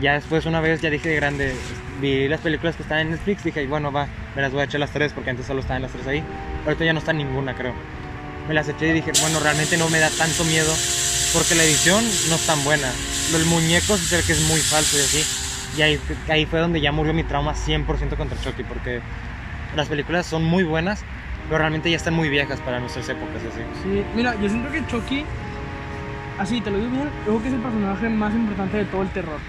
Ya 0.01 0.13
después 0.15 0.45
una 0.47 0.61
vez, 0.61 0.81
ya 0.83 0.91
dije 0.91 1.09
de 1.09 1.17
grande, 1.17 1.55
vi 2.01 2.29
las 2.29 2.41
películas 2.41 2.77
que 2.77 2.83
están 2.83 2.99
en 2.99 3.11
Netflix, 3.13 3.45
dije, 3.45 3.67
bueno, 3.67 3.91
va, 3.93 4.09
me 4.37 4.43
las 4.43 4.53
voy 4.53 4.61
a 4.61 4.65
echar 4.65 4.81
las 4.81 4.91
tres, 4.91 5.13
porque 5.13 5.31
antes 5.31 5.47
solo 5.47 5.61
estaban 5.61 5.81
las 5.83 5.93
tres 5.93 6.07
ahí. 6.07 6.23
Ahorita 6.67 6.85
ya 6.85 6.93
no 6.93 6.99
está 6.99 7.13
ninguna, 7.13 7.55
creo. 7.55 7.73
Me 8.49 8.55
las 8.55 8.69
eché 8.69 8.89
y 8.89 8.93
dije, 8.93 9.13
bueno, 9.23 9.41
realmente 9.41 9.77
no 9.77 9.89
me 9.89 9.99
da 9.99 10.11
tanto 10.11 10.45
miedo, 10.45 10.73
porque 11.33 11.55
la 11.55 11.65
edición 11.65 12.05
no 12.29 12.35
es 12.37 12.47
tan 12.47 12.63
buena. 12.65 12.89
Lo- 13.33 13.39
El 13.39 13.47
muñeco 13.47 13.97
sí 13.97 14.05
se 14.05 14.17
ve 14.19 14.23
que 14.23 14.33
es 14.33 14.41
muy 14.49 14.61
falso 14.61 14.97
y 14.99 15.01
así. 15.01 15.25
Y 15.79 15.83
ahí, 15.83 15.99
ahí 16.29 16.47
fue 16.47 16.61
donde 16.61 16.81
ya 16.81 16.93
murió 16.93 17.15
mi 17.15 17.25
trauma 17.25 17.55
100% 17.55 18.17
contra 18.17 18.39
Chucky, 18.41 18.63
porque 18.65 19.01
las 19.75 19.89
películas 19.89 20.27
son 20.27 20.45
muy 20.45 20.63
buenas, 20.63 21.01
pero 21.49 21.59
realmente 21.59 21.91
ya 21.91 21.97
están 21.97 22.15
muy 22.15 22.29
viejas 22.29 22.61
para 22.61 22.79
nuestras 22.81 23.09
épocas 23.09 23.37
así. 23.43 23.63
Sí, 23.83 24.05
mira, 24.15 24.37
yo 24.41 24.49
siento 24.49 24.71
que 24.71 24.87
Chucky, 24.87 25.25
así 26.39 26.61
te 26.61 26.71
lo 26.71 26.79
digo 26.79 26.91
bien, 26.91 27.11
creo 27.25 27.41
que 27.43 27.49
es 27.49 27.55
el 27.55 27.61
personaje 27.61 28.09
más 28.11 28.35
importante 28.35 28.77
de 28.77 28.85
todo 28.85 29.03
el 29.03 29.09
terror. 29.09 29.41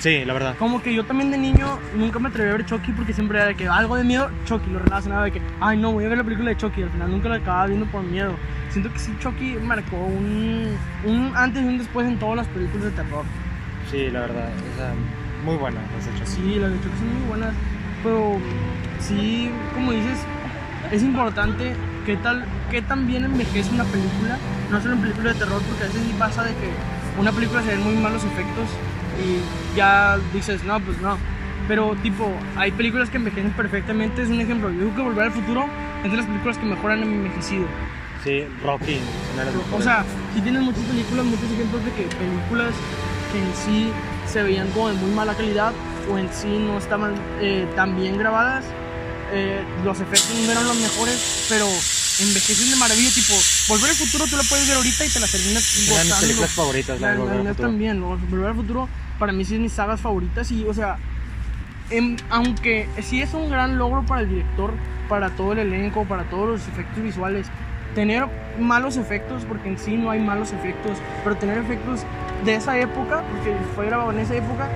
Sí, 0.00 0.24
la 0.24 0.32
verdad. 0.32 0.56
Como 0.58 0.82
que 0.82 0.94
yo 0.94 1.04
también 1.04 1.30
de 1.30 1.36
niño 1.36 1.78
nunca 1.94 2.18
me 2.18 2.30
atreví 2.30 2.48
a 2.48 2.52
ver 2.54 2.64
Chucky 2.64 2.92
porque 2.92 3.12
siempre 3.12 3.36
era 3.36 3.48
de 3.48 3.54
que 3.54 3.68
algo 3.68 3.96
de 3.96 4.04
miedo, 4.04 4.30
Chucky, 4.46 4.70
lo 4.70 4.78
relacionaba 4.78 5.24
de 5.24 5.32
que, 5.32 5.42
ay 5.60 5.76
no, 5.76 5.92
voy 5.92 6.06
a 6.06 6.08
ver 6.08 6.16
la 6.16 6.24
película 6.24 6.48
de 6.48 6.56
Chucky, 6.56 6.82
al 6.82 6.90
final 6.90 7.10
nunca 7.10 7.28
la 7.28 7.36
acababa 7.36 7.66
viendo 7.66 7.84
por 7.84 8.02
miedo. 8.02 8.34
Siento 8.70 8.90
que 8.90 8.98
sí, 8.98 9.14
Chucky 9.20 9.58
marcó 9.62 9.98
un, 9.98 10.74
un 11.04 11.32
antes 11.36 11.62
y 11.62 11.66
un 11.66 11.76
después 11.76 12.06
en 12.08 12.18
todas 12.18 12.36
las 12.36 12.46
películas 12.48 12.84
de 12.84 12.90
terror. 12.92 13.24
Sí, 13.90 14.10
la 14.10 14.20
verdad. 14.20 14.48
O 14.72 14.76
sea, 14.78 14.94
muy 15.44 15.56
buena 15.56 15.80
las 15.94 16.06
hechas. 16.06 16.30
Sí, 16.30 16.54
las 16.58 16.70
de 16.70 16.78
Chucky 16.78 16.98
son 16.98 17.18
muy 17.18 17.28
buenas, 17.28 17.54
pero 18.02 18.38
sí, 19.00 19.50
como 19.74 19.92
dices, 19.92 20.18
es 20.92 21.02
importante 21.02 21.74
qué 22.06 22.16
tal, 22.16 22.46
qué 22.70 22.80
tan 22.80 23.06
bien 23.06 23.26
envejece 23.26 23.70
una 23.74 23.84
película, 23.84 24.38
no 24.70 24.80
solo 24.80 24.94
en 24.94 25.00
películas 25.02 25.34
de 25.34 25.44
terror, 25.44 25.60
porque 25.68 25.84
a 25.84 25.86
veces 25.88 26.02
sí 26.02 26.14
pasa 26.18 26.42
de 26.44 26.52
que 26.54 26.70
una 27.18 27.32
película 27.32 27.62
se 27.62 27.68
ven 27.68 27.82
muy 27.82 27.94
malos 27.94 28.24
efectos 28.24 28.68
y 29.20 29.76
ya 29.76 30.18
dices, 30.32 30.64
no, 30.64 30.80
pues 30.80 31.00
no. 31.00 31.18
Pero 31.68 31.94
tipo, 32.02 32.30
hay 32.56 32.72
películas 32.72 33.10
que 33.10 33.18
envejecen 33.18 33.52
perfectamente, 33.52 34.22
es 34.22 34.28
un 34.28 34.40
ejemplo, 34.40 34.70
yo 34.70 34.78
creo 34.78 34.94
que 34.96 35.02
Volver 35.02 35.24
al 35.26 35.32
Futuro 35.32 35.66
es 36.04 36.10
de 36.10 36.16
las 36.16 36.26
películas 36.26 36.58
que 36.58 36.66
mejor 36.66 36.90
han 36.92 37.02
envejecido. 37.02 37.66
Sí, 38.24 38.44
Rocky. 38.64 38.98
O 39.72 39.80
sea, 39.80 40.04
sí 40.34 40.40
tienes 40.40 40.62
muchas 40.62 40.82
películas, 40.84 41.24
muchos 41.24 41.50
ejemplos 41.52 41.84
de 41.84 41.92
que 41.92 42.02
películas 42.16 42.72
que 43.32 43.38
en 43.38 43.54
sí 43.54 43.90
se 44.26 44.42
veían 44.42 44.68
como 44.72 44.88
de 44.88 44.94
muy 44.94 45.10
mala 45.12 45.34
calidad 45.34 45.72
o 46.12 46.18
en 46.18 46.28
sí 46.32 46.48
no 46.48 46.78
estaban 46.78 47.14
eh, 47.40 47.66
tan 47.76 47.96
bien 47.96 48.18
grabadas, 48.18 48.64
eh, 49.32 49.62
los 49.84 50.00
efectos 50.00 50.34
no 50.44 50.52
eran 50.52 50.64
los 50.64 50.76
mejores, 50.76 51.46
pero 51.48 51.66
envejecen 51.66 52.70
de 52.70 52.76
maravilla. 52.76 53.10
Tipo, 53.10 53.34
Volver 53.70 53.90
al 53.90 53.96
Futuro 53.96 54.26
tú 54.26 54.36
la 54.36 54.42
puedes 54.42 54.66
ver 54.66 54.76
ahorita 54.76 55.04
y 55.06 55.08
te 55.08 55.20
la 55.20 55.26
terminas 55.28 55.62
de 55.62 55.78
mis 55.80 55.88
gozando. 55.90 56.16
películas 56.20 56.50
favoritas, 56.50 57.00
la 57.00 57.14
La, 57.14 57.24
la 57.24 57.24
Futuro. 57.50 57.54
también. 57.54 58.00
Volver 58.02 58.48
al 58.48 58.54
Futuro 58.56 58.88
para 59.18 59.32
mí 59.32 59.44
sí 59.44 59.54
es 59.54 59.60
mis 59.60 59.72
sagas 59.72 60.00
favoritas 60.00 60.50
y, 60.50 60.64
o 60.64 60.74
sea, 60.74 60.96
em- 61.90 62.16
aunque 62.30 62.88
sí 63.02 63.22
es 63.22 63.32
un 63.32 63.48
gran 63.50 63.78
logro 63.78 64.02
para 64.04 64.22
el 64.22 64.28
director, 64.28 64.72
para 65.08 65.30
todo 65.30 65.52
el 65.52 65.60
elenco, 65.60 66.04
para 66.04 66.24
todos 66.24 66.48
los 66.48 66.68
efectos 66.68 67.02
visuales, 67.02 67.46
tener 67.94 68.26
malos 68.58 68.96
efectos, 68.96 69.44
porque 69.46 69.68
en 69.68 69.78
sí 69.78 69.96
no 69.96 70.10
hay 70.10 70.20
malos 70.20 70.52
efectos, 70.52 70.98
pero 71.24 71.36
tener 71.36 71.58
efectos 71.58 72.00
de 72.44 72.54
esa 72.54 72.78
época, 72.78 73.22
porque 73.30 73.56
fue 73.74 73.86
grabado 73.86 74.10
en 74.12 74.18
esa 74.20 74.34
época, 74.36 74.68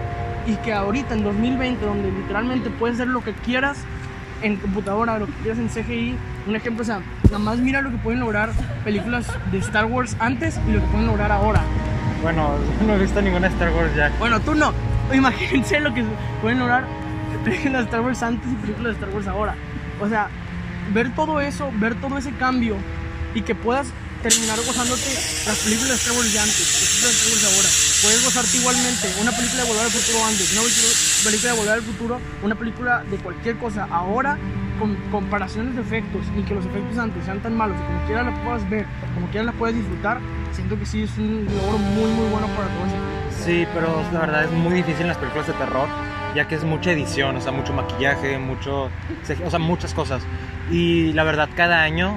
y 0.46 0.54
que 0.56 0.72
ahorita 0.72 1.14
en 1.14 1.22
2020, 1.24 1.84
donde 1.84 2.10
literalmente 2.10 2.70
puedes 2.70 2.96
hacer 2.96 3.08
lo 3.08 3.22
que 3.24 3.32
quieras 3.32 3.78
en 4.44 4.56
computadora, 4.56 5.18
lo 5.18 5.26
que 5.26 5.32
quieras 5.42 5.58
en 5.58 5.68
CGI, 5.68 6.16
un 6.46 6.54
ejemplo, 6.54 6.82
o 6.82 6.84
sea, 6.84 7.00
nada 7.24 7.38
más 7.38 7.58
mira 7.58 7.80
lo 7.80 7.90
que 7.90 7.96
pueden 7.96 8.20
lograr 8.20 8.50
películas 8.84 9.26
de 9.50 9.58
Star 9.58 9.86
Wars 9.86 10.16
antes 10.20 10.60
y 10.68 10.72
lo 10.72 10.80
que 10.80 10.86
pueden 10.88 11.06
lograr 11.06 11.32
ahora. 11.32 11.62
Bueno, 12.22 12.50
no 12.86 12.94
he 12.94 12.98
visto 12.98 13.22
ninguna 13.22 13.48
Star 13.48 13.72
Wars 13.74 13.94
ya. 13.96 14.12
Bueno, 14.18 14.38
tú 14.40 14.54
no. 14.54 14.72
Imagínense 15.12 15.80
lo 15.80 15.94
que 15.94 16.04
pueden 16.42 16.58
lograr 16.58 16.84
películas 17.44 17.80
de 17.80 17.84
Star 17.84 18.00
Wars 18.02 18.22
antes 18.22 18.52
y 18.52 18.54
películas 18.56 18.92
de 18.92 19.00
Star 19.00 19.14
Wars 19.14 19.26
ahora. 19.26 19.54
O 20.00 20.08
sea, 20.08 20.28
ver 20.92 21.14
todo 21.14 21.40
eso, 21.40 21.70
ver 21.76 21.94
todo 21.94 22.18
ese 22.18 22.32
cambio 22.32 22.76
y 23.34 23.42
que 23.42 23.54
puedas 23.54 23.86
terminar 24.22 24.56
gozándote 24.58 25.10
las 25.46 25.58
películas 25.64 25.90
de 25.90 25.96
Star 25.96 26.16
Wars 26.16 26.32
de 26.32 26.38
antes, 26.38 26.60
las 26.60 26.80
películas 26.80 27.02
de 27.02 27.16
Star 27.16 27.32
Wars 27.32 27.44
ahora. 27.56 27.93
Puedes 28.04 28.22
gozarte 28.22 28.58
igualmente 28.58 29.08
una 29.22 29.32
película 29.32 29.62
de 29.62 29.68
Volver 29.68 29.84
al 29.86 29.90
Futuro 29.90 30.24
antes, 30.26 30.52
una 30.52 30.60
película- 31.24 31.50
de 31.52 31.56
Volver 31.56 31.72
al 31.72 31.82
Futuro, 31.82 32.20
una 32.42 32.54
película 32.54 33.02
de 33.10 33.16
cualquier 33.16 33.56
cosa 33.56 33.88
ahora 33.90 34.36
con 34.78 34.94
comparaciones 35.10 35.74
de 35.74 35.80
efectos 35.80 36.20
y 36.36 36.42
que 36.42 36.54
los 36.54 36.66
efectos 36.66 36.98
antes 36.98 37.24
sean 37.24 37.40
tan 37.40 37.56
malos 37.56 37.78
y 37.80 37.84
como 37.86 38.04
quieras 38.06 38.26
la 38.26 38.44
puedas 38.44 38.68
ver, 38.68 38.84
como 39.14 39.26
quieras 39.28 39.46
la 39.46 39.52
puedes 39.52 39.76
disfrutar, 39.76 40.18
siento 40.52 40.78
que 40.78 40.84
sí 40.84 41.04
es 41.04 41.16
un 41.16 41.46
logro 41.48 41.78
muy 41.78 42.10
muy 42.12 42.28
bueno 42.28 42.46
para 42.48 42.68
todos. 42.68 42.92
Sí, 43.42 43.66
pero 43.72 44.02
la 44.12 44.20
verdad 44.20 44.44
es 44.44 44.50
muy 44.50 44.74
difícil 44.74 45.02
en 45.02 45.08
las 45.08 45.16
películas 45.16 45.46
de 45.46 45.54
terror, 45.54 45.88
ya 46.34 46.46
que 46.46 46.56
es 46.56 46.64
mucha 46.64 46.92
edición, 46.92 47.36
o 47.36 47.40
sea, 47.40 47.52
mucho 47.52 47.72
maquillaje, 47.72 48.36
mucho, 48.36 48.90
o 49.44 49.50
sea, 49.50 49.58
muchas 49.58 49.94
cosas. 49.94 50.22
Y 50.70 51.12
la 51.14 51.24
verdad, 51.24 51.48
cada 51.56 51.80
año 51.82 52.14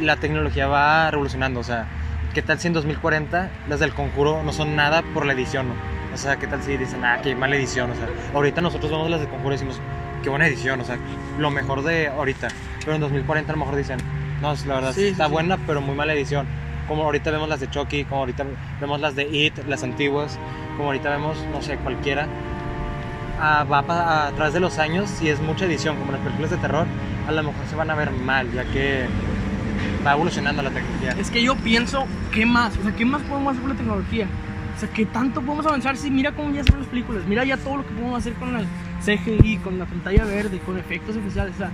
la 0.00 0.16
tecnología 0.16 0.66
va 0.66 1.10
revolucionando, 1.10 1.60
o 1.60 1.64
sea, 1.64 1.86
¿qué 2.34 2.42
tal 2.42 2.58
si 2.58 2.68
en 2.68 2.72
2040 2.74 3.50
las 3.68 3.80
del 3.80 3.92
conjuro 3.92 4.42
no 4.42 4.52
son 4.52 4.76
nada 4.76 5.02
por 5.14 5.26
la 5.26 5.32
edición? 5.32 5.68
no? 5.68 5.74
O 6.14 6.16
sea, 6.16 6.36
¿qué 6.36 6.46
tal 6.46 6.62
si 6.62 6.76
dicen, 6.76 7.04
ah, 7.04 7.18
qué 7.22 7.34
mala 7.34 7.56
edición? 7.56 7.90
O 7.90 7.94
sea, 7.94 8.08
ahorita 8.34 8.60
nosotros 8.60 8.90
vemos 8.90 9.08
las 9.10 9.20
del 9.20 9.28
conjuro 9.28 9.50
y 9.50 9.56
decimos, 9.56 9.80
qué 10.22 10.30
buena 10.30 10.46
edición, 10.46 10.80
o 10.80 10.84
sea, 10.84 10.98
lo 11.38 11.50
mejor 11.50 11.82
de 11.82 12.08
ahorita. 12.08 12.48
Pero 12.84 12.94
en 12.96 13.00
2040 13.00 13.52
a 13.52 13.56
lo 13.56 13.60
mejor 13.60 13.76
dicen, 13.76 13.98
no, 14.42 14.54
la 14.66 14.74
verdad 14.74 14.92
Sí, 14.92 15.02
sí, 15.02 15.06
está 15.08 15.26
sí. 15.26 15.32
buena, 15.32 15.56
pero 15.66 15.80
muy 15.80 15.94
mala 15.94 16.12
edición. 16.14 16.46
Como 16.88 17.04
ahorita 17.04 17.30
vemos 17.30 17.48
las 17.48 17.60
de 17.60 17.70
Chucky, 17.70 18.04
como 18.04 18.22
ahorita 18.22 18.44
vemos 18.80 19.00
las 19.00 19.14
de 19.14 19.28
It, 19.28 19.58
las 19.68 19.84
antiguas, 19.84 20.36
como 20.76 20.88
ahorita 20.88 21.10
vemos, 21.10 21.38
no 21.52 21.62
sé, 21.62 21.76
cualquiera. 21.76 22.26
Ah, 23.40 23.64
va 23.70 23.82
pa- 23.82 24.26
a, 24.26 24.32
través 24.32 24.52
de 24.52 24.60
los 24.60 24.78
años, 24.78 25.08
si 25.08 25.28
es 25.30 25.40
mucha 25.40 25.64
edición, 25.66 25.96
como 25.96 26.10
las 26.12 26.20
películas 26.20 26.50
de 26.50 26.56
terror, 26.58 26.86
a 27.28 27.32
lo 27.32 27.42
mejor 27.42 27.64
se 27.70 27.76
van 27.76 27.90
a 27.90 27.94
ver 27.94 28.10
mal, 28.10 28.50
ya 28.52 28.64
que 28.64 29.06
va 30.06 30.12
evolucionando 30.12 30.62
la 30.62 30.70
tecnología. 30.70 31.14
Es 31.18 31.30
que 31.30 31.42
yo 31.42 31.56
pienso, 31.56 32.06
¿qué 32.32 32.46
más? 32.46 32.76
O 32.78 32.82
sea, 32.82 32.94
¿qué 32.94 33.04
más 33.04 33.22
podemos 33.22 33.50
hacer 33.52 33.60
con 33.62 33.70
la 33.70 33.76
tecnología? 33.76 34.26
O 34.76 34.80
sea, 34.80 34.88
¿qué 34.90 35.04
tanto 35.06 35.42
podemos 35.42 35.66
avanzar? 35.66 35.96
Si 35.96 36.10
mira 36.10 36.32
cómo 36.32 36.50
ya 36.54 36.62
ven 36.62 36.78
las 36.80 36.88
películas, 36.88 37.22
mira 37.26 37.44
ya 37.44 37.56
todo 37.58 37.78
lo 37.78 37.82
que 37.86 37.92
podemos 37.94 38.18
hacer 38.18 38.32
con 38.34 38.56
el 38.56 38.66
CGI, 39.04 39.58
con 39.58 39.78
la 39.78 39.84
pantalla 39.86 40.24
verde, 40.24 40.58
con 40.60 40.78
efectos 40.78 41.16
especiales. 41.16 41.54
O 41.54 41.58
sea, 41.58 41.70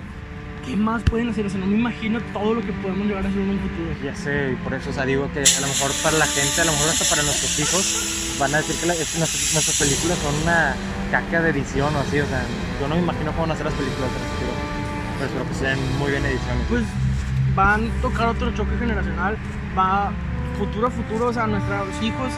¿qué 0.65 0.75
más 0.75 1.03
pueden 1.03 1.29
hacer? 1.29 1.45
O 1.45 1.49
sea, 1.49 1.59
no 1.59 1.67
me 1.67 1.77
imagino 1.77 2.19
todo 2.33 2.55
lo 2.55 2.61
que 2.61 2.73
podemos 2.73 3.07
llegar 3.07 3.25
a 3.25 3.29
hacer 3.29 3.39
en 3.41 3.49
un 3.51 3.59
futuro. 3.59 3.89
Ya 4.03 4.13
sé, 4.15 4.51
y 4.51 4.55
por 4.63 4.73
eso, 4.73 4.89
o 4.89 4.93
sea, 4.93 5.05
digo 5.05 5.29
que 5.31 5.39
a 5.39 5.61
lo 5.61 5.67
mejor 5.67 5.91
para 6.03 6.17
la 6.17 6.25
gente, 6.25 6.59
a 6.61 6.65
lo 6.65 6.71
mejor 6.73 6.89
hasta 6.89 7.05
para 7.09 7.23
nuestros 7.23 7.59
hijos, 7.59 8.35
van 8.39 8.53
a 8.53 8.57
decir 8.57 8.75
que 8.75 8.85
la- 8.87 8.93
es- 8.95 9.17
nuestras, 9.17 9.53
nuestras 9.53 9.77
películas 9.79 10.17
son 10.19 10.35
una 10.43 10.75
caca 11.11 11.41
de 11.41 11.49
edición 11.51 11.95
o 11.95 11.99
así, 11.99 12.19
o 12.19 12.25
sea, 12.27 12.43
yo 12.81 12.87
no 12.89 12.95
me 12.95 13.01
imagino 13.01 13.31
cómo 13.31 13.43
van 13.47 13.51
a 13.51 13.55
ser 13.55 13.65
las 13.67 13.75
películas 13.75 14.11
de 14.11 14.19
tipo, 14.19 14.51
pero 15.15 15.25
espero 15.31 15.47
que 15.47 15.55
sean 15.55 15.79
muy 15.97 16.11
bien 16.11 16.25
ediciones. 16.25 16.63
Pues 16.67 16.83
van 17.57 17.89
a 17.89 18.01
tocar 18.03 18.27
otro 18.27 18.51
choque 18.53 18.77
generacional, 18.77 19.35
va 19.75 20.11
futuro 20.59 20.87
a 20.87 20.91
futuro, 20.91 21.25
o 21.29 21.33
sea, 21.33 21.47
nuestros 21.47 22.01
hijos 22.03 22.29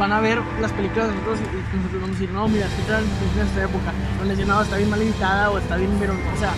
van 0.00 0.12
a 0.12 0.20
ver 0.20 0.40
las 0.60 0.72
películas 0.72 1.08
de 1.08 1.14
nosotros 1.14 1.38
y 1.38 1.76
nosotros 1.76 2.02
vamos 2.02 2.16
a 2.16 2.20
decir, 2.20 2.30
no, 2.34 2.48
mira, 2.48 2.66
es 2.66 2.86
traen 2.86 3.04
películas 3.04 3.54
de 3.54 3.62
esta 3.62 3.64
época, 3.64 3.92
a 4.20 4.24
decir, 4.24 4.46
no, 4.48 4.60
está 4.60 4.76
bien 4.76 4.90
mal 4.90 5.00
editada 5.00 5.50
o 5.50 5.58
está 5.58 5.76
bien, 5.76 5.90
pero, 6.00 6.12
o 6.12 6.38
sea, 6.38 6.52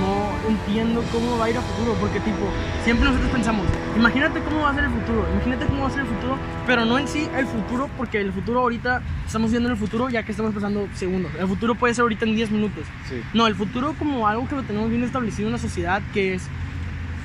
no 0.00 0.50
entiendo 0.50 1.02
cómo 1.12 1.38
va 1.38 1.44
a 1.46 1.50
ir 1.50 1.56
a 1.56 1.60
futuro, 1.62 1.94
porque 2.00 2.18
tipo, 2.20 2.50
siempre 2.84 3.06
nosotros 3.06 3.30
pensamos, 3.30 3.64
imagínate 3.96 4.40
cómo 4.40 4.62
va 4.62 4.70
a 4.70 4.74
ser 4.74 4.84
el 4.84 4.90
futuro, 4.90 5.26
imagínate 5.32 5.66
cómo 5.66 5.82
va 5.82 5.86
a 5.86 5.90
ser 5.90 6.00
el 6.00 6.06
futuro, 6.06 6.38
pero 6.66 6.84
no 6.84 6.98
en 6.98 7.06
sí 7.08 7.28
el 7.36 7.46
futuro, 7.46 7.88
porque 7.96 8.20
el 8.20 8.32
futuro 8.32 8.60
ahorita, 8.60 9.02
estamos 9.24 9.52
viendo 9.52 9.68
el 9.70 9.76
futuro 9.76 10.08
ya 10.08 10.24
que 10.24 10.32
estamos 10.32 10.52
pasando 10.52 10.88
segundos, 10.94 11.30
el 11.38 11.46
futuro 11.46 11.76
puede 11.76 11.94
ser 11.94 12.02
ahorita 12.02 12.24
en 12.24 12.34
10 12.34 12.50
minutos, 12.50 12.84
Sí. 13.08 13.22
no, 13.34 13.46
el 13.46 13.54
futuro 13.54 13.94
como 13.98 14.26
algo 14.26 14.48
que 14.48 14.56
lo 14.56 14.64
tenemos 14.64 14.90
bien 14.90 15.04
establecido 15.04 15.46
en 15.48 15.52
la 15.52 15.58
sociedad, 15.60 16.02
que 16.12 16.34
es 16.34 16.48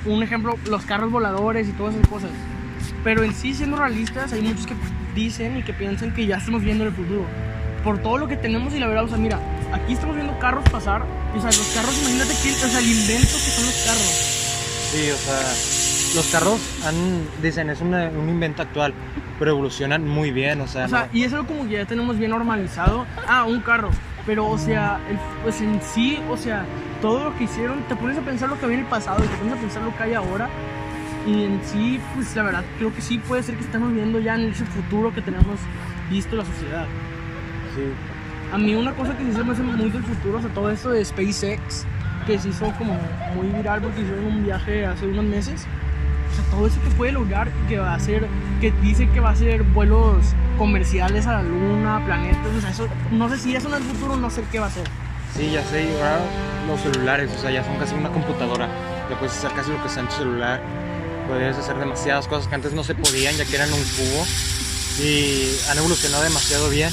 un 0.04 0.22
ejemplo, 0.22 0.56
los 0.68 0.84
carros 0.84 1.10
voladores 1.10 1.68
y 1.68 1.72
todas 1.72 1.94
esas 1.94 2.08
cosas. 2.08 2.30
Pero 3.04 3.22
en 3.22 3.34
sí, 3.34 3.54
siendo 3.54 3.76
realistas, 3.76 4.32
hay 4.32 4.42
muchos 4.42 4.66
que 4.66 4.74
dicen 5.14 5.56
y 5.58 5.62
que 5.62 5.72
piensan 5.72 6.12
que 6.14 6.26
ya 6.26 6.36
estamos 6.36 6.62
viendo 6.62 6.84
el 6.84 6.92
futuro. 6.92 7.24
Por 7.84 7.98
todo 7.98 8.18
lo 8.18 8.28
que 8.28 8.36
tenemos 8.36 8.72
y 8.74 8.78
la 8.78 8.86
verdad, 8.86 9.04
o 9.04 9.08
sea, 9.08 9.18
mira, 9.18 9.38
aquí 9.72 9.92
estamos 9.94 10.14
viendo 10.14 10.38
carros 10.38 10.64
pasar. 10.70 11.04
Y, 11.34 11.38
o 11.38 11.40
sea, 11.40 11.50
los 11.50 11.68
carros, 11.74 11.98
imagínate 12.00 12.34
que, 12.42 12.52
o 12.52 12.68
sea, 12.68 12.78
el 12.78 12.86
invento 12.86 13.32
que 13.32 13.50
son 13.50 13.66
los 13.66 13.82
carros. 13.84 14.38
Sí, 14.92 15.10
o 15.10 15.16
sea, 15.16 16.16
los 16.16 16.26
carros 16.30 16.60
han, 16.86 16.94
dicen, 17.42 17.70
es 17.70 17.80
una- 17.80 18.08
un 18.10 18.28
invento 18.28 18.62
actual, 18.62 18.94
pero 19.38 19.52
evolucionan 19.52 20.06
muy 20.06 20.30
bien, 20.30 20.60
o 20.60 20.68
sea, 20.68 20.84
O 20.84 20.88
sea, 20.88 21.08
no- 21.12 21.18
y 21.18 21.24
es 21.24 21.32
algo 21.32 21.46
como 21.48 21.64
que 21.64 21.70
ya 21.72 21.86
tenemos 21.86 22.18
bien 22.18 22.30
normalizado. 22.30 23.06
Ah, 23.26 23.44
un 23.44 23.60
carro. 23.60 23.90
Pero, 24.26 24.46
o 24.46 24.58
sea, 24.58 25.00
el- 25.10 25.18
pues 25.42 25.60
en 25.60 25.80
sí, 25.82 26.20
o 26.30 26.36
sea, 26.36 26.64
todo 27.02 27.24
lo 27.24 27.36
que 27.36 27.44
hicieron, 27.44 27.82
te 27.88 27.96
pones 27.96 28.16
a 28.16 28.22
pensar 28.22 28.48
lo 28.48 28.58
que 28.58 28.64
había 28.64 28.78
en 28.78 28.84
el 28.84 28.88
pasado 28.90 29.22
y 29.22 29.26
te 29.26 29.36
pones 29.36 29.52
a 29.52 29.56
pensar 29.56 29.82
lo 29.82 29.94
que 29.94 30.02
hay 30.04 30.14
ahora. 30.14 30.48
Y 31.26 31.44
en 31.44 31.60
sí, 31.64 32.00
pues 32.14 32.34
la 32.34 32.44
verdad, 32.44 32.64
creo 32.78 32.94
que 32.94 33.02
sí 33.02 33.18
puede 33.18 33.42
ser 33.42 33.56
que 33.56 33.64
estamos 33.64 33.92
viendo 33.92 34.18
ya 34.20 34.36
en 34.36 34.50
ese 34.50 34.64
futuro 34.64 35.12
que 35.12 35.20
tenemos 35.20 35.58
visto 36.08 36.36
la 36.36 36.44
sociedad. 36.44 36.86
sí, 37.74 37.82
A 38.52 38.58
mí 38.58 38.74
una 38.74 38.92
cosa 38.94 39.16
que 39.16 39.24
sí 39.24 39.32
se 39.32 39.44
me 39.44 39.52
hace 39.52 39.62
muy 39.62 39.90
del 39.90 40.02
futuro, 40.02 40.38
o 40.38 40.40
sea, 40.40 40.50
todo 40.54 40.70
esto 40.70 40.90
de 40.90 41.04
SpaceX, 41.04 41.84
que 42.26 42.38
se 42.38 42.48
hizo 42.48 42.72
como 42.78 42.96
muy 43.34 43.48
viral 43.48 43.82
porque 43.82 44.02
hicieron 44.02 44.24
un 44.24 44.44
viaje 44.44 44.86
hace 44.86 45.06
unos 45.06 45.24
meses. 45.24 45.66
O 46.30 46.34
sea, 46.34 46.44
todo 46.50 46.66
eso 46.66 46.80
que 46.82 46.90
puede 46.90 47.12
lograr, 47.12 47.50
que 47.68 47.78
va 47.78 47.94
a 47.94 48.00
ser, 48.00 48.26
que 48.60 48.70
dice 48.80 49.08
que 49.10 49.20
va 49.20 49.30
a 49.30 49.36
ser 49.36 49.64
vuelos 49.64 50.34
comerciales 50.56 51.26
a 51.26 51.34
la 51.34 51.42
luna, 51.42 52.02
planetas, 52.06 52.54
o 52.56 52.60
sea, 52.60 52.70
eso, 52.70 52.88
no 53.10 53.28
sé 53.28 53.38
si 53.38 53.54
eso 53.54 53.68
es 53.68 53.74
el 53.74 53.82
futuro, 53.82 54.16
no 54.16 54.30
sé 54.30 54.44
qué 54.50 54.60
va 54.60 54.66
a 54.66 54.70
ser. 54.70 54.88
Sí, 55.36 55.50
ya 55.52 55.64
sé, 55.64 55.88
ahora 55.96 56.20
los 56.66 56.80
celulares, 56.80 57.30
o 57.36 57.40
sea, 57.40 57.50
ya 57.50 57.64
son 57.64 57.76
casi 57.76 57.94
una 57.94 58.10
computadora, 58.10 58.68
ya 59.10 59.18
puedes 59.18 59.36
hacer 59.36 59.52
casi 59.52 59.70
lo 59.70 59.82
que 59.82 59.88
sea 59.88 60.02
en 60.02 60.08
tu 60.08 60.14
celular, 60.14 60.60
puedes 61.28 61.56
hacer 61.56 61.76
demasiadas 61.76 62.28
cosas 62.28 62.48
que 62.48 62.54
antes 62.54 62.72
no 62.72 62.84
se 62.84 62.94
podían, 62.94 63.34
ya 63.36 63.44
que 63.44 63.56
eran 63.56 63.72
un 63.72 63.82
cubo, 63.82 64.26
y 65.02 65.56
han 65.70 65.78
evolucionado 65.78 66.22
demasiado 66.22 66.68
bien, 66.70 66.90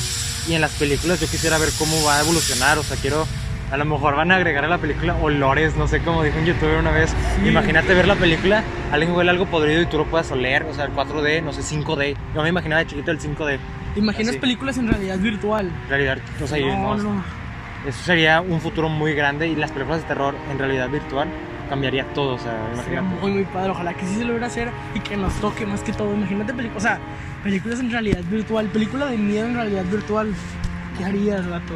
y 0.47 0.53
en 0.53 0.61
las 0.61 0.71
películas 0.71 1.19
yo 1.19 1.27
quisiera 1.27 1.57
ver 1.57 1.69
cómo 1.77 2.03
va 2.03 2.17
a 2.17 2.21
evolucionar, 2.21 2.77
o 2.77 2.83
sea, 2.83 2.97
quiero... 2.97 3.27
A 3.71 3.77
lo 3.77 3.85
mejor 3.85 4.15
van 4.15 4.31
a 4.31 4.37
agregar 4.37 4.65
a 4.65 4.67
la 4.67 4.79
película 4.79 5.15
olores, 5.17 5.75
no 5.75 5.87
sé 5.87 5.99
cómo 5.99 6.23
dijo 6.23 6.39
un 6.39 6.45
youtuber 6.45 6.79
una 6.79 6.89
vez. 6.89 7.11
Sí. 7.35 7.49
Imagínate 7.49 7.93
ver 7.93 8.07
la 8.07 8.15
película, 8.15 8.63
alguien 8.91 9.11
huele 9.11 9.29
algo 9.29 9.45
podrido 9.45 9.83
y 9.83 9.85
tú 9.85 9.99
lo 9.99 10.05
puedas 10.05 10.31
oler, 10.31 10.63
o 10.63 10.73
sea, 10.73 10.85
el 10.85 10.91
4D, 10.95 11.43
no 11.43 11.53
sé, 11.53 11.61
5D. 11.61 12.17
Yo 12.33 12.41
me 12.41 12.49
imaginaba 12.49 12.79
de 12.79 12.87
chiquito 12.87 13.11
el 13.11 13.19
5D. 13.19 13.59
¿Te 13.93 13.99
imaginas 13.99 14.29
Así. 14.29 14.39
películas 14.39 14.79
en 14.79 14.87
realidad 14.87 15.19
virtual? 15.19 15.71
Realidad, 15.87 16.17
o 16.43 16.47
sea, 16.47 16.57
no, 16.57 16.97
no, 16.97 17.13
no. 17.13 17.23
Eso 17.85 18.03
sería 18.03 18.41
un 18.41 18.59
futuro 18.61 18.89
muy 18.89 19.13
grande 19.13 19.47
y 19.47 19.55
las 19.55 19.71
películas 19.71 20.01
de 20.01 20.07
terror 20.07 20.35
en 20.51 20.59
realidad 20.59 20.89
virtual 20.89 21.27
cambiaría 21.69 22.03
todo, 22.13 22.33
o 22.35 22.39
sea, 22.39 22.53
Sería 22.83 22.99
imagínate. 22.99 23.21
muy, 23.21 23.31
muy 23.31 23.43
padre. 23.45 23.69
Ojalá 23.71 23.93
que 23.93 24.05
sí 24.05 24.15
se 24.15 24.25
logre 24.25 24.45
hacer 24.45 24.71
y 24.95 24.99
que 25.01 25.15
nos 25.15 25.33
toque 25.35 25.65
más 25.65 25.81
que 25.81 25.93
todo. 25.93 26.13
Imagínate 26.13 26.53
películas, 26.53 26.83
o 26.83 26.87
sea, 26.87 26.99
películas 27.43 27.79
en 27.79 27.91
realidad 27.91 28.23
virtual, 28.29 28.67
película 28.67 29.05
de 29.05 29.17
miedo 29.17 29.45
en 29.47 29.53
realidad 29.55 29.85
virtual. 29.85 30.33
¿Qué 30.97 31.05
harías, 31.05 31.47
gato? 31.47 31.73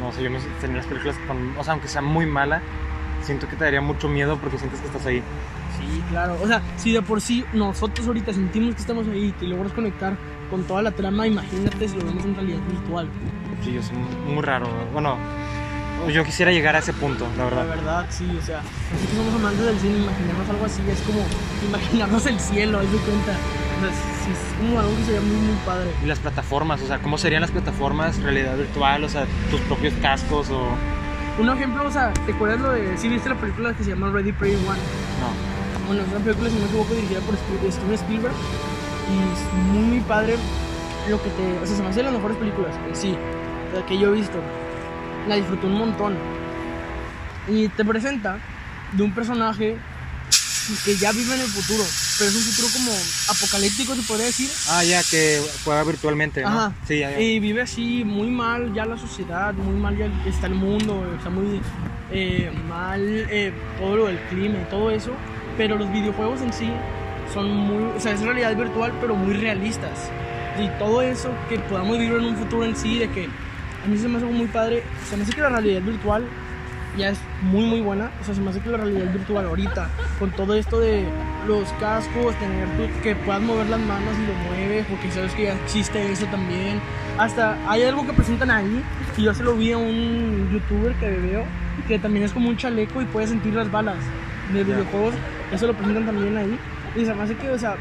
No 0.00 0.10
sé, 0.12 0.24
yo 0.24 0.30
no 0.30 0.40
sé, 0.40 0.46
tener 0.60 0.76
las 0.78 0.86
películas 0.86 1.16
con, 1.26 1.56
o 1.56 1.62
sea, 1.64 1.74
aunque 1.74 1.88
sea 1.88 2.02
muy 2.02 2.26
mala, 2.26 2.60
siento 3.22 3.46
que 3.48 3.56
te 3.56 3.64
daría 3.64 3.80
mucho 3.80 4.08
miedo 4.08 4.36
porque 4.38 4.58
sientes 4.58 4.80
que 4.80 4.86
estás 4.86 5.06
ahí. 5.06 5.22
Sí, 5.78 6.02
claro. 6.10 6.36
O 6.42 6.46
sea, 6.46 6.60
si 6.76 6.92
de 6.92 7.00
por 7.00 7.20
sí 7.20 7.44
nosotros 7.52 8.06
ahorita 8.06 8.32
sentimos 8.32 8.74
que 8.74 8.80
estamos 8.80 9.06
ahí 9.08 9.26
y 9.26 9.32
te 9.32 9.46
logras 9.46 9.72
conectar 9.72 10.16
con 10.50 10.64
toda 10.64 10.82
la 10.82 10.90
trama, 10.90 11.26
imagínate 11.26 11.88
si 11.88 11.96
lo 11.96 12.04
vemos 12.04 12.24
en 12.24 12.34
realidad 12.34 12.58
virtual. 12.68 13.08
Sí, 13.62 13.76
es 13.76 13.90
muy, 13.92 14.42
raro. 14.42 14.66
Bueno, 14.92 15.16
yo 16.08 16.24
quisiera 16.24 16.50
llegar 16.50 16.76
a 16.76 16.78
ese 16.78 16.92
punto, 16.92 17.26
la 17.36 17.44
La 17.44 17.44
verdad. 17.44 17.66
verdad, 17.66 18.06
sí, 18.08 18.24
o 18.40 18.42
sea, 18.42 18.62
nosotros 18.92 19.16
somos 19.16 19.34
amantes 19.34 19.66
del 19.66 19.78
cine, 19.78 19.98
imaginarnos 19.98 20.48
algo 20.48 20.64
así 20.64 20.82
es 20.90 21.00
como 21.00 21.20
imaginarnos 21.68 22.26
el 22.26 22.40
cielo, 22.40 22.78
haz 22.78 22.90
de 22.90 22.98
cuenta. 22.98 23.32
O 23.32 23.82
sea, 23.82 23.90
sí, 24.24 24.30
es 24.32 24.58
como 24.58 24.80
algo 24.80 24.96
que 24.96 25.04
sería 25.04 25.20
muy, 25.20 25.36
muy 25.36 25.56
padre. 25.66 25.90
Y 26.02 26.06
las 26.06 26.18
plataformas, 26.18 26.80
o 26.82 26.86
sea, 26.86 26.98
¿cómo 27.00 27.18
serían 27.18 27.42
las 27.42 27.50
plataformas? 27.50 28.18
Realidad 28.22 28.56
virtual, 28.56 29.04
o 29.04 29.08
sea, 29.08 29.26
tus 29.50 29.60
propios 29.62 29.94
cascos 30.00 30.50
o... 30.50 30.68
Un 31.38 31.48
ejemplo, 31.48 31.86
o 31.86 31.90
sea, 31.90 32.12
¿te 32.26 32.32
acuerdas 32.32 32.60
lo 32.60 32.72
de, 32.72 32.96
si 32.98 33.08
viste 33.08 33.28
la 33.28 33.36
película 33.36 33.72
que 33.74 33.84
se 33.84 33.90
llama 33.90 34.10
Ready 34.10 34.32
Player 34.32 34.58
One? 34.58 34.78
No. 35.20 35.86
Bueno, 35.86 36.02
es 36.02 36.08
una 36.08 36.20
película, 36.24 36.48
si 36.50 36.54
no 36.56 36.60
me 36.62 36.66
equivoco, 36.66 36.94
dirigida 36.94 37.20
por 37.20 37.34
Steven 37.36 37.94
Spielberg. 37.94 38.34
Y 39.10 39.32
es 39.32 39.64
muy, 39.72 39.82
muy 39.84 40.00
padre 40.00 40.36
lo 41.08 41.20
que 41.22 41.30
te. 41.30 41.58
O 41.62 41.66
sea, 41.66 41.76
se 41.76 41.82
me 41.82 41.88
hace 41.88 41.98
de 42.00 42.04
las 42.04 42.12
mejores 42.12 42.36
películas 42.36 42.74
sí, 42.92 43.16
sea, 43.76 43.86
que 43.86 43.98
yo 43.98 44.08
he 44.08 44.12
visto. 44.12 44.38
La 45.28 45.36
disfruté 45.36 45.66
un 45.66 45.78
montón. 45.78 46.16
Y 47.48 47.68
te 47.68 47.84
presenta 47.84 48.38
de 48.92 49.02
un 49.02 49.12
personaje 49.12 49.76
que 50.84 50.96
ya 50.96 51.12
vive 51.12 51.34
en 51.34 51.40
el 51.40 51.46
futuro, 51.46 51.82
pero 52.18 52.30
es 52.30 52.36
un 52.36 52.42
futuro 52.42 52.68
como 52.72 52.92
apocalíptico, 53.28 53.94
se 53.94 54.02
podría 54.02 54.26
decir. 54.26 54.50
Ah, 54.68 54.84
ya, 54.84 55.02
que 55.02 55.40
juega 55.64 55.82
virtualmente, 55.84 56.42
¿no? 56.42 56.48
Ajá. 56.48 56.72
Sí, 56.86 56.98
ya, 56.98 57.10
ya. 57.10 57.20
Y 57.20 57.40
vive 57.40 57.62
así, 57.62 58.04
muy 58.04 58.30
mal 58.30 58.72
ya 58.74 58.84
la 58.84 58.96
sociedad, 58.96 59.52
muy 59.54 59.74
mal 59.74 59.96
ya 59.96 60.06
está 60.26 60.46
el 60.46 60.54
mundo, 60.54 61.04
está 61.16 61.30
muy 61.30 61.60
eh, 62.12 62.52
mal 62.68 63.00
eh, 63.30 63.52
todo 63.78 63.96
lo 63.96 64.06
del 64.06 64.18
clima 64.28 64.58
y 64.60 64.70
todo 64.70 64.90
eso. 64.90 65.12
Pero 65.56 65.76
los 65.76 65.90
videojuegos 65.92 66.40
en 66.42 66.52
sí 66.52 66.70
son 67.32 67.50
muy, 67.50 67.96
o 67.96 68.00
sea, 68.00 68.12
es 68.12 68.20
realidad 68.20 68.56
virtual, 68.56 68.92
pero 69.00 69.14
muy 69.14 69.34
realistas. 69.34 70.10
Y 70.58 70.68
todo 70.78 71.02
eso 71.02 71.30
que 71.48 71.58
podamos 71.58 71.98
vivir 71.98 72.16
en 72.16 72.24
un 72.24 72.36
futuro 72.36 72.64
en 72.64 72.76
sí, 72.76 72.98
de 72.98 73.10
que 73.10 73.28
a 73.84 73.88
mí 73.88 73.96
se 73.98 74.08
me 74.08 74.16
hace 74.18 74.26
muy 74.26 74.46
padre, 74.46 74.82
se 75.08 75.16
me 75.16 75.22
hace 75.22 75.32
que 75.32 75.40
la 75.40 75.48
realidad 75.48 75.82
virtual 75.82 76.24
ya 76.98 77.10
es 77.10 77.18
muy 77.42 77.64
muy 77.64 77.80
buena, 77.80 78.10
o 78.20 78.24
sea, 78.24 78.34
se 78.34 78.40
me 78.40 78.50
hace 78.50 78.60
que 78.60 78.68
la 78.68 78.78
realidad 78.78 79.12
virtual 79.12 79.46
ahorita, 79.46 79.88
con 80.18 80.30
todo 80.32 80.54
esto 80.54 80.80
de 80.80 81.04
los 81.46 81.68
cascos, 81.74 82.34
tener 82.36 82.66
tu- 82.76 83.02
que 83.02 83.14
puedas 83.14 83.40
mover 83.42 83.68
las 83.68 83.80
manos 83.80 84.14
y 84.18 84.26
lo 84.26 84.34
mueves, 84.50 84.86
porque 84.86 85.10
sabes 85.10 85.32
que 85.32 85.44
ya 85.44 85.54
existe 85.54 86.10
eso 86.10 86.26
también. 86.26 86.80
Hasta 87.16 87.56
hay 87.70 87.84
algo 87.84 88.04
que 88.06 88.12
presentan 88.12 88.50
ahí, 88.50 88.82
y 89.16 89.22
yo 89.22 89.32
se 89.34 89.44
lo 89.44 89.54
vi 89.54 89.72
a 89.72 89.78
un 89.78 90.50
youtuber 90.52 90.94
que 90.96 91.08
veo, 91.10 91.44
que 91.86 91.98
también 91.98 92.24
es 92.24 92.32
como 92.32 92.48
un 92.48 92.56
chaleco 92.56 93.00
y 93.00 93.04
puedes 93.06 93.30
sentir 93.30 93.54
las 93.54 93.70
balas 93.70 93.96
de 94.52 94.64
videojuegos, 94.64 95.14
eso 95.52 95.66
lo 95.68 95.74
presentan 95.74 96.06
también 96.06 96.36
ahí. 96.36 96.58
Y 96.96 97.04
se 97.04 97.14
me 97.14 97.22
hace 97.22 97.36
que, 97.36 97.48
o 97.50 97.58
sea, 97.58 97.76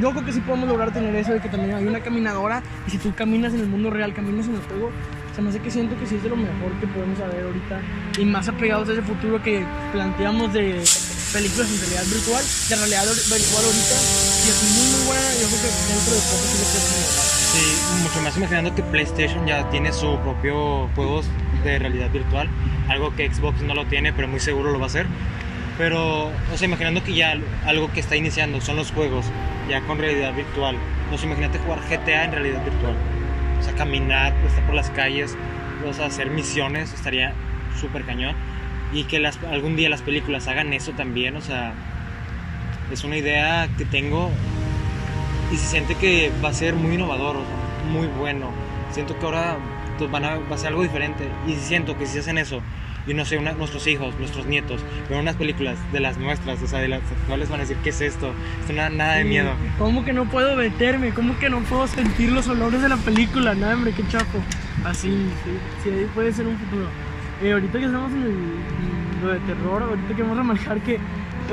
yo 0.00 0.12
creo 0.12 0.24
que 0.24 0.32
sí 0.32 0.40
podemos 0.40 0.68
lograr 0.68 0.92
tener 0.92 1.14
eso 1.16 1.32
de 1.32 1.40
que 1.40 1.48
también 1.48 1.74
hay 1.74 1.86
una 1.86 2.00
caminadora 2.00 2.62
y 2.86 2.90
si 2.92 2.98
tú 2.98 3.12
caminas 3.14 3.54
en 3.54 3.60
el 3.60 3.66
mundo 3.66 3.90
real, 3.90 4.12
caminas 4.14 4.46
en 4.46 4.54
el 4.54 4.60
juego, 4.62 4.90
se 5.36 5.42
me 5.42 5.50
hace 5.50 5.60
que 5.60 5.70
siento 5.70 5.98
que 5.98 6.06
sí 6.06 6.14
es 6.16 6.22
de 6.22 6.30
lo 6.30 6.36
mejor 6.36 6.72
que 6.80 6.86
podemos 6.86 7.18
saber 7.18 7.44
ahorita 7.44 7.78
y 8.18 8.24
más 8.24 8.48
apegados 8.48 8.88
a 8.88 8.92
ese 8.92 9.02
futuro 9.02 9.42
que 9.42 9.66
planteamos 9.92 10.50
de 10.54 10.82
películas 11.30 11.70
en 11.70 11.80
realidad 11.80 12.04
virtual, 12.08 12.44
de 12.70 12.76
realidad 12.76 13.04
virtual 13.04 13.64
ahorita 13.68 13.96
y 14.00 14.48
es 14.48 14.58
muy 14.72 14.86
muy 14.96 15.06
buena, 15.06 15.28
yo 15.36 15.46
creo 15.46 15.60
que 15.60 15.68
dentro 15.92 16.14
de 16.16 16.22
poco 16.24 16.44
sí 16.48 16.56
lo 16.56 17.36
Sí, 17.52 18.02
mucho 18.02 18.20
más 18.22 18.36
imaginando 18.38 18.74
que 18.74 18.82
PlayStation 18.82 19.46
ya 19.46 19.68
tiene 19.68 19.92
su 19.92 20.18
propio 20.20 20.88
juegos 20.94 21.26
de 21.64 21.78
realidad 21.80 22.10
virtual, 22.10 22.48
algo 22.88 23.14
que 23.14 23.30
Xbox 23.30 23.60
no 23.60 23.74
lo 23.74 23.84
tiene, 23.84 24.14
pero 24.14 24.28
muy 24.28 24.40
seguro 24.40 24.72
lo 24.72 24.78
va 24.78 24.86
a 24.86 24.88
hacer. 24.88 25.06
Pero, 25.76 26.28
o 26.28 26.56
sea, 26.56 26.66
imaginando 26.66 27.04
que 27.04 27.12
ya 27.14 27.36
algo 27.66 27.92
que 27.92 28.00
está 28.00 28.16
iniciando 28.16 28.62
son 28.62 28.76
los 28.76 28.90
juegos, 28.90 29.26
ya 29.68 29.82
con 29.82 29.98
realidad 29.98 30.34
virtual. 30.34 30.76
O 31.12 31.18
sea, 31.18 31.26
imagínate 31.26 31.58
jugar 31.58 31.80
GTA 31.90 32.24
en 32.24 32.32
realidad 32.32 32.64
virtual. 32.64 32.96
O 33.60 33.62
sea, 33.62 33.74
caminar, 33.74 34.34
pues, 34.40 34.52
estar 34.52 34.66
por 34.66 34.74
las 34.74 34.90
calles, 34.90 35.36
o 35.86 35.92
sea, 35.92 36.06
hacer 36.06 36.30
misiones, 36.30 36.92
estaría 36.92 37.34
súper 37.80 38.04
cañón. 38.04 38.34
Y 38.92 39.04
que 39.04 39.18
las, 39.18 39.42
algún 39.44 39.76
día 39.76 39.88
las 39.88 40.02
películas 40.02 40.48
hagan 40.48 40.72
eso 40.72 40.92
también, 40.92 41.36
o 41.36 41.40
sea, 41.40 41.74
es 42.92 43.04
una 43.04 43.16
idea 43.16 43.68
que 43.76 43.84
tengo 43.84 44.30
y 45.52 45.56
se 45.56 45.66
siente 45.66 45.94
que 45.96 46.30
va 46.44 46.50
a 46.50 46.52
ser 46.52 46.74
muy 46.74 46.94
innovador, 46.94 47.36
muy 47.90 48.06
bueno. 48.06 48.50
Siento 48.92 49.18
que 49.18 49.24
ahora 49.24 49.58
pues, 49.98 50.10
van 50.10 50.24
a, 50.24 50.36
va 50.36 50.54
a 50.54 50.58
ser 50.58 50.68
algo 50.68 50.82
diferente 50.82 51.28
y 51.46 51.54
siento 51.54 51.98
que 51.98 52.06
si 52.06 52.18
hacen 52.18 52.38
eso 52.38 52.62
y 53.06 53.14
no 53.14 53.24
sé, 53.24 53.38
una- 53.38 53.52
nuestros 53.52 53.86
hijos, 53.86 54.14
nuestros 54.18 54.46
nietos, 54.46 54.80
ven 55.08 55.20
unas 55.20 55.36
películas 55.36 55.76
de 55.92 56.00
las 56.00 56.18
nuestras, 56.18 56.60
o 56.62 56.66
sea, 56.66 56.80
de 56.80 56.88
las 56.88 57.00
actuales 57.20 57.48
van 57.48 57.60
a 57.60 57.62
decir, 57.62 57.76
¿qué 57.84 57.90
es 57.90 58.00
esto? 58.00 58.32
Esto 58.60 58.72
no 58.72 58.82
da 58.82 58.90
nada 58.90 59.14
de 59.14 59.24
miedo. 59.24 59.50
¿Cómo 59.78 60.04
que 60.04 60.12
no 60.12 60.24
puedo 60.24 60.56
meterme? 60.56 61.10
¿Cómo 61.10 61.38
que 61.38 61.48
no 61.50 61.60
puedo 61.60 61.86
sentir 61.86 62.32
los 62.32 62.48
olores 62.48 62.82
de 62.82 62.88
la 62.88 62.96
película? 62.96 63.54
No, 63.54 63.68
hombre, 63.68 63.92
qué 63.92 64.06
chapo. 64.08 64.38
Así, 64.84 65.08
sí, 65.44 65.50
sí, 65.84 65.90
ahí 65.90 66.06
puede 66.14 66.32
ser 66.32 66.46
un 66.46 66.56
futuro. 66.58 66.86
Eh, 67.42 67.52
ahorita 67.52 67.78
que 67.78 67.84
estamos 67.84 68.12
en, 68.12 68.22
el, 68.22 68.28
en 68.30 69.26
lo 69.26 69.32
de 69.32 69.38
terror, 69.40 69.82
ahorita 69.82 70.08
queremos 70.08 70.36
remarcar 70.36 70.78
que 70.80 70.98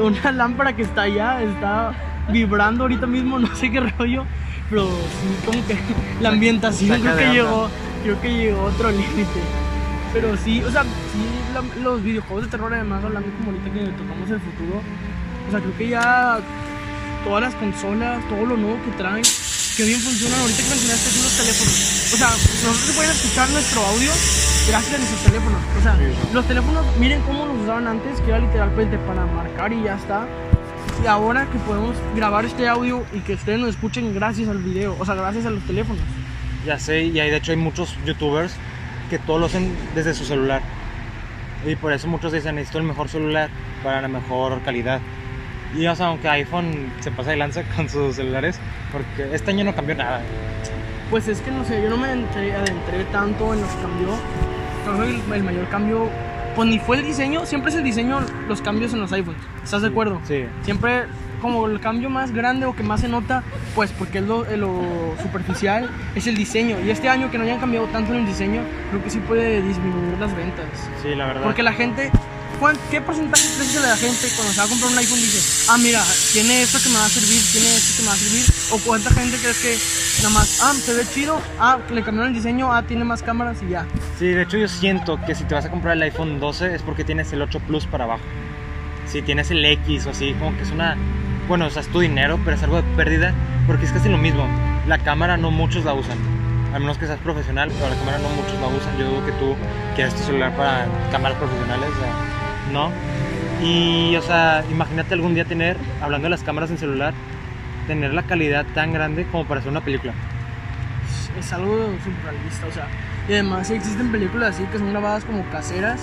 una 0.02 0.32
lámpara 0.32 0.76
que 0.76 0.82
está 0.84 1.04
allá 1.04 1.42
está 1.44 1.94
vibrando 2.30 2.84
ahorita 2.86 3.06
mismo, 3.06 3.38
no 3.38 3.54
sé 3.56 3.70
qué 3.70 3.80
rollo, 3.82 4.26
pero 4.70 4.88
sí, 4.88 5.46
como 5.46 5.68
que 5.68 5.76
la 6.22 6.30
ambientación 6.30 7.02
creo 7.02 7.16
que 7.18 7.26
llegó, 7.34 7.70
creo 8.04 8.22
que 8.22 8.30
llegó 8.38 8.62
a 8.62 8.64
otro 8.66 8.90
límite. 8.92 9.40
Pero 10.14 10.38
sí, 10.38 10.64
o 10.64 10.72
sea, 10.72 10.84
la- 11.54 11.82
los 11.84 12.04
videojuegos 12.04 12.46
de 12.46 12.50
terror, 12.52 12.74
además, 12.74 13.04
hablando 13.04 13.30
como 13.38 13.52
ahorita 13.52 13.72
que 13.74 13.80
tocamos 13.98 14.30
el 14.30 14.40
futuro, 14.40 14.82
o 15.48 15.52
sea, 15.52 15.60
creo 15.60 15.78
que 15.78 15.90
ya 15.90 16.40
todas 17.24 17.42
las 17.44 17.56
consolas, 17.56 18.28
todo 18.30 18.46
lo 18.46 18.58
nuevo 18.58 18.78
que 18.84 18.92
traen, 18.98 19.24
que 19.78 19.84
bien 19.86 20.00
funcionan. 20.00 20.40
Ahorita 20.42 20.62
que 20.64 20.70
mencionaste 20.70 21.10
tú 21.18 21.24
los 21.24 21.38
teléfonos. 21.38 21.74
O 22.14 22.18
sea, 22.18 22.30
nosotros 22.30 22.92
pueden 22.96 23.12
escuchar 23.12 23.50
nuestro 23.50 23.82
audio 23.86 24.12
gracias 24.68 24.94
a 24.94 24.98
nuestros 24.98 25.22
teléfonos. 25.24 25.60
O 25.80 25.82
sea, 25.82 25.96
Sí, 25.98 26.34
los 26.34 26.46
teléfonos, 26.48 26.86
miren 27.00 27.22
cómo 27.22 27.46
los 27.46 27.58
usaban 27.64 27.88
antes, 27.88 28.20
que 28.22 28.30
era 28.30 28.40
literalmente 28.40 28.98
para 29.00 29.26
marcar 29.26 29.74
y 29.74 29.84
ya 29.84 29.96
está. 29.96 30.28
Y 31.04 31.08
ahora 31.08 31.48
que 31.50 31.58
podemos 31.60 31.96
grabar 32.16 32.46
este 32.46 32.68
audio 32.68 33.04
y 33.14 33.20
que 33.22 33.34
ustedes 33.34 33.60
nos 33.60 33.70
escuchen 33.70 34.14
gracias 34.14 34.48
al 34.50 34.60
video, 34.60 34.96
o 35.00 35.06
sea, 35.06 35.16
gracias 35.16 35.46
a 35.46 35.50
los 35.50 35.64
teléfonos. 35.64 36.02
Ya 36.66 36.78
sé, 36.80 37.04
y 37.06 37.20
hay, 37.20 37.30
de 37.32 37.38
hecho 37.38 37.52
hay 37.52 37.58
muchos 37.58 37.96
youtubers 38.06 38.54
que 39.10 39.18
todo 39.20 39.40
lo 39.40 39.48
hacen 39.48 39.76
desde 39.96 40.14
su 40.14 40.24
celular. 40.24 40.62
Y 41.66 41.76
por 41.76 41.94
eso 41.94 42.08
muchos 42.08 42.32
dicen, 42.32 42.56
necesito 42.56 42.80
el 42.80 42.84
mejor 42.86 43.10
celular 43.10 43.50
para 43.84 44.02
la 44.02 44.08
mejor 44.08 44.62
calidad. 44.62 45.02
Y 45.76 45.88
o 45.88 45.96
sea, 45.96 46.08
aunque 46.08 46.30
iPhone 46.30 46.92
se 47.00 47.12
pasa 47.12 47.32
de 47.32 47.38
lanza 47.38 47.64
con 47.76 47.90
sus 47.90 48.16
celulares, 48.16 48.60
porque 48.92 49.34
este 49.34 49.52
año 49.52 49.64
no 49.64 49.76
cambió 49.76 49.96
nada. 49.96 50.22
Pues 51.10 51.28
es 51.28 51.42
que 51.42 51.52
no 51.52 51.64
sé, 51.64 51.82
yo 51.82 51.90
no 51.90 51.98
me 51.98 52.08
adentré, 52.08 52.54
adentré 52.54 53.04
tanto 53.12 53.54
en 53.54 53.62
lo 53.62 53.68
que 53.68 53.76
cambió. 53.82 54.08
Creo 54.84 54.98
que 54.98 55.10
el, 55.10 55.34
el 55.34 55.44
mayor 55.44 55.68
cambio, 55.70 56.10
pues 56.56 56.68
ni 56.68 56.80
fue 56.80 56.98
el 56.98 57.06
diseño, 57.06 57.46
siempre 57.46 57.72
es 57.72 57.78
el 57.78 57.84
diseño, 57.84 58.20
los 58.48 58.62
cambios 58.62 58.94
en 58.94 59.00
los 59.02 59.12
iPhones. 59.14 59.42
¿Estás 59.64 59.82
de 59.82 59.88
acuerdo? 59.90 60.20
Sí. 60.26 60.46
Siempre 60.64 61.06
como 61.44 61.68
el 61.68 61.80
cambio 61.80 62.10
más 62.10 62.32
grande 62.32 62.66
o 62.66 62.76
que 62.76 62.82
más 62.82 63.02
se 63.02 63.08
nota, 63.10 63.44
pues 63.76 63.92
porque 63.92 64.18
es 64.20 64.24
lo, 64.26 64.44
lo 64.58 64.82
superficial, 65.22 65.90
es 66.16 66.26
el 66.26 66.36
diseño. 66.36 66.78
Y 66.84 66.90
este 66.90 67.10
año 67.10 67.30
que 67.30 67.38
no 67.38 67.44
hayan 67.44 67.60
cambiado 67.60 67.86
tanto 67.88 68.14
en 68.14 68.22
el 68.22 68.26
diseño, 68.26 68.62
creo 68.90 69.04
que 69.04 69.10
sí 69.12 69.20
puede 69.20 69.62
disminuir 69.62 70.18
las 70.20 70.36
ventas. 70.36 70.66
Sí, 71.04 71.14
la 71.14 71.28
verdad. 71.28 71.44
Porque 71.44 71.62
la 71.62 71.74
gente, 71.74 72.10
¿cuán- 72.60 72.78
¿qué 72.90 73.02
porcentaje 73.02 73.44
crees 73.58 73.74
que 73.74 73.80
la 73.82 73.98
gente 73.98 74.28
cuando 74.36 74.54
se 74.54 74.60
va 74.60 74.66
a 74.66 74.70
comprar 74.70 74.92
un 74.94 74.98
iPhone 74.98 75.20
dice, 75.20 75.66
ah, 75.70 75.78
mira, 75.78 76.02
tiene 76.32 76.62
esto 76.64 76.80
que 76.82 76.90
me 76.90 76.96
va 76.96 77.06
a 77.06 77.10
servir, 77.10 77.42
tiene 77.52 77.68
esto 77.76 77.98
que 77.98 78.02
me 78.04 78.08
va 78.08 78.14
a 78.14 78.18
servir? 78.18 78.46
¿O 78.72 78.78
cuánta 78.88 79.10
gente 79.12 79.38
crees 79.38 79.60
que 79.62 80.24
nada 80.24 80.34
más, 80.40 80.60
ah, 80.64 80.74
se 80.74 80.94
ve 80.94 81.04
chido, 81.14 81.42
ah, 81.60 81.78
le 81.92 82.02
cambiaron 82.04 82.30
el 82.30 82.36
diseño, 82.36 82.72
ah, 82.72 82.82
tiene 82.84 83.04
más 83.04 83.22
cámaras 83.22 83.58
y 83.62 83.70
ya? 83.72 83.86
Sí, 84.18 84.28
de 84.28 84.44
hecho 84.44 84.58
yo 84.58 84.68
siento 84.70 85.20
que 85.26 85.36
si 85.36 85.44
te 85.44 85.56
vas 85.56 85.66
a 85.66 85.70
comprar 85.70 85.98
el 85.98 86.04
iPhone 86.04 86.40
12 86.40 86.74
es 86.74 86.82
porque 86.82 87.04
tienes 87.04 87.34
el 87.34 87.42
8 87.42 87.60
Plus 87.68 87.86
para 87.86 88.06
abajo. 88.06 88.24
Si 89.06 89.22
tienes 89.22 89.52
el 89.52 89.64
X 89.66 90.08
o 90.08 90.12
así, 90.12 90.34
como 90.40 90.56
que 90.56 90.64
es 90.64 90.72
una... 90.72 90.96
Bueno, 91.48 91.66
o 91.68 91.70
sea, 91.70 91.82
es 91.82 91.88
tu 91.90 92.00
dinero, 92.00 92.40
pero 92.44 92.56
es 92.56 92.64
algo 92.64 92.78
de 92.78 92.84
pérdida, 92.96 93.34
porque 93.68 93.86
es 93.86 93.92
casi 93.92 94.10
lo 94.10 94.18
mismo. 94.18 94.46
La 94.88 94.98
cámara 94.98 95.38
no 95.38 95.52
muchos 95.52 95.86
la 95.86 95.94
usan. 95.94 96.18
A 96.74 96.80
menos 96.80 96.98
que 96.98 97.06
seas 97.06 97.20
profesional, 97.20 97.70
pero 97.78 97.90
la 97.90 97.96
cámara 97.98 98.18
no 98.20 98.30
muchos 98.30 98.60
la 98.60 98.68
usan. 98.68 98.98
Yo 98.98 99.06
dudo 99.10 99.26
que 99.26 99.32
tú 99.34 99.56
quieras 99.96 100.16
tu 100.16 100.24
celular 100.24 100.56
para 100.56 100.86
cámaras 101.12 101.38
profesionales, 101.38 101.90
o 101.90 102.00
sea, 102.00 102.72
no. 102.72 102.92
Y, 103.66 104.16
o 104.16 104.22
sea, 104.22 104.64
imagínate 104.72 105.14
algún 105.14 105.36
día 105.36 105.46
tener, 105.46 105.78
hablando 106.02 106.26
de 106.26 106.30
las 106.32 106.44
cámaras 106.44 106.72
en 106.72 106.78
celular, 106.78 107.14
tener 107.88 108.14
la 108.14 108.24
calidad 108.24 108.66
tan 108.74 108.94
grande 108.94 109.26
como 109.26 109.46
para 109.46 109.60
hacer 109.60 109.72
una 109.72 109.82
película. 109.82 110.14
es 111.40 111.54
algo 111.54 111.76
surrealista, 112.04 112.68
o 112.68 112.72
sea, 112.72 112.88
y 113.28 113.34
además 113.34 113.70
existen 113.70 114.12
películas 114.12 114.56
así 114.56 114.64
que 114.66 114.78
son 114.80 114.90
grabadas 114.92 115.24
como 115.26 115.44
caseras, 115.50 116.02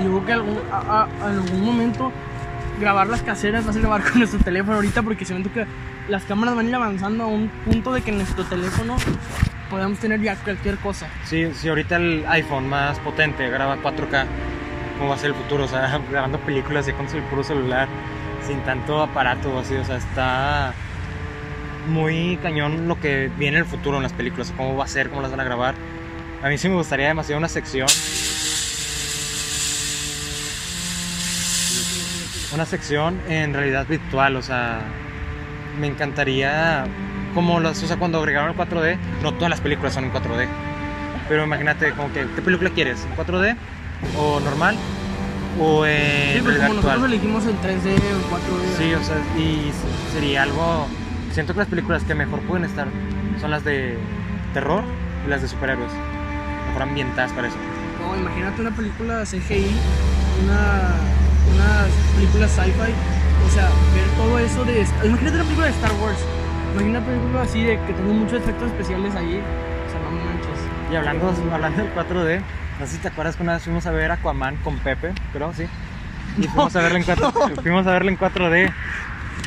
y 0.00 0.04
yo 0.04 0.24
que 0.24 0.32
algún, 0.32 0.58
a, 0.72 1.06
a- 1.22 1.26
algún 1.26 1.64
momento 1.64 2.12
grabar 2.78 3.08
las 3.08 3.22
caseras 3.22 3.66
vas 3.66 3.76
a 3.76 3.80
grabar 3.80 4.02
con 4.10 4.18
nuestro 4.18 4.40
teléfono 4.40 4.76
ahorita 4.76 5.02
porque 5.02 5.24
siento 5.24 5.52
que 5.52 5.66
las 6.08 6.24
cámaras 6.24 6.54
van 6.54 6.66
a 6.66 6.68
ir 6.68 6.74
avanzando 6.74 7.24
a 7.24 7.26
un 7.26 7.48
punto 7.64 7.92
de 7.92 8.02
que 8.02 8.12
nuestro 8.12 8.44
teléfono 8.44 8.96
podamos 9.68 9.98
tener 9.98 10.20
ya 10.20 10.36
cualquier 10.36 10.76
cosa. 10.78 11.08
Sí, 11.24 11.48
si 11.54 11.68
ahorita 11.68 11.96
el 11.96 12.24
iPhone 12.28 12.68
más 12.68 12.98
potente 13.00 13.48
graba 13.50 13.76
4K, 13.82 14.24
¿cómo 14.98 15.10
va 15.10 15.14
a 15.16 15.18
ser 15.18 15.30
el 15.30 15.36
futuro? 15.36 15.64
O 15.64 15.68
sea, 15.68 16.00
grabando 16.10 16.38
películas 16.40 16.86
ya 16.86 16.94
con 16.94 17.06
el 17.06 17.22
puro 17.24 17.44
celular, 17.44 17.88
sin 18.46 18.60
tanto 18.60 19.02
aparato, 19.02 19.58
así, 19.58 19.74
o 19.74 19.84
sea, 19.84 19.96
está 19.96 20.72
muy 21.88 22.38
cañón 22.42 22.88
lo 22.88 23.00
que 23.00 23.30
viene 23.38 23.58
en 23.58 23.64
el 23.64 23.68
futuro 23.68 23.96
en 23.96 24.02
las 24.02 24.12
películas, 24.12 24.52
cómo 24.56 24.76
va 24.76 24.84
a 24.84 24.88
ser, 24.88 25.08
cómo 25.10 25.22
las 25.22 25.30
van 25.30 25.40
a 25.40 25.44
grabar. 25.44 25.74
A 26.42 26.48
mí 26.48 26.58
sí 26.58 26.68
me 26.68 26.76
gustaría 26.76 27.08
demasiado 27.08 27.38
una 27.38 27.48
sección. 27.48 27.88
Una 32.54 32.64
sección 32.64 33.20
en 33.28 33.52
realidad 33.52 33.86
virtual, 33.86 34.36
o 34.36 34.42
sea, 34.42 34.80
me 35.78 35.86
encantaría 35.86 36.84
como 37.34 37.60
las, 37.60 37.82
o 37.82 37.86
sea, 37.86 37.96
cuando 37.98 38.18
agregaron 38.18 38.50
el 38.50 38.56
4D, 38.56 38.96
no 39.22 39.34
todas 39.34 39.50
las 39.50 39.60
películas 39.60 39.92
son 39.94 40.04
en 40.04 40.12
4D. 40.12 40.46
Pero 41.28 41.44
imagínate 41.44 41.92
como 41.92 42.10
que 42.12 42.26
¿qué 42.34 42.42
película 42.42 42.70
quieres? 42.70 43.04
¿En 43.04 43.14
4D 43.16 43.54
o 44.16 44.40
normal 44.40 44.76
o 45.60 45.84
en 45.84 46.32
Sí, 46.34 46.40
realidad 46.40 46.68
como 46.68 46.80
nosotros 46.80 47.04
elegimos 47.04 47.44
el 47.46 47.56
3D 47.60 47.96
o 47.96 48.30
4D. 48.30 48.76
Sí, 48.78 48.94
o 48.94 49.02
sea, 49.04 49.16
y 49.36 49.70
se- 49.72 50.14
sería 50.14 50.44
algo 50.44 50.86
siento 51.32 51.52
que 51.52 51.58
las 51.60 51.68
películas 51.68 52.02
que 52.04 52.14
mejor 52.14 52.40
pueden 52.40 52.64
estar 52.64 52.86
son 53.40 53.50
las 53.50 53.62
de 53.62 53.98
terror 54.54 54.82
y 55.26 55.28
las 55.28 55.42
de 55.42 55.48
superhéroes. 55.48 55.92
Mejor 56.68 56.82
ambientadas 56.82 57.30
para 57.32 57.48
eso. 57.48 57.56
No, 58.00 58.16
imagínate 58.16 58.62
una 58.62 58.70
película 58.70 59.24
CGI, 59.26 59.66
una, 60.44 60.94
una 61.54 61.86
película 62.14 62.48
sci-fi, 62.48 62.92
o 63.46 63.50
sea, 63.52 63.68
ver 63.94 64.08
todo 64.16 64.38
eso 64.38 64.64
de... 64.64 64.86
Imagínate 65.04 65.36
una 65.36 65.44
película 65.44 65.66
de 65.66 65.72
Star 65.72 65.92
Wars, 66.02 66.18
imagínate 66.74 67.06
una 67.10 67.20
película 67.20 67.42
así 67.42 67.62
de 67.62 67.78
que 67.86 67.92
tenga 67.92 68.12
muchos 68.12 68.40
efectos 68.42 68.68
especiales 68.70 69.14
ahí, 69.14 69.40
o 69.40 69.90
sea, 69.90 70.00
no 70.00 70.10
manches. 70.10 70.58
Y 70.92 70.96
hablando, 70.96 71.34
hablando 71.52 71.82
del 71.82 71.94
4D, 71.94 72.42
no 72.80 72.86
sé 72.86 72.92
si 72.92 72.98
te 72.98 73.08
acuerdas 73.08 73.36
que 73.36 73.42
una 73.42 73.54
vez 73.54 73.62
fuimos 73.62 73.86
a 73.86 73.90
ver 73.90 74.10
Aquaman 74.10 74.56
con 74.58 74.78
Pepe, 74.78 75.12
creo, 75.32 75.52
sí. 75.54 75.64
Y 76.38 76.46
fuimos 76.46 76.74
a 76.76 76.80
verla 76.80 76.98
en 76.98 77.04
4, 77.04 77.32
fuimos 77.62 77.86
a 77.86 77.90
verla 77.92 78.10
en 78.10 78.18
4D. 78.18 78.72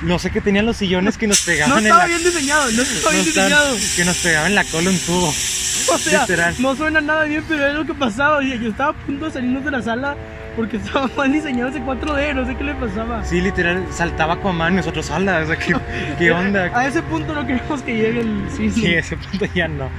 No 0.04 0.18
sé 0.18 0.32
qué 0.32 0.42
tenían 0.42 0.66
los 0.66 0.78
sillones 0.78 1.16
que 1.18 1.28
nos 1.28 1.42
pegaban 1.42 1.70
No 1.70 1.78
en 1.78 1.86
estaba 1.86 2.04
la 2.04 2.08
bien 2.08 2.24
diseñado, 2.24 2.72
no 2.72 2.82
estaba 2.82 3.04
no 3.04 3.12
bien 3.12 3.26
diseñado. 3.26 3.76
que 3.96 4.06
nos 4.06 4.18
pegaban 4.18 4.48
en 4.50 4.56
la 4.56 4.64
cola 4.64 4.90
un 4.90 4.98
tubo. 4.98 5.28
O 5.28 5.98
sea, 5.98 6.22
literal. 6.22 6.56
no 6.60 6.76
suena 6.76 7.02
nada 7.02 7.24
bien, 7.26 7.44
pero 7.48 7.68
es 7.68 7.74
lo 7.76 7.86
que 7.86 7.94
pasaba. 7.94 8.42
Yo 8.42 8.70
estaba 8.70 8.92
a 8.92 8.94
punto 8.94 9.26
de 9.26 9.32
salirnos 9.32 9.64
de 9.64 9.72
la 9.72 9.82
sala 9.82 10.16
porque 10.56 10.78
estaba 10.78 11.10
mal 11.16 11.32
diseñado 11.32 11.70
ese 11.70 11.82
4D, 11.82 12.36
no 12.36 12.46
sé 12.46 12.56
qué 12.56 12.64
le 12.64 12.76
pasaba. 12.76 13.24
Sí, 13.24 13.42
literal, 13.42 13.86
saltaba 13.92 14.36
Aquaman 14.36 14.74
y 14.74 14.76
nosotros, 14.78 15.10
ala, 15.12 15.40
o 15.40 15.46
sea, 15.46 15.58
¿qué, 15.58 15.76
qué 16.18 16.32
onda? 16.32 16.72
A 16.74 16.88
ese 16.88 17.02
punto 17.02 17.34
no 17.34 17.46
queremos 17.46 17.82
que 17.82 17.96
llegue 17.96 18.22
el 18.22 18.50
cine. 18.52 18.72
Sí, 18.72 18.94
ese 18.94 19.18
punto 19.18 19.46
ya 19.54 19.68
no. 19.68 19.90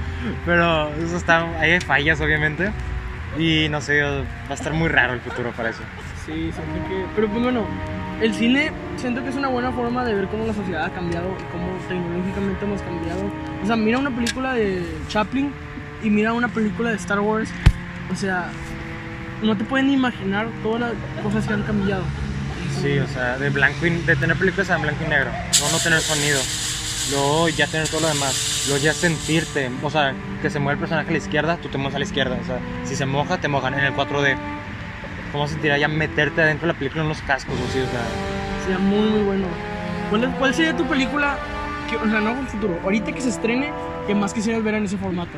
Pero 0.45 0.89
eso 0.95 1.17
está, 1.17 1.47
hay 1.59 1.79
fallas 1.81 2.21
obviamente. 2.21 2.71
Y 3.37 3.67
no 3.69 3.81
sé, 3.81 4.01
va 4.01 4.23
a 4.49 4.53
estar 4.53 4.73
muy 4.73 4.89
raro 4.89 5.13
el 5.13 5.21
futuro 5.21 5.51
para 5.51 5.69
eso. 5.69 5.81
Sí, 6.25 6.51
siento 6.51 6.87
que. 6.87 7.05
Pero 7.15 7.27
pues 7.27 7.41
bueno, 7.41 7.65
el 8.21 8.33
cine 8.33 8.71
siento 8.95 9.23
que 9.23 9.29
es 9.29 9.35
una 9.35 9.47
buena 9.47 9.71
forma 9.71 10.05
de 10.05 10.13
ver 10.13 10.27
cómo 10.27 10.45
la 10.45 10.53
sociedad 10.53 10.85
ha 10.85 10.89
cambiado 10.89 11.27
y 11.39 11.51
cómo 11.51 11.65
tecnológicamente 11.89 12.63
hemos 12.65 12.81
cambiado. 12.81 13.21
O 13.63 13.65
sea, 13.65 13.75
mira 13.75 13.97
una 13.97 14.11
película 14.11 14.53
de 14.53 14.85
Chaplin 15.07 15.51
y 16.03 16.09
mira 16.09 16.33
una 16.33 16.47
película 16.47 16.91
de 16.91 16.97
Star 16.97 17.19
Wars. 17.19 17.49
O 18.11 18.15
sea, 18.15 18.49
no 19.43 19.57
te 19.57 19.63
pueden 19.63 19.89
imaginar 19.89 20.47
todas 20.63 20.81
las 20.81 21.23
cosas 21.23 21.45
que 21.45 21.53
han 21.53 21.63
cambiado. 21.63 22.03
Sí, 22.81 22.97
o 22.99 23.07
sea, 23.07 23.37
de 23.37 23.49
blanco 23.49 23.85
y, 23.85 23.91
de 23.91 24.15
tener 24.15 24.37
películas 24.37 24.69
en 24.69 24.81
blanco 24.81 25.03
y 25.05 25.09
negro, 25.09 25.31
no 25.31 25.71
no 25.71 25.77
tener 25.79 25.99
sonido. 25.99 26.39
luego 27.11 27.49
ya 27.49 27.67
tener 27.67 27.87
todo 27.87 28.01
lo 28.01 28.07
demás, 28.07 28.65
luego 28.67 28.83
ya 28.83 28.93
sentirte, 28.93 29.69
o 29.81 29.89
sea, 29.89 30.13
que 30.41 30.49
se 30.49 30.59
mueve 30.59 30.73
el 30.73 30.79
personaje 30.79 31.09
a 31.09 31.11
la 31.11 31.17
izquierda, 31.17 31.57
tú 31.57 31.69
te 31.69 31.77
mueves 31.77 31.95
a 31.95 31.99
la 31.99 32.05
izquierda, 32.05 32.37
o 32.41 32.45
sea, 32.45 32.59
si 32.85 32.95
se 32.95 33.05
moja, 33.05 33.37
te 33.37 33.47
mojan 33.47 33.73
en 33.73 33.85
el 33.85 33.93
4D. 33.93 34.37
¿Cómo 35.31 35.47
sentirá 35.47 35.77
ya 35.77 35.87
meterte 35.87 36.41
adentro 36.41 36.67
de 36.67 36.73
la 36.73 36.79
película 36.79 37.01
en 37.01 37.07
unos 37.07 37.21
cascos 37.23 37.55
o 37.59 37.69
así, 37.69 37.79
o 37.79 37.89
sea, 37.89 38.01
Sería 38.61 38.77
muy, 38.77 39.09
muy 39.09 39.23
bueno. 39.23 39.47
¿Cuál, 40.09 40.33
cuál 40.37 40.53
sería 40.53 40.77
tu 40.77 40.85
película, 40.85 41.37
que, 41.89 41.97
o 41.97 42.09
sea, 42.09 42.21
no 42.21 42.31
en 42.31 42.39
el 42.39 42.47
futuro, 42.47 42.79
ahorita 42.83 43.11
que 43.11 43.21
se 43.21 43.29
estrene, 43.29 43.71
que 44.07 44.15
más 44.15 44.33
quisieras 44.33 44.63
ver 44.63 44.75
en 44.75 44.85
ese 44.85 44.97
formato? 44.97 45.31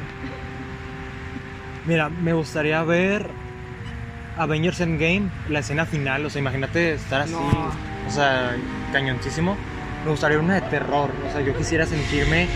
Mira, 1.85 2.09
me 2.09 2.33
gustaría 2.33 2.83
ver 2.83 3.29
Avengers 4.37 4.79
Endgame, 4.81 5.29
la 5.49 5.59
escena 5.59 5.85
final, 5.85 6.25
o 6.25 6.29
sea, 6.29 6.39
imagínate 6.41 6.93
estar 6.93 7.21
así, 7.21 7.31
No. 7.33 7.71
o 8.07 8.11
sea, 8.11 8.55
cañoncísimo. 8.91 9.55
Me 10.03 10.11
gustaría 10.11 10.39
una 10.39 10.55
de 10.55 10.61
terror, 10.61 11.09
o 11.27 11.31
sea, 11.31 11.41
yo 11.41 11.55
quisiera 11.57 11.85
sentirme 11.85 12.47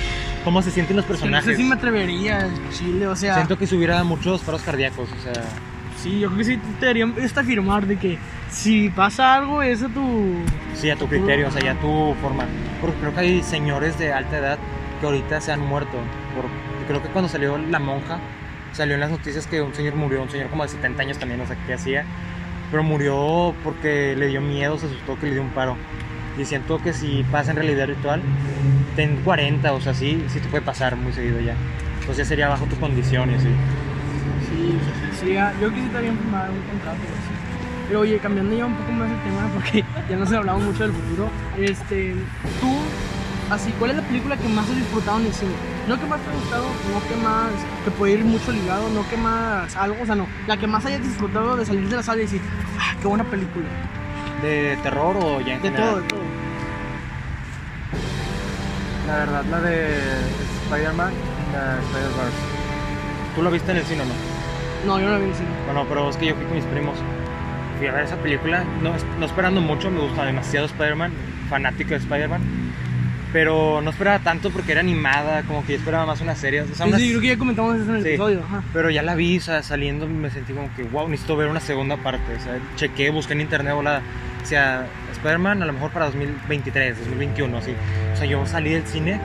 cómo 0.43 0.61
se 0.61 0.71
sienten 0.71 0.95
los 0.97 1.05
No 1.05 1.09
personajes. 1.09 1.45
sé 1.45 1.55
si 1.55 1.63
me 1.63 1.75
atrevería, 1.75 2.47
chile, 2.71 3.07
o 3.07 3.15
sea... 3.15 3.36
Siento 3.36 3.57
que 3.57 3.65
si 3.67 3.75
hubiera 3.75 4.03
muchos 4.03 4.41
paros 4.41 4.61
cardíacos, 4.61 5.09
o 5.11 5.23
sea, 5.23 5.43
Sí, 5.97 6.17
yo 6.21 6.27
creo 6.30 6.38
que 6.38 6.43
sí 6.45 6.57
te 6.80 6.86
deberían 6.86 7.13
hasta 7.21 7.41
afirmar 7.41 7.86
de 7.86 7.97
que 7.97 8.17
si 8.49 8.89
pasa 8.89 9.36
algo, 9.36 9.61
es 9.61 9.84
a 9.84 9.89
tu... 9.89 10.34
sí, 10.73 10.89
a 10.89 10.95
tu 10.95 11.07
criterio, 11.07 11.49
o 11.49 11.51
sea, 11.51 11.61
ya 11.61 11.73
tu 11.75 12.15
forma. 12.21 12.45
Porque 12.80 12.97
creo 12.99 13.13
que 13.13 13.19
hay 13.19 13.43
señores 13.43 13.99
de 13.99 14.13
alta 14.13 14.38
edad 14.38 14.57
que 15.01 15.05
ahorita 15.07 15.41
se 15.41 15.51
han 15.51 15.59
muerto. 15.59 15.97
Por, 16.36 16.45
creo 16.88 17.03
que 17.03 17.09
cuando 17.09 17.27
salió 17.30 17.57
La 17.57 17.80
Monja, 17.80 18.19
salió 18.74 18.95
en 18.95 19.01
las 19.01 19.11
noticias 19.11 19.47
que 19.47 19.61
un 19.61 19.74
señor 19.74 19.95
murió, 19.95 20.22
un 20.22 20.30
señor 20.30 20.49
como 20.49 20.63
de 20.63 20.70
70 20.70 21.01
años 21.03 21.17
también, 21.17 21.41
o 21.41 21.45
sea, 21.47 21.57
¿qué 21.65 21.74
hacía? 21.74 22.05
Pero 22.72 22.84
murió 22.84 23.53
porque 23.63 24.15
le 24.17 24.28
dio 24.28 24.41
miedo, 24.41 24.78
se 24.78 24.86
asustó 24.86 25.17
que 25.20 25.28
le 25.28 25.34
dio 25.34 25.41
un 25.41 25.49
paro. 25.49 25.76
Y 26.38 26.45
siento 26.45 26.82
que 26.82 26.93
si 26.93 27.24
pasa 27.32 27.51
en 27.51 27.57
realidad 27.57 27.88
virtual, 27.88 28.22
ten 28.95 29.17
40, 29.24 29.74
o 29.74 29.82
sea, 29.82 29.93
sí, 29.93 30.24
sí 30.30 30.39
te 30.39 30.47
puede 30.47 30.63
pasar 30.63 30.95
muy 30.95 31.11
seguido 31.11 31.39
ya. 31.41 31.55
Entonces 31.99 32.17
ya 32.17 32.26
sería 32.26 32.47
bajo 32.47 32.65
tu 32.65 32.76
condición 32.78 33.32
y 33.32 33.36
así. 33.36 33.47
Sí, 34.47 34.78
sí, 35.11 35.17
sería- 35.20 35.53
yo 35.59 35.74
quisitaría 35.74 36.11
firmar 36.13 36.49
un 36.51 36.61
contrato 36.61 36.97
así. 37.01 37.34
Pero 37.88 38.01
oye, 38.01 38.20
cambiando 38.20 38.55
ya 38.55 38.65
un 38.67 38.76
poco 38.76 38.91
más 38.91 39.09
el 39.11 39.17
tema, 39.24 39.49
porque 39.53 39.84
ya 40.09 40.15
no 40.15 40.26
se 40.26 40.36
hablaba 40.38 40.59
mucho 40.59 40.84
del 40.84 40.93
futuro, 40.93 41.30
este, 41.57 42.13
tú, 42.61 42.78
así, 43.49 43.74
¿cuál 43.80 43.91
es 43.91 43.97
la 43.97 44.03
película 44.03 44.38
que 44.38 44.47
más 44.47 44.70
has 44.70 44.76
disfrutado 44.78 45.20
en 45.20 45.26
el 45.26 45.34
cine? 45.34 45.51
No 45.89 45.99
que 45.99 46.05
más 46.05 46.21
te 46.21 46.29
ha 46.29 46.33
gustado, 46.33 46.65
no 46.93 47.07
que 47.09 47.15
más, 47.23 47.49
que 47.83 47.89
puede 47.89 48.13
ir 48.13 48.23
mucho 48.23 48.51
ligado, 48.51 48.87
no 48.91 49.09
que 49.09 49.17
más 49.17 49.75
algo, 49.75 50.03
o 50.03 50.05
sea, 50.05 50.13
no, 50.13 50.27
la 50.45 50.55
que 50.55 50.67
más 50.67 50.85
hayas 50.85 51.01
disfrutado 51.01 51.55
de 51.55 51.65
salir 51.65 51.89
de 51.89 51.95
la 51.95 52.03
sala 52.03 52.19
y 52.19 52.25
decir, 52.25 52.41
ah, 52.79 52.93
qué 53.01 53.07
buena 53.07 53.23
película. 53.23 53.65
¿De 54.43 54.77
terror 54.83 55.17
o 55.19 55.41
ya 55.41 55.55
en 55.55 55.61
De 55.63 55.69
general? 55.69 55.89
todo, 55.89 56.01
de 56.01 56.07
todo. 56.09 56.19
La 59.07 59.15
verdad, 59.17 59.43
la 59.49 59.61
de 59.61 59.87
Spider-Man, 60.65 61.11
la 61.53 61.79
Spider-Verse. 61.79 62.37
¿Tú 63.35 63.41
lo 63.41 63.49
viste 63.49 63.71
en 63.71 63.77
el 63.77 63.83
cine 63.85 64.01
o 64.03 64.05
no? 64.05 64.13
No, 64.85 64.99
yo 64.99 65.07
no 65.07 65.13
la 65.13 65.17
vi 65.17 65.23
en 65.23 65.29
el 65.31 65.35
cine. 65.35 65.49
Bueno, 65.65 65.85
pero 65.89 66.07
es 66.07 66.17
que 66.17 66.27
yo 66.27 66.35
fui 66.35 66.45
con 66.45 66.55
mis 66.55 66.65
primos. 66.65 66.97
Fui 67.79 67.87
a 67.87 67.93
ver 67.93 68.03
esa 68.03 68.17
película, 68.17 68.63
no, 68.83 68.91
no 69.19 69.25
esperando 69.25 69.59
mucho, 69.59 69.89
me 69.89 70.01
gusta 70.01 70.23
demasiado 70.23 70.67
Spider-Man, 70.67 71.11
fanático 71.49 71.89
de 71.89 71.95
Spider-Man. 71.95 72.59
Pero 73.32 73.80
no 73.82 73.91
esperaba 73.91 74.19
tanto 74.19 74.49
porque 74.49 74.71
era 74.71 74.82
animada, 74.82 75.43
como 75.43 75.63
que 75.63 75.73
yo 75.73 75.77
esperaba 75.77 76.05
más 76.07 76.19
una 76.21 76.36
serie. 76.36 76.61
O 76.61 76.65
sea, 76.67 76.75
Sí, 76.77 76.84
una- 76.89 76.97
sí, 76.97 77.09
creo 77.09 77.21
que 77.21 77.27
ya 77.27 77.38
comentamos 77.38 77.75
eso 77.75 77.89
en 77.91 77.97
el 77.97 78.01
Sí. 78.03 78.09
episodio. 78.09 78.41
Ajá. 78.43 78.63
Pero 78.73 78.89
ya 78.89 79.03
la 79.03 79.13
vi, 79.15 79.38
o 79.38 79.41
sea, 79.41 79.61
saliendo 79.61 80.07
me 80.07 80.32
sentí 80.32 80.53
como 80.53 80.69
que, 80.75 80.84
wow, 80.84 81.07
necesito 81.07 81.38
ver 81.38 81.47
una 81.47 81.59
segunda 81.59 81.97
parte. 81.97 82.36
O 82.36 82.39
sea, 82.39 82.57
chequé, 82.75 83.11
busqué 83.11 83.34
en 83.34 83.41
internet 83.41 83.75
volada. 83.75 84.01
O 84.41 84.45
sea, 84.45 84.88
Spider-Man 85.11 85.61
a 85.61 85.65
lo 85.67 85.73
mejor 85.73 85.91
para 85.91 86.05
2023, 86.05 86.97
2021, 86.97 87.57
así. 87.57 87.73
O 88.13 88.17
sea, 88.17 88.25
yo 88.25 88.43
salí 88.47 88.71
del 88.71 88.86
cine, 88.88 89.19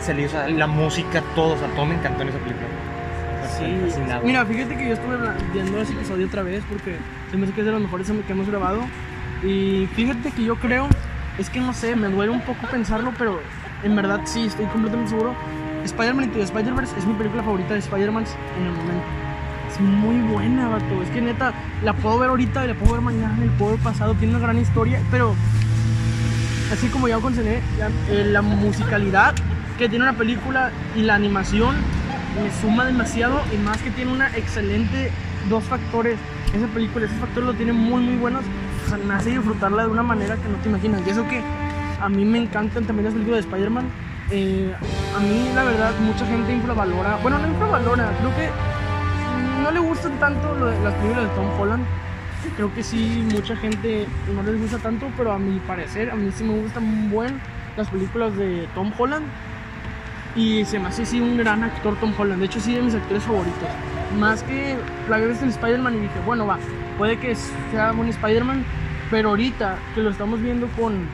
salí, 0.00 0.24
o 0.24 0.28
sea, 0.28 0.48
la 0.48 0.66
música, 0.66 1.22
todo, 1.34 1.54
o 1.54 1.58
sea, 1.58 1.68
todo 1.68 1.86
me 1.86 1.94
encantó 1.94 2.22
en 2.22 2.28
esa 2.28 2.38
película. 2.38 2.66
Sí, 3.58 3.64
fascinado. 3.86 4.22
mira, 4.22 4.44
fíjate 4.44 4.76
que 4.76 4.88
yo 4.88 4.92
estuve 4.94 5.16
viendo 5.54 5.80
ese 5.80 5.92
episodio 5.94 6.26
otra 6.26 6.42
vez 6.42 6.62
porque 6.68 6.96
se 7.30 7.36
me 7.38 7.44
hace 7.44 7.54
que 7.54 7.60
es 7.60 7.66
de 7.66 7.72
los 7.72 7.80
mejores 7.80 8.06
que 8.26 8.32
hemos 8.32 8.46
grabado. 8.48 8.80
Y 9.42 9.88
fíjate 9.94 10.30
que 10.32 10.44
yo 10.44 10.56
creo, 10.56 10.88
es 11.38 11.50
que 11.50 11.60
no 11.60 11.72
sé, 11.72 11.96
me 11.96 12.08
duele 12.08 12.32
un 12.32 12.40
poco 12.42 12.66
pensarlo, 12.70 13.12
pero 13.18 13.40
en 13.82 13.96
verdad 13.96 14.20
sí, 14.24 14.46
estoy 14.46 14.66
completamente 14.66 15.10
seguro. 15.10 15.34
Spider-Man 15.84 16.24
Into 16.24 16.42
Spider-Verse 16.42 16.98
es 16.98 17.06
mi 17.06 17.14
película 17.14 17.42
favorita 17.42 17.74
de 17.74 17.80
Spider-Man 17.80 18.24
en 18.58 18.66
el 18.66 18.72
momento. 18.72 19.04
Es 19.70 19.80
muy 19.80 20.20
buena, 20.32 20.68
vato. 20.68 21.02
Es 21.02 21.10
que 21.10 21.20
neta, 21.20 21.52
la 21.84 21.92
puedo 21.92 22.18
ver 22.18 22.30
ahorita 22.30 22.64
y 22.64 22.68
la 22.68 22.74
puedo 22.74 22.92
ver 22.92 23.02
mañana 23.02 23.36
la 23.38 23.52
puedo 23.58 23.76
pasado. 23.76 24.14
Tiene 24.14 24.34
una 24.34 24.42
gran 24.44 24.58
historia, 24.58 25.00
pero 25.10 25.34
así 26.72 26.88
como 26.88 27.08
ya 27.08 27.18
consideré, 27.18 27.62
la, 27.78 27.88
eh, 28.10 28.24
la 28.24 28.42
musicalidad 28.42 29.34
que 29.78 29.88
tiene 29.88 30.04
una 30.04 30.14
película 30.14 30.70
y 30.96 31.02
la 31.02 31.14
animación 31.14 31.76
me 32.42 32.50
suma 32.60 32.84
demasiado 32.84 33.40
y 33.52 33.56
más 33.58 33.78
que 33.78 33.90
tiene 33.90 34.12
una 34.12 34.34
excelente 34.36 35.10
dos 35.48 35.64
factores 35.64 36.18
esa 36.54 36.66
película 36.68 37.06
esos 37.06 37.18
factores 37.18 37.46
lo 37.46 37.54
tienen 37.54 37.76
muy 37.76 38.02
muy 38.02 38.16
buenos 38.16 38.42
sea, 38.88 38.98
me 38.98 39.14
hace 39.14 39.30
disfrutarla 39.30 39.84
de 39.84 39.90
una 39.90 40.02
manera 40.02 40.36
que 40.36 40.48
no 40.48 40.56
te 40.58 40.68
imaginas 40.68 41.02
y 41.06 41.10
eso 41.10 41.26
que 41.28 41.42
a 42.00 42.08
mí 42.08 42.24
me 42.24 42.38
encantan 42.38 42.84
también 42.84 43.04
las 43.04 43.14
películas 43.14 43.44
de 43.44 43.48
Spider-Man 43.50 43.86
Eh, 44.30 44.74
a 45.16 45.20
mí 45.20 45.50
la 45.54 45.62
verdad 45.62 45.92
mucha 46.00 46.26
gente 46.26 46.52
infravalora 46.52 47.16
bueno 47.22 47.38
no 47.38 47.46
infravalora 47.46 48.10
creo 48.18 48.34
que 48.34 48.50
no 49.62 49.70
le 49.70 49.78
gustan 49.78 50.18
tanto 50.18 50.52
las 50.56 50.94
películas 50.94 51.28
de 51.28 51.34
Tom 51.36 51.48
Holland 51.60 51.84
creo 52.56 52.74
que 52.74 52.82
sí 52.82 53.24
mucha 53.32 53.54
gente 53.54 54.06
no 54.34 54.42
les 54.42 54.60
gusta 54.60 54.78
tanto 54.78 55.06
pero 55.16 55.30
a 55.30 55.38
mi 55.38 55.60
parecer 55.60 56.10
a 56.10 56.16
mí 56.16 56.32
sí 56.34 56.42
me 56.42 56.58
gustan 56.60 56.82
un 56.82 57.08
buen 57.08 57.40
las 57.76 57.88
películas 57.88 58.36
de 58.36 58.66
Tom 58.74 58.90
Holland 58.98 59.26
y 60.34 60.64
se 60.64 60.78
me 60.78 60.88
hace 60.88 61.06
sí 61.06 61.20
un 61.20 61.36
gran 61.38 61.64
actor 61.64 61.96
Tom 61.96 62.12
Holland. 62.16 62.40
De 62.40 62.46
hecho, 62.46 62.60
sí 62.60 62.74
de 62.74 62.82
mis 62.82 62.94
actores 62.94 63.22
favoritos. 63.22 63.68
Más 64.18 64.42
que 64.44 64.76
la 65.08 65.18
vez 65.18 65.42
en 65.42 65.48
Spider-Man 65.48 65.96
y 65.96 66.00
dije, 66.00 66.14
bueno, 66.24 66.46
va, 66.46 66.58
puede 66.96 67.18
que 67.18 67.34
sea 67.34 67.92
un 67.92 68.08
Spider-Man, 68.08 68.64
pero 69.10 69.30
ahorita 69.30 69.76
que 69.94 70.02
lo 70.02 70.10
estamos 70.10 70.40
viendo 70.40 70.68
con 70.68 71.06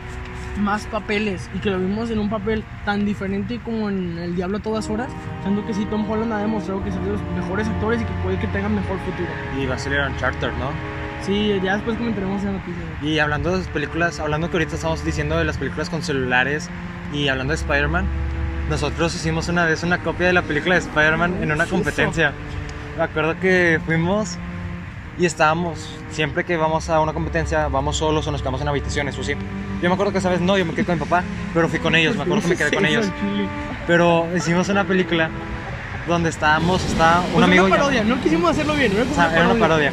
más 0.60 0.86
papeles 0.86 1.48
y 1.54 1.58
que 1.58 1.70
lo 1.70 1.78
vimos 1.78 2.10
en 2.10 2.18
un 2.18 2.28
papel 2.28 2.62
tan 2.84 3.04
diferente 3.04 3.58
como 3.64 3.88
en 3.88 4.18
El 4.18 4.36
Diablo 4.36 4.58
a 4.58 4.60
todas 4.60 4.90
horas, 4.90 5.08
siento 5.42 5.64
que 5.66 5.74
sí 5.74 5.86
Tom 5.86 6.08
Holland 6.08 6.32
ha 6.32 6.38
demostrado 6.38 6.82
que 6.82 6.90
es 6.90 6.94
de 6.94 7.10
los 7.10 7.20
mejores 7.36 7.66
actores 7.68 8.02
y 8.02 8.04
que 8.04 8.12
puede 8.22 8.38
que 8.38 8.46
tenga 8.48 8.68
mejor 8.68 8.98
futuro. 9.00 9.28
Y 9.58 9.66
va 9.66 9.76
a 9.76 9.78
salir 9.78 10.00
Uncharted, 10.00 10.52
¿no? 10.58 10.70
Sí, 11.22 11.58
ya 11.62 11.74
después 11.74 11.96
comentaremos 11.96 12.42
esa 12.42 12.52
noticia. 12.52 12.82
Y 13.00 13.18
hablando 13.20 13.56
de 13.56 13.64
películas, 13.68 14.18
hablando 14.18 14.50
que 14.50 14.56
ahorita 14.56 14.74
estamos 14.74 15.04
diciendo 15.04 15.38
de 15.38 15.44
las 15.44 15.56
películas 15.56 15.88
con 15.88 16.02
celulares 16.02 16.68
y 17.12 17.28
hablando 17.28 17.52
de 17.52 17.56
Spider-Man, 17.56 18.06
nosotros 18.68 19.14
hicimos 19.14 19.48
una 19.48 19.64
vez 19.64 19.82
una 19.82 19.98
copia 19.98 20.26
de 20.26 20.32
la 20.32 20.42
película 20.42 20.74
de 20.74 20.80
Spider-Man 20.80 21.42
en 21.42 21.52
una 21.52 21.64
Eso. 21.64 21.76
Me 22.96 23.02
acuerdo 23.04 23.38
que 23.40 23.80
fuimos 23.86 24.36
y 25.18 25.26
estábamos, 25.26 25.78
siempre 26.10 26.44
que 26.44 26.56
vamos 26.56 26.88
a 26.88 27.00
una 27.00 27.12
competencia, 27.12 27.68
vamos 27.68 27.96
solos 27.96 28.26
o 28.26 28.32
nos 28.32 28.40
quedamos 28.42 28.60
en 28.60 28.68
habitaciones, 28.68 29.16
o 29.18 29.22
sí. 29.24 29.32
Yo 29.82 29.88
me 29.88 29.94
acuerdo 29.94 30.12
que 30.12 30.18
esa 30.18 30.28
vez 30.30 30.40
no, 30.40 30.56
yo 30.58 30.64
me 30.64 30.72
quedé 30.74 30.84
con 30.84 30.96
mi 30.96 31.00
papá, 31.04 31.22
pero 31.54 31.68
fui 31.68 31.78
con 31.78 31.94
ellos, 31.94 32.16
me 32.16 32.22
acuerdo 32.22 32.42
que 32.42 32.48
me 32.48 32.56
quedé 32.56 32.72
con 32.72 32.86
ellos. 32.86 33.06
Pero 33.86 34.26
hicimos 34.36 34.68
una 34.68 34.84
película 34.84 35.28
donde 36.06 36.30
estábamos, 36.30 36.84
está 36.84 37.20
un 37.28 37.32
Pues 37.34 37.44
amigo... 37.44 37.64
una 37.64 37.74
ya- 37.76 37.80
parodia, 37.80 38.04
no 38.04 38.20
quisimos 38.20 38.50
hacerlo 38.50 38.74
bien, 38.74 38.92
era 38.92 39.04
como 39.04 39.14
una 39.16 39.32
era 39.36 39.48
una 39.48 39.58
parodia. 39.60 39.90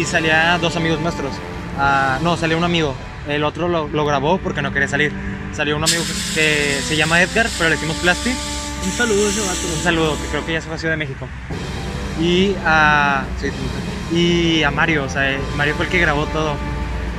Y 0.00 0.04
salía 0.04 0.58
dos 0.58 0.76
amigos 0.76 1.00
nuestros. 1.00 1.32
Ah, 1.78 2.18
no, 2.22 2.36
salía 2.36 2.56
un 2.56 2.64
amigo. 2.64 2.94
El 3.28 3.44
otro 3.44 3.68
lo, 3.68 3.88
lo 3.88 4.04
grabó 4.04 4.38
porque 4.38 4.62
no 4.62 4.72
quería 4.72 4.88
salir. 4.88 5.12
Salió 5.52 5.76
un 5.76 5.84
amigo 5.84 6.02
que, 6.04 6.12
que 6.40 6.80
se 6.82 6.96
llama 6.96 7.20
Edgar, 7.22 7.46
pero 7.58 7.70
le 7.70 7.76
decimos 7.76 7.96
Plasti. 7.98 8.30
Un 8.84 8.92
saludo 8.92 9.28
ese 9.28 9.40
vato. 9.40 9.60
Un 9.76 9.82
saludo, 9.82 10.16
que 10.20 10.28
creo 10.28 10.46
que 10.46 10.52
ya 10.52 10.60
se 10.60 10.66
fue 10.66 10.76
a 10.76 10.78
Ciudad 10.78 10.92
de 10.94 10.98
México. 10.98 11.26
Y 12.20 12.54
a, 12.64 13.24
sí, 13.38 13.48
y 14.16 14.62
a 14.62 14.70
Mario, 14.70 15.04
o 15.04 15.08
sea, 15.08 15.32
eh, 15.32 15.38
Mario 15.56 15.74
fue 15.74 15.86
el 15.86 15.90
que 15.90 15.98
grabó 15.98 16.26
todo. 16.26 16.54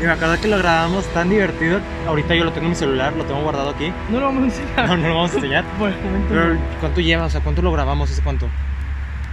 Y 0.02 0.06
me 0.06 0.12
acuerdo 0.12 0.40
que 0.40 0.48
lo 0.48 0.58
grabamos 0.58 1.06
tan 1.14 1.30
divertido. 1.30 1.80
Ahorita 2.08 2.36
yo 2.36 2.44
lo 2.44 2.52
tengo 2.52 2.66
en 2.66 2.70
mi 2.72 2.76
celular, 2.76 3.14
lo 3.14 3.26
tengo 3.26 3.42
guardado 3.42 3.72
aquí. 3.72 3.92
No 4.10 4.20
lo 4.20 4.26
vamos 4.28 4.44
a 4.44 4.46
enseñar. 4.46 4.88
No, 4.88 4.98
no 4.98 5.08
lo 5.08 5.16
vamos 5.16 5.32
a 5.32 5.36
enseñar. 5.36 5.64
Por 5.80 5.90
el 5.90 6.02
momento 6.02 6.28
Pero, 6.30 6.54
no. 6.54 6.60
¿cuánto 6.80 7.02
lleva? 7.02 7.26
O 7.26 7.30
sea, 7.30 7.42
¿cuánto 7.42 7.62
lo 7.62 7.72
grabamos? 7.72 8.12
¿Ese 8.12 8.22
cuánto? 8.22 8.48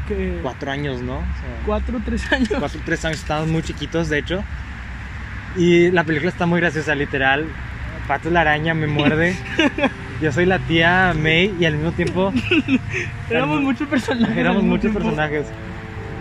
Que 0.08 0.38
Cuatro 0.42 0.70
años, 0.70 1.00
¿no? 1.02 1.16
O 1.16 1.20
sea, 1.20 1.62
cuatro, 1.66 1.98
tres 2.04 2.30
años. 2.32 2.48
cuatro, 2.58 2.80
tres 2.84 3.04
años, 3.04 3.18
estábamos 3.18 3.50
muy 3.50 3.62
chiquitos, 3.62 4.08
de 4.08 4.18
hecho. 4.18 4.42
Y 5.56 5.90
la 5.90 6.04
película 6.04 6.30
está 6.30 6.46
muy 6.46 6.60
graciosa, 6.60 6.94
literal. 6.94 7.46
Pato 8.08 8.28
la 8.30 8.40
araña 8.42 8.74
me 8.74 8.86
muerde. 8.86 9.36
Yo 10.24 10.32
soy 10.32 10.46
la 10.46 10.58
tía 10.58 11.12
May 11.14 11.54
y 11.60 11.66
al 11.66 11.74
mismo 11.74 11.92
tiempo 11.92 12.32
Éramos 13.30 13.60
muchos 13.60 13.86
personajes. 13.86 14.34
éramos 14.38 14.62
muchos 14.62 14.80
tiempo. 14.80 15.00
personajes. 15.00 15.44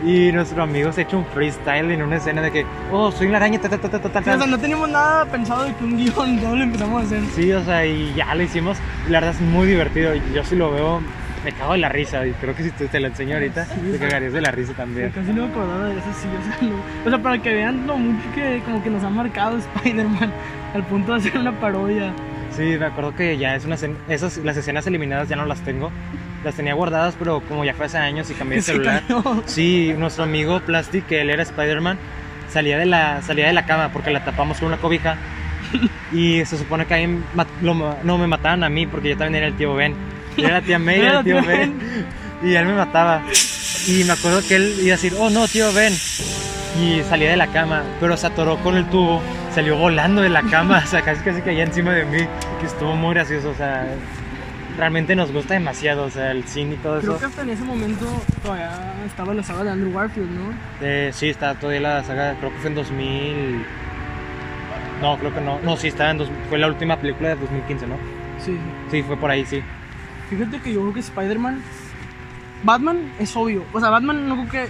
Y 0.05 0.33
nuestro 0.33 0.61
amigo 0.61 0.91
se 0.91 0.99
ha 0.99 1.03
hecho 1.05 1.17
un 1.19 1.25
freestyle 1.27 1.89
en 1.89 2.01
una 2.01 2.17
escena 2.17 2.41
de 2.41 2.51
que, 2.51 2.65
oh, 2.91 3.13
soy 3.13 3.29
la 3.29 3.37
araña, 3.37 3.61
ta, 3.61 3.69
ta, 3.69 3.77
ta, 3.77 3.87
ta, 3.87 3.99
ta, 4.09 4.21
Sí, 4.21 4.29
o 4.29 4.37
sea, 4.37 4.45
no 4.45 4.57
teníamos 4.59 4.89
nada 4.89 5.23
pensado 5.27 5.63
de 5.63 5.73
que 5.73 5.85
un 5.85 5.95
guion, 5.95 6.37
todo 6.41 6.53
lo 6.57 6.63
empezamos 6.63 7.01
a 7.01 7.05
hacer. 7.05 7.21
Sí, 7.33 7.49
o 7.53 7.63
sea, 7.63 7.85
y 7.85 8.13
ya 8.13 8.35
lo 8.35 8.43
hicimos. 8.43 8.77
La 9.07 9.21
verdad 9.21 9.35
es 9.35 9.39
muy 9.39 9.67
divertido. 9.67 10.11
Yo 10.35 10.43
sí 10.43 10.57
lo 10.57 10.69
veo, 10.73 10.99
me 11.45 11.53
cago 11.53 11.71
de 11.71 11.77
la 11.77 11.87
risa. 11.87 12.27
Y 12.27 12.33
creo 12.33 12.53
que 12.53 12.63
si 12.63 12.71
te, 12.71 12.89
te 12.89 12.99
lo 12.99 13.07
enseño 13.07 13.35
ahorita, 13.35 13.63
Sí, 13.63 13.79
te 13.93 13.99
cagarías 13.99 14.33
de 14.33 14.41
la 14.41 14.51
risa 14.51 14.73
también. 14.73 15.11
Casi 15.11 15.31
no 15.31 15.45
me 15.47 15.51
acordaba 15.53 15.85
de 15.85 15.97
eso, 15.97 16.07
sí, 16.21 16.27
o 16.27 16.43
sea, 16.43 16.69
no. 16.69 16.75
O 17.05 17.09
sea, 17.09 17.19
para 17.23 17.41
que 17.41 17.53
vean 17.53 17.87
lo 17.87 17.95
mucho 17.95 18.25
que 18.35 18.61
como 18.65 18.83
que 18.83 18.89
nos 18.89 19.01
ha 19.05 19.09
marcado 19.09 19.57
Spider-Man 19.57 20.33
al 20.73 20.83
punto 20.87 21.13
de 21.13 21.19
hacer 21.19 21.37
una 21.37 21.57
parodia. 21.57 22.11
Sí, 22.55 22.77
me 22.79 22.85
acuerdo 22.85 23.15
que 23.15 23.37
ya 23.37 23.55
es 23.55 23.65
una 23.65 23.75
escena- 23.75 23.97
esas 24.09 24.37
las 24.37 24.55
escenas 24.57 24.85
eliminadas 24.87 25.27
ya 25.29 25.35
no 25.35 25.45
las 25.45 25.59
tengo. 25.61 25.91
Las 26.43 26.55
tenía 26.55 26.73
guardadas, 26.73 27.15
pero 27.17 27.41
como 27.41 27.63
ya 27.65 27.73
fue 27.73 27.85
hace 27.85 27.97
años 27.97 28.29
y 28.29 28.33
cambié 28.33 28.57
de 28.57 28.61
celular. 28.63 29.01
cayó. 29.07 29.43
Sí, 29.45 29.93
nuestro 29.97 30.23
amigo 30.25 30.59
Plastic, 30.59 31.07
que 31.07 31.21
él 31.21 31.29
era 31.29 31.41
Spider-Man, 31.43 31.97
salía 32.51 32.77
de 32.77 32.85
la 32.85 33.21
salía 33.21 33.47
de 33.47 33.53
la 33.53 33.65
cama 33.65 33.89
porque 33.93 34.11
la 34.11 34.23
tapamos 34.23 34.57
con 34.59 34.67
una 34.67 34.77
cobija. 34.77 35.17
Y 36.11 36.45
se 36.45 36.59
supone 36.59 36.85
que 36.85 36.93
ahí 36.93 37.19
lo 37.63 37.73
no 38.03 38.17
me 38.19 38.27
mataban 38.27 38.63
a 38.63 38.69
mí 38.69 38.85
porque 38.85 39.09
yo 39.09 39.17
también 39.17 39.35
era 39.37 39.47
el 39.47 39.57
tío 39.57 39.73
Ben. 39.73 39.95
Yo 40.37 40.45
era 40.45 40.59
la 40.59 40.61
tía 40.65 40.77
May, 40.77 40.99
Era 41.01 41.19
el 41.19 41.23
tío 41.25 41.43
Ben. 41.43 41.73
Y 42.43 42.53
él 42.53 42.65
me 42.67 42.73
mataba. 42.75 43.23
Y 43.87 44.03
me 44.03 44.11
acuerdo 44.13 44.41
que 44.47 44.57
él 44.57 44.75
iba 44.81 44.93
a 44.93 44.97
decir, 44.97 45.13
oh 45.17 45.31
no, 45.31 45.47
tío 45.47 45.73
Ben. 45.73 45.91
Y 46.79 47.01
salía 47.09 47.31
de 47.31 47.37
la 47.37 47.47
cama, 47.47 47.81
pero 47.99 48.15
se 48.17 48.27
atoró 48.27 48.57
con 48.57 48.77
el 48.77 48.85
tubo, 48.91 49.21
salió 49.53 49.77
volando 49.77 50.21
de 50.21 50.29
la 50.29 50.41
cama, 50.43 50.81
o 50.83 50.87
sea, 50.87 51.01
casi 51.01 51.23
casi 51.23 51.41
caía 51.41 51.63
encima 51.63 51.91
de 51.93 52.05
mí, 52.05 52.17
que 52.59 52.65
estuvo 52.65 52.95
muy 52.95 53.13
gracioso, 53.13 53.49
o 53.49 53.53
sea, 53.55 53.85
realmente 54.77 55.15
nos 55.15 55.31
gusta 55.31 55.53
demasiado, 55.53 56.05
o 56.05 56.09
sea, 56.09 56.31
el 56.31 56.43
cine 56.45 56.75
y 56.75 56.77
todo 56.77 56.99
Creo 56.99 57.11
eso. 57.11 57.19
que 57.19 57.25
hasta 57.25 57.41
en 57.43 57.49
ese 57.51 57.63
momento 57.63 58.05
todavía 58.41 58.71
estaba 59.05 59.33
la 59.33 59.43
saga 59.43 59.63
de 59.63 59.71
Andrew 59.71 59.93
Garfield, 59.93 60.29
¿no? 60.31 60.53
Eh, 60.81 61.11
sí, 61.13 61.29
está 61.29 61.53
todavía 61.55 61.81
la 61.81 62.03
saga, 62.03 62.35
creo 62.39 62.51
que 62.51 62.57
fue 62.59 62.69
en 62.69 62.75
2000. 62.75 63.65
No, 65.01 65.17
creo 65.17 65.33
que 65.33 65.41
no. 65.41 65.59
No, 65.63 65.75
sí, 65.77 65.87
estaba 65.89 66.11
en 66.11 66.17
dos- 66.19 66.31
fue 66.49 66.57
la 66.57 66.67
última 66.67 66.97
película 66.97 67.29
de 67.29 67.35
2015, 67.35 67.87
¿no? 67.87 67.95
Sí, 68.39 68.53
sí. 68.53 68.59
Sí, 68.89 69.03
fue 69.03 69.17
por 69.17 69.29
ahí, 69.29 69.45
sí. 69.45 69.61
Fíjate 70.29 70.59
que 70.61 70.73
yo 70.73 70.81
creo 70.81 70.93
que 70.93 70.99
Spider-Man. 71.01 71.61
Batman 72.63 73.11
es 73.19 73.35
obvio. 73.35 73.65
O 73.73 73.79
sea, 73.81 73.89
Batman 73.89 74.27
no 74.29 74.35
creo 74.47 74.49
que 74.49 74.63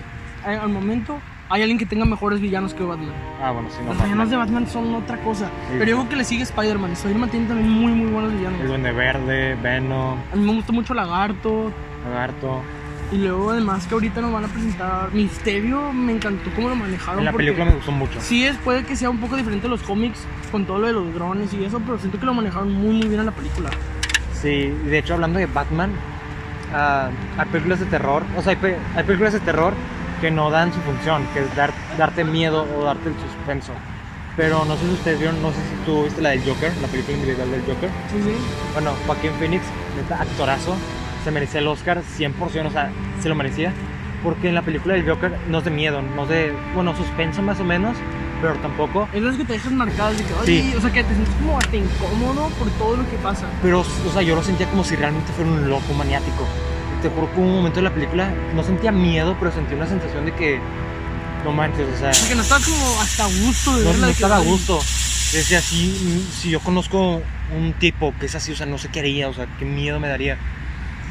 eh, 0.51 0.57
al 0.57 0.69
momento 0.69 1.19
hay 1.53 1.61
alguien 1.61 1.77
que 1.77 1.85
tenga 1.85 2.03
mejores 2.05 2.39
villanos 2.41 2.73
que 2.73 2.83
Batman. 2.83 3.13
Ah, 3.41 3.51
bueno, 3.51 3.69
sí, 3.69 3.77
no. 3.81 3.89
Los 3.89 3.97
Batman. 3.97 4.05
villanos 4.07 4.29
de 4.31 4.37
Batman 4.37 4.67
son 4.67 4.95
otra 4.95 5.17
cosa. 5.17 5.45
Sí. 5.45 5.75
Pero 5.77 5.85
yo 5.91 5.95
creo 5.97 6.09
que 6.09 6.15
le 6.15 6.23
sigue 6.23 6.43
Spider-Man. 6.43 6.91
Spider-Man 6.93 7.29
tiene 7.29 7.45
también 7.47 7.69
muy, 7.69 7.91
muy 7.91 8.11
buenos 8.11 8.31
El 8.31 8.37
villanos. 8.39 8.67
Duende 8.67 8.91
Verde, 8.91 9.55
Venom, 9.61 10.17
A 10.31 10.35
mí 10.35 10.45
me 10.45 10.53
gusta 10.53 10.73
mucho 10.73 10.93
Lagarto. 10.93 11.71
Lagarto. 12.05 12.61
Y 13.11 13.17
luego, 13.17 13.51
además, 13.51 13.85
que 13.85 13.93
ahorita 13.93 14.21
nos 14.21 14.33
van 14.33 14.45
a 14.45 14.47
presentar 14.47 15.13
Misterio. 15.13 15.93
Me 15.93 16.13
encantó 16.13 16.49
cómo 16.55 16.69
lo 16.69 16.75
manejaron. 16.75 17.19
En 17.19 17.25
la 17.25 17.31
película 17.33 17.65
me 17.65 17.73
gustó 17.75 17.91
mucho. 17.91 18.19
Sí, 18.19 18.43
es, 18.45 18.57
puede 18.57 18.83
que 18.85 18.95
sea 18.95 19.11
un 19.11 19.19
poco 19.19 19.35
diferente 19.35 19.67
a 19.67 19.69
los 19.69 19.83
cómics 19.83 20.25
con 20.51 20.65
todo 20.65 20.79
lo 20.79 20.87
de 20.87 20.93
los 20.93 21.13
drones 21.13 21.53
y 21.53 21.63
eso, 21.63 21.79
pero 21.85 21.99
siento 21.99 22.19
que 22.19 22.25
lo 22.25 22.33
manejaron 22.33 22.73
muy, 22.73 22.93
muy 22.95 23.07
bien 23.07 23.19
en 23.19 23.27
la 23.27 23.31
película. 23.31 23.69
Sí, 24.33 24.73
y 24.85 24.89
de 24.89 24.97
hecho, 24.97 25.13
hablando 25.13 25.37
de 25.37 25.45
Batman, 25.45 25.91
ah, 26.73 27.09
hay 27.37 27.45
películas 27.47 27.79
de 27.79 27.85
terror, 27.85 28.23
o 28.37 28.41
sea, 28.41 28.51
hay, 28.51 28.55
pe- 28.57 28.77
hay 28.95 29.03
películas 29.03 29.33
de 29.33 29.39
terror 29.41 29.73
que 30.23 30.31
no 30.31 30.49
dan 30.49 30.71
su 30.71 30.79
función, 30.79 31.27
que 31.33 31.41
es 31.41 31.53
dar, 31.53 31.73
darte 31.97 32.23
miedo 32.23 32.65
o 32.79 32.85
darte 32.85 33.09
el 33.09 33.15
suspenso. 33.15 33.73
Pero 34.37 34.63
no 34.63 34.77
sé 34.77 34.85
si 34.87 34.93
ustedes 34.93 35.19
vieron, 35.19 35.41
no 35.41 35.49
sé 35.49 35.57
si 35.57 35.85
tú 35.85 36.05
viste 36.05 36.21
la 36.21 36.29
del 36.29 36.39
Joker, 36.45 36.71
la 36.81 36.87
película 36.87 37.17
individual 37.17 37.51
del 37.51 37.59
Joker. 37.63 37.89
Sí, 38.09 38.21
sí. 38.23 38.33
Bueno, 38.71 38.91
Joaquín 39.05 39.31
Phoenix, 39.37 39.63
neta, 39.97 40.21
actorazo, 40.21 40.77
se 41.25 41.31
merecía 41.31 41.59
el 41.59 41.67
Oscar 41.67 42.01
100%, 42.17 42.67
o 42.67 42.71
sea, 42.71 42.89
se 43.21 43.27
lo 43.27 43.35
merecía. 43.35 43.73
Porque 44.23 44.47
en 44.47 44.55
la 44.55 44.61
película 44.61 44.93
del 44.93 45.05
Joker 45.05 45.37
no 45.49 45.57
es 45.57 45.65
de 45.65 45.71
miedo, 45.71 46.01
no 46.01 46.23
es 46.23 46.29
de, 46.29 46.53
bueno, 46.73 46.95
suspenso 46.95 47.41
más 47.41 47.59
o 47.59 47.65
menos, 47.65 47.97
pero 48.41 48.53
tampoco. 48.55 49.09
Es 49.11 49.21
las 49.21 49.35
que 49.35 49.43
te 49.43 49.51
dejan 49.53 49.75
marcadas 49.75 50.17
de 50.17 50.23
que, 50.23 50.33
Sí. 50.45 50.73
o 50.77 50.79
sea, 50.79 50.89
que 50.93 51.03
te 51.03 51.13
sientes 51.15 51.35
como 51.35 51.57
hasta 51.57 51.75
incómodo 51.75 52.47
por 52.57 52.69
todo 52.79 52.95
lo 52.95 53.09
que 53.09 53.17
pasa. 53.17 53.45
Pero, 53.61 53.81
o 53.81 54.13
sea, 54.13 54.21
yo 54.21 54.35
lo 54.35 54.41
sentía 54.41 54.67
como 54.69 54.85
si 54.85 54.95
realmente 54.95 55.33
fuera 55.33 55.51
un 55.51 55.69
loco 55.69 55.93
maniático. 55.93 56.47
Te 57.03 57.09
juro 57.09 57.29
que 57.33 57.37
hubo 57.37 57.47
un 57.47 57.55
momento 57.55 57.79
de 57.79 57.83
la 57.83 57.93
película, 57.93 58.29
no 58.55 58.63
sentía 58.63 58.93
miedo, 58.93 59.35
pero 59.37 59.51
sentía 59.51 59.75
una 59.75 59.87
sensación 59.87 60.25
de 60.25 60.31
que, 60.33 60.57
no 61.43 61.51
manches, 61.51 61.85
o 61.93 61.97
sea, 61.97 62.11
O 62.11 62.13
sea, 62.13 62.29
que 62.29 62.35
no 62.35 62.41
estás 62.41 62.65
como 62.65 63.01
hasta 63.01 63.25
a 63.25 63.27
gusto 63.27 63.75
de 63.75 63.83
no, 63.83 63.89
verla. 63.91 64.05
no 64.05 64.11
estaba 64.13 64.37
a 64.37 64.39
gusto. 64.39 64.77
Decía, 65.33 65.59
si, 65.59 66.25
si 66.31 66.49
yo 66.49 66.61
conozco 66.61 67.21
un 67.53 67.73
tipo 67.73 68.13
que 68.21 68.27
es 68.27 68.35
así, 68.35 68.53
o 68.53 68.55
sea, 68.55 68.67
no 68.67 68.77
sé 68.77 68.87
qué 68.87 69.01
haría, 69.01 69.27
o 69.27 69.33
sea, 69.33 69.47
qué 69.59 69.65
miedo 69.65 69.99
me 69.99 70.07
daría. 70.07 70.37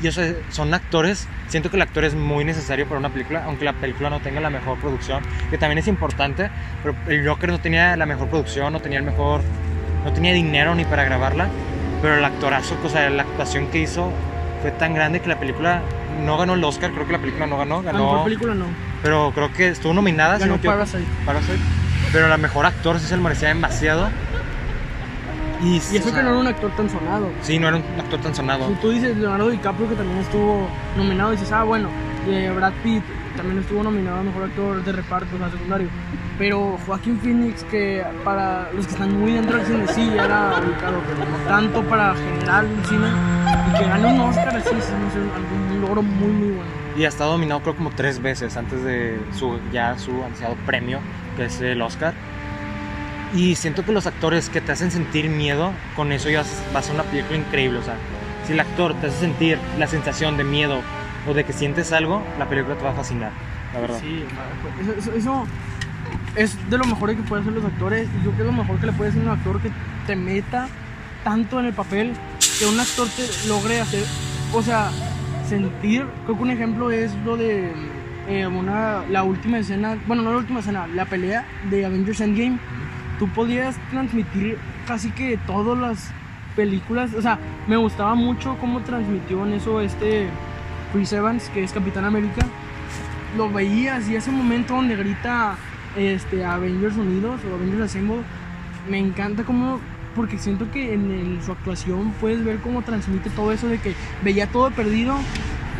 Y 0.02 0.08
o 0.08 0.12
sea, 0.12 0.32
son 0.48 0.72
actores, 0.72 1.28
siento 1.48 1.70
que 1.70 1.76
el 1.76 1.82
actor 1.82 2.06
es 2.06 2.14
muy 2.14 2.46
necesario 2.46 2.86
para 2.86 2.98
una 2.98 3.10
película, 3.10 3.44
aunque 3.44 3.66
la 3.66 3.74
película 3.74 4.08
no 4.08 4.20
tenga 4.20 4.40
la 4.40 4.48
mejor 4.48 4.78
producción, 4.78 5.22
que 5.50 5.58
también 5.58 5.76
es 5.76 5.88
importante, 5.88 6.50
pero 6.82 6.96
el 7.06 7.28
Joker 7.28 7.50
no 7.50 7.60
tenía 7.60 7.94
la 7.98 8.06
mejor 8.06 8.28
producción, 8.28 8.72
no 8.72 8.80
tenía 8.80 8.98
el 8.98 9.04
mejor, 9.04 9.42
no 10.06 10.12
tenía 10.14 10.32
dinero 10.32 10.74
ni 10.74 10.86
para 10.86 11.04
grabarla, 11.04 11.48
pero 12.00 12.16
el 12.16 12.24
actorazo, 12.24 12.78
o 12.82 12.88
sea, 12.88 13.10
la 13.10 13.24
actuación 13.24 13.66
que 13.66 13.80
hizo 13.80 14.10
fue 14.62 14.70
tan 14.70 14.94
grande 14.94 15.20
que 15.20 15.28
la 15.28 15.38
película 15.38 15.82
no 16.24 16.38
ganó 16.38 16.54
el 16.54 16.64
Oscar, 16.64 16.92
creo 16.92 17.06
que 17.06 17.12
la 17.12 17.18
película 17.18 17.46
no 17.46 17.58
ganó, 17.58 17.82
La 17.82 17.92
ganó, 17.92 18.04
mejor 18.04 18.24
película 18.24 18.54
no. 18.54 18.66
pero 19.02 19.32
creo 19.34 19.52
que 19.52 19.68
estuvo 19.68 19.92
nominada, 19.92 20.38
si 20.38 20.44
no 20.46 20.52
Ganó. 20.56 20.62
Parasite. 20.62 21.04
Parasite. 21.26 21.58
Pero 22.12 22.28
la 22.28 22.36
mejor 22.36 22.64
actor 22.66 22.98
sí 23.00 23.06
se 23.06 23.16
merecía 23.16 23.48
demasiado. 23.48 24.08
Y, 25.62 25.74
Y 25.74 25.78
o 25.78 25.78
eso 25.78 26.08
sea, 26.08 26.14
que 26.18 26.22
no 26.22 26.30
era 26.30 26.38
un 26.38 26.46
actor 26.46 26.70
tan 26.76 26.90
sonado. 26.90 27.28
Sí, 27.42 27.58
no 27.58 27.68
era 27.68 27.76
un 27.76 28.00
actor 28.00 28.20
tan 28.20 28.34
sonado. 28.34 28.68
Si 28.68 28.74
tú 28.74 28.90
dices 28.90 29.16
Leonardo 29.16 29.48
DiCaprio 29.50 29.88
que 29.88 29.94
también 29.94 30.18
estuvo 30.18 30.68
nominado, 30.96 31.30
dices, 31.32 31.50
ah, 31.52 31.62
bueno, 31.64 31.88
eh, 32.28 32.52
Brad 32.54 32.72
Pitt 32.82 33.02
también 33.36 33.58
estuvo 33.58 33.82
nominado 33.82 34.18
a 34.18 34.22
Mejor 34.22 34.44
Actor 34.44 34.84
de 34.84 34.92
Reparto, 34.92 35.36
o 35.36 35.38
sea, 35.38 35.50
secundario. 35.50 35.88
Pero 36.38 36.78
Joaquín 36.86 37.18
Phoenix, 37.20 37.64
que 37.64 38.04
para 38.24 38.70
los 38.72 38.86
que 38.86 38.92
están 38.92 39.18
muy 39.18 39.32
dentro 39.32 39.58
del 39.58 39.66
cine, 39.66 39.86
sí, 39.88 40.10
era 40.12 40.60
ubicado, 40.64 41.00
pero 41.06 41.30
no 41.30 41.36
tanto 41.48 41.82
para 41.84 42.14
generar 42.14 42.64
el 42.64 42.84
cine. 42.86 43.06
Y 43.68 43.78
que 43.78 43.84
gane 43.84 44.12
un 44.12 44.20
Oscar 44.20 44.62
sí, 44.62 44.74
me 44.74 44.80
hace 44.80 45.18
un, 45.18 45.72
un 45.74 45.80
logro 45.80 46.02
muy, 46.02 46.32
muy 46.32 46.48
bueno. 46.48 46.70
Y 46.96 47.04
ha 47.04 47.08
estado 47.08 47.32
nominado 47.32 47.62
creo 47.62 47.76
como 47.76 47.90
tres 47.90 48.20
veces 48.20 48.56
antes 48.56 48.82
de 48.84 49.18
su 49.34 49.58
ya 49.72 49.98
su 49.98 50.22
ansiado 50.24 50.56
premio, 50.66 51.00
que 51.36 51.46
es 51.46 51.60
el 51.60 51.80
Oscar. 51.80 52.14
Y 53.34 53.54
siento 53.54 53.84
que 53.84 53.92
los 53.92 54.06
actores 54.06 54.50
que 54.50 54.60
te 54.60 54.72
hacen 54.72 54.90
sentir 54.90 55.30
miedo, 55.30 55.72
con 55.96 56.12
eso 56.12 56.28
ya 56.28 56.44
va 56.74 56.80
a 56.80 56.82
ser 56.82 56.94
una 56.94 57.04
película 57.04 57.38
increíble. 57.38 57.78
O 57.78 57.82
sea, 57.82 57.94
si 58.46 58.52
el 58.52 58.60
actor 58.60 58.94
te 58.94 59.06
hace 59.06 59.20
sentir 59.20 59.58
la 59.78 59.86
sensación 59.86 60.36
de 60.36 60.44
miedo 60.44 60.82
o 61.28 61.34
de 61.34 61.44
que 61.44 61.52
sientes 61.52 61.92
algo, 61.92 62.22
la 62.38 62.48
película 62.48 62.74
te 62.76 62.84
va 62.84 62.90
a 62.90 62.94
fascinar, 62.94 63.30
la 63.74 63.80
verdad. 63.80 63.98
Sí, 64.00 64.24
eso- 64.98 65.12
eso 65.12 65.46
es 66.36 66.70
de 66.70 66.78
lo 66.78 66.84
mejor 66.84 67.10
que 67.10 67.22
pueden 67.22 67.42
hacer 67.46 67.54
los 67.62 67.64
actores. 67.64 68.08
Y 68.20 68.24
yo 68.24 68.30
creo 68.32 68.36
que 68.36 68.42
es 68.42 68.46
lo 68.46 68.52
mejor 68.62 68.78
que 68.80 68.86
le 68.86 68.92
puede 68.92 69.10
hacer 69.10 69.22
un 69.22 69.28
actor 69.28 69.60
que 69.60 69.70
te 70.06 70.16
meta 70.16 70.68
tanto 71.24 71.60
en 71.60 71.66
el 71.66 71.72
papel 71.72 72.12
que 72.58 72.66
un 72.66 72.78
actor 72.80 73.06
te 73.16 73.48
logre 73.48 73.80
hacer, 73.80 74.04
o 74.52 74.62
sea, 74.62 74.90
sentir. 75.48 76.06
Creo 76.24 76.36
que 76.36 76.42
un 76.42 76.50
ejemplo 76.50 76.90
es 76.90 77.14
lo 77.24 77.36
de 77.36 77.72
eh, 78.28 78.46
una, 78.46 79.02
la 79.10 79.22
última 79.24 79.58
escena, 79.58 79.96
bueno, 80.06 80.22
no 80.22 80.30
la 80.32 80.38
última 80.38 80.60
escena, 80.60 80.86
la 80.86 81.04
pelea 81.04 81.44
de 81.70 81.84
Avengers 81.86 82.20
Endgame. 82.20 82.58
Tú 83.18 83.28
podías 83.28 83.76
transmitir 83.90 84.58
casi 84.86 85.10
que 85.10 85.38
todas 85.46 85.78
las 85.78 86.10
películas, 86.56 87.14
o 87.14 87.22
sea, 87.22 87.38
me 87.68 87.76
gustaba 87.76 88.14
mucho 88.14 88.56
cómo 88.60 88.80
transmitió 88.80 89.46
en 89.46 89.54
eso 89.54 89.80
este 89.80 90.28
Chris 90.92 91.12
Evans, 91.12 91.48
que 91.50 91.64
es 91.64 91.72
Capitán 91.72 92.04
América 92.04 92.46
lo 93.36 93.50
veías 93.50 94.08
y 94.08 94.16
ese 94.16 94.30
momento 94.30 94.74
donde 94.74 94.96
grita 94.96 95.56
este, 95.96 96.44
Avengers 96.44 96.96
Unidos 96.96 97.40
o 97.50 97.54
Avengers 97.54 97.82
Assemble, 97.82 98.22
me 98.88 98.98
encanta 98.98 99.44
como, 99.44 99.80
porque 100.14 100.38
siento 100.38 100.70
que 100.70 100.94
en 100.94 101.40
su 101.44 101.52
actuación 101.52 102.12
puedes 102.20 102.44
ver 102.44 102.58
cómo 102.58 102.82
transmite 102.82 103.30
todo 103.30 103.52
eso 103.52 103.68
de 103.68 103.78
que 103.78 103.94
veía 104.22 104.46
todo 104.46 104.70
perdido 104.70 105.16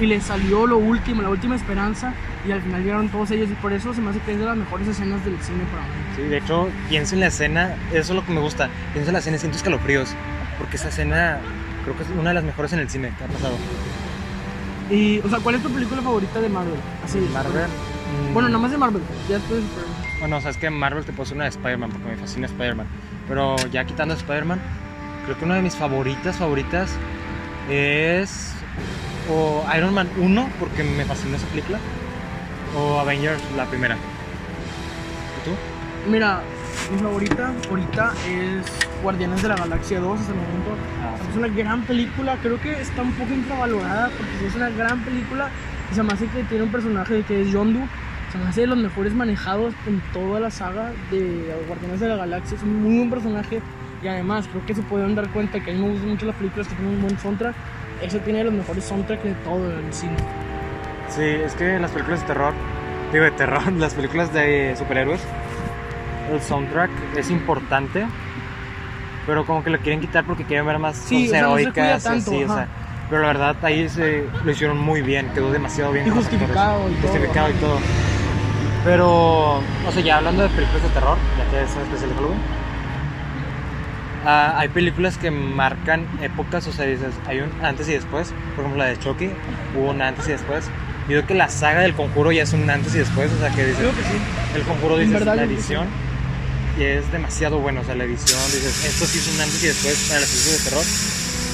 y 0.01 0.07
le 0.07 0.21
salió 0.21 0.67
lo 0.67 0.79
último, 0.79 1.23
la 1.23 1.29
última 1.29 1.57
esperanza 1.57 2.15
y 2.47 2.53
al 2.53 2.63
final 2.63 2.83
llegaron 2.83 3.09
todos 3.09 3.31
ellos 3.31 3.51
y 3.51 3.55
por 3.55 3.73
eso 3.73 3.93
se 3.93 4.01
me 4.01 4.11
hace 4.11 4.21
que 4.21 4.33
es 4.33 4.39
de 4.39 4.45
las 4.45 4.57
mejores 4.57 4.89
escenas 4.89 5.25
del 5.25 5.39
cine 5.43 5.65
para 5.71 5.83
mí. 5.83 5.89
Sí, 6.17 6.23
de 6.23 6.39
hecho, 6.39 6.69
pienso 6.89 7.15
en 7.15 7.21
la 7.21 7.27
escena, 7.27 7.77
eso 7.93 8.13
es 8.13 8.17
lo 8.17 8.25
que 8.25 8.33
me 8.33 8.41
gusta. 8.41 8.69
Pienso 8.93 9.11
en 9.11 9.15
la 9.15 9.19
escena 9.19 9.37
y 9.37 9.41
siento 9.41 9.59
escalofríos. 9.59 10.15
Porque 10.59 10.77
esa 10.77 10.89
escena 10.89 11.39
creo 11.85 11.97
que 11.97 12.03
es 12.03 12.09
una 12.11 12.31
de 12.31 12.35
las 12.35 12.45
mejores 12.45 12.73
en 12.73 12.81
el 12.81 12.89
cine 12.89 13.13
que 13.17 13.25
ha 13.25 13.27
pasado. 13.29 13.57
Y, 14.93 15.21
o 15.21 15.29
sea, 15.29 15.41
¿cuál 15.41 15.55
es 15.55 15.63
tu 15.63 15.71
película 15.71 16.03
favorita 16.03 16.39
de 16.41 16.49
Marvel? 16.51 16.79
Así, 17.03 17.19
Marvel. 17.33 17.63
mm, 17.67 18.35
Bueno, 18.35 18.49
nada 18.49 18.61
más 18.61 18.71
de 18.71 18.77
Marvel, 18.79 19.03
ya 19.29 19.37
después 19.39 19.63
de 19.63 19.69
Superman. 19.69 19.95
Bueno, 20.21 20.41
sabes 20.43 20.57
que 20.59 20.69
Marvel 20.71 21.05
te 21.05 21.13
puedo 21.13 21.23
hacer 21.23 21.37
una 21.37 21.45
de 21.45 21.51
Spider-Man 21.51 21.91
porque 21.91 22.09
me 22.09 22.17
fascina 22.17 22.47
Spider-Man. 22.47 22.87
Pero 23.27 23.57
ya 23.73 23.85
quitando 23.85 24.13
Spider-Man, 24.15 24.61
creo 25.25 25.39
que 25.39 25.45
una 25.47 25.55
de 25.57 25.63
mis 25.63 25.75
favoritas, 25.75 26.37
favoritas 26.37 26.95
es 27.71 28.53
o 29.31 29.65
Iron 29.77 29.95
Man 29.95 30.09
1 30.19 30.49
porque 30.61 30.83
me 30.83 31.05
fascinó 31.07 31.37
esa 31.37 31.47
película 31.47 31.79
o 32.77 33.01
Avengers 33.01 33.41
la 33.57 33.65
primera. 33.67 33.95
¿Y 33.97 35.49
tú? 35.49 36.11
Mira, 36.11 36.43
mi 36.91 36.99
favorita 36.99 37.53
ahorita 37.71 38.13
es 38.29 38.67
Guardianes 39.03 39.43
de 39.43 39.49
la 39.49 39.57
Galaxia 39.57 40.01
2 40.01 40.21
hasta 40.21 40.33
el 40.33 40.39
momento. 40.39 40.71
Es 41.31 41.37
una 41.37 41.49
gran 41.49 41.83
película, 41.83 42.37
creo 42.43 42.61
que 42.61 42.81
está 42.81 43.03
un 43.03 43.13
poco 43.13 43.33
infravalorada 43.33 44.11
porque 44.17 44.33
sí 44.41 44.45
es 44.47 44.55
una 44.55 44.71
gran 44.71 45.05
película 45.05 45.51
y 45.91 45.95
se 45.95 46.03
me 46.03 46.13
hace 46.13 46.27
que 46.27 46.43
tiene 46.45 46.65
un 46.65 46.73
personaje 46.73 47.23
que 47.23 47.43
es 47.43 47.51
Yondu. 47.51 47.81
Se 48.33 48.39
me 48.39 48.45
hace 48.45 48.63
de 48.63 48.67
los 48.67 48.79
mejores 48.79 49.13
manejados 49.13 49.75
en 49.87 50.01
toda 50.13 50.41
la 50.41 50.51
saga 50.51 50.93
de 51.11 51.55
Guardianes 51.69 52.01
de 52.01 52.09
la 52.09 52.17
Galaxia. 52.17 52.57
Es 52.57 52.63
un 52.63 52.83
muy 52.83 52.97
buen 52.97 53.11
personaje 53.11 53.61
y 54.03 54.09
además 54.09 54.49
creo 54.49 54.65
que 54.65 54.75
se 54.75 54.83
pueden 54.83 55.15
dar 55.15 55.29
cuenta 55.31 55.61
que 55.61 55.71
a 55.71 55.75
mí 55.75 55.81
me 55.81 55.91
gustan 55.91 56.09
mucho 56.11 56.27
las 56.27 56.37
películas 56.37 56.67
que 56.69 56.75
tienen 56.75 56.95
un 56.95 57.03
buen 57.03 57.19
soundtrack. 57.19 57.55
Ese 58.03 58.19
tiene 58.21 58.43
los 58.45 58.55
mejores 58.55 58.85
soundtracks 58.85 59.23
de 59.23 59.35
todo 59.45 59.71
el 59.71 59.93
cine. 59.93 60.17
Sí, 61.09 61.23
es 61.23 61.55
que 61.55 61.79
las 61.79 61.91
películas 61.91 62.21
de 62.23 62.27
terror, 62.27 62.55
digo 63.13 63.25
de 63.25 63.31
terror, 63.33 63.71
las 63.79 63.95
películas 63.95 64.33
de 64.33 64.75
superhéroes, 64.79 65.21
el 66.33 66.41
soundtrack 66.41 66.91
es 67.17 67.31
importante 67.31 68.07
pero 69.27 69.45
como 69.47 69.63
que 69.63 69.71
lo 69.71 69.79
quieren 69.79 70.01
quitar 70.01 70.25
porque 70.25 70.45
quieren 70.45 70.67
ver 70.67 70.79
más 70.79 70.97
Sí, 70.97 71.27
cosas 71.27 71.29
o 71.29 71.31
sea, 71.31 71.43
no 71.43 71.59
heroicas 71.59 72.03
tanto, 72.03 72.31
así, 72.31 72.45
o 72.45 72.49
sea. 72.49 72.69
Pero 73.09 73.23
la 73.23 73.29
verdad 73.29 73.57
ahí 73.63 73.89
se 73.89 74.25
lo 74.45 74.51
hicieron 74.51 74.79
muy 74.79 75.03
bien, 75.03 75.29
quedó 75.35 75.53
demasiado 75.53 75.93
bien. 75.93 76.07
Y 76.07 76.11
justificado 76.11 76.89
y 76.89 76.95
todo, 76.95 77.13
Justificado 77.13 77.51
y 77.51 77.55
todo. 77.55 77.79
Pero, 78.85 79.59
o 79.59 79.93
sea, 79.93 80.03
ya 80.03 80.17
hablando 80.17 80.43
de 80.43 80.49
películas 80.49 80.83
de 80.83 80.89
terror, 80.89 81.17
ya 81.39 81.51
que 81.51 81.63
es 81.63 81.71
especial 81.71 82.11
de 82.11 82.17
Halloween, 82.17 82.39
ah, 84.25 84.55
hay 84.59 84.69
películas 84.69 85.19
que 85.19 85.31
marcan 85.31 86.07
épocas, 86.21 86.67
o 86.67 86.73
sea, 86.73 86.87
dices, 86.87 87.15
hay 87.29 87.41
un 87.41 87.51
antes 87.65 87.89
y 87.89 87.93
después, 87.93 88.33
por 88.57 88.65
ejemplo 88.65 88.83
la 88.83 88.91
de 88.91 88.99
Chucky, 88.99 89.31
hubo 89.79 89.91
un 89.91 90.03
antes 90.03 90.27
y 90.29 90.33
después. 90.33 90.69
Yo 91.03 91.19
creo 91.19 91.27
que 91.27 91.35
la 91.35 91.49
saga 91.49 91.81
del 91.81 91.95
conjuro 91.95 92.33
ya 92.33 92.45
es 92.45 92.53
un 92.53 92.69
antes 92.69 92.95
y 92.95 92.99
después, 92.99 93.31
o 93.33 93.39
sea, 93.39 93.51
que 93.51 93.67
dices, 93.67 93.79
Creo 93.79 93.91
que 93.91 94.03
sí. 94.03 94.17
el 94.57 94.63
conjuro 94.63 94.97
dices, 94.97 95.13
verdad, 95.13 95.37
la 95.37 95.45
creo 95.45 95.87
que 96.83 96.93
sí. 97.01 97.07
es 97.07 97.13
demasiado 97.13 97.59
bueno, 97.59 97.81
o 97.81 97.85
sea, 97.85 97.95
la 97.95 98.05
edición, 98.05 98.39
dices, 98.47 98.85
esto 98.85 99.07
sí 99.07 99.19
es 99.19 99.29
un 99.35 99.41
antes 99.41 99.63
y 99.65 99.67
después 99.69 100.07
para 100.09 100.21
las 100.21 100.29
películas 100.31 100.59
de 100.65 100.71
terror. 100.71 100.85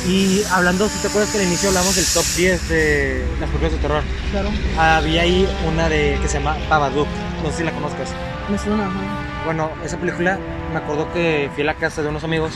Y 0.06 0.42
hablando, 0.52 0.88
si 0.88 0.98
te 1.00 1.08
acuerdas 1.08 1.30
que 1.32 1.38
al 1.38 1.44
inicio 1.44 1.68
hablamos 1.70 1.96
del 1.96 2.06
top 2.06 2.24
10 2.36 2.68
de 2.68 3.26
las 3.40 3.48
películas 3.50 3.72
de 3.72 3.78
terror, 3.78 4.02
Claro. 4.30 4.50
había 4.78 5.22
ahí 5.22 5.48
una 5.66 5.88
de 5.88 6.18
que 6.22 6.28
se 6.28 6.38
llama 6.38 6.56
Babadook, 6.70 7.08
no 7.42 7.50
sé 7.50 7.58
si 7.58 7.64
la 7.64 7.72
conozcas. 7.72 8.10
Me 8.48 8.56
suena, 8.58 8.86
ajá. 8.86 9.44
Bueno, 9.44 9.70
esa 9.84 9.96
película 9.98 10.38
me 10.72 10.78
acuerdo 10.78 11.12
que 11.12 11.50
fui 11.54 11.62
a 11.62 11.66
la 11.66 11.74
casa 11.74 12.02
de 12.02 12.08
unos 12.08 12.22
amigos 12.24 12.52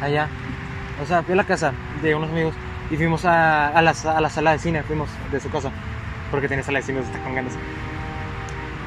allá. 0.00 0.28
O 1.02 1.06
sea, 1.06 1.22
fui 1.22 1.34
a 1.34 1.36
la 1.36 1.44
casa 1.44 1.72
de 2.02 2.14
unos 2.14 2.30
amigos 2.30 2.54
y 2.90 2.96
fuimos 2.96 3.24
a, 3.26 3.68
a 3.68 3.82
la, 3.82 3.90
a 3.90 4.20
la 4.20 4.30
sala 4.30 4.52
de 4.52 4.58
cine, 4.58 4.82
fuimos 4.82 5.10
de 5.30 5.40
su 5.40 5.50
casa, 5.50 5.70
porque 6.30 6.48
tenía 6.48 6.64
sala 6.64 6.78
de 6.78 6.84
cine, 6.86 7.00
está 7.00 7.18
con 7.22 7.34
ganas. 7.34 7.52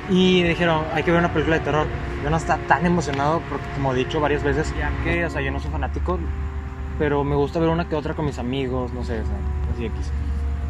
Y 0.10 0.41
dijeron, 0.43 0.84
hay 0.93 1.04
que 1.04 1.12
ver 1.12 1.20
una 1.20 1.32
película 1.32 1.58
de 1.60 1.64
terror. 1.64 1.88
Yo 2.24 2.30
no 2.30 2.38
estaba 2.38 2.62
tan 2.68 2.86
emocionado, 2.86 3.42
porque 3.50 3.66
como 3.76 3.94
he 3.94 3.96
dicho 3.98 4.20
varias 4.20 4.44
veces, 4.44 4.74
ya 4.78 4.92
que, 5.04 5.26
o 5.26 5.30
sea, 5.30 5.42
yo 5.42 5.52
no 5.52 5.60
soy 5.60 5.72
fanático, 5.72 6.20
pero 6.98 7.24
me 7.24 7.36
gusta 7.36 7.60
ver 7.60 7.70
una 7.70 7.88
que 7.88 7.96
otra 7.96 8.14
con 8.14 8.26
mis 8.26 8.40
amigos, 8.40 8.92
no 8.94 9.04
sé, 9.04 9.22
o 9.22 9.26
sea, 9.26 9.36
así 9.74 9.86
X. 9.86 10.12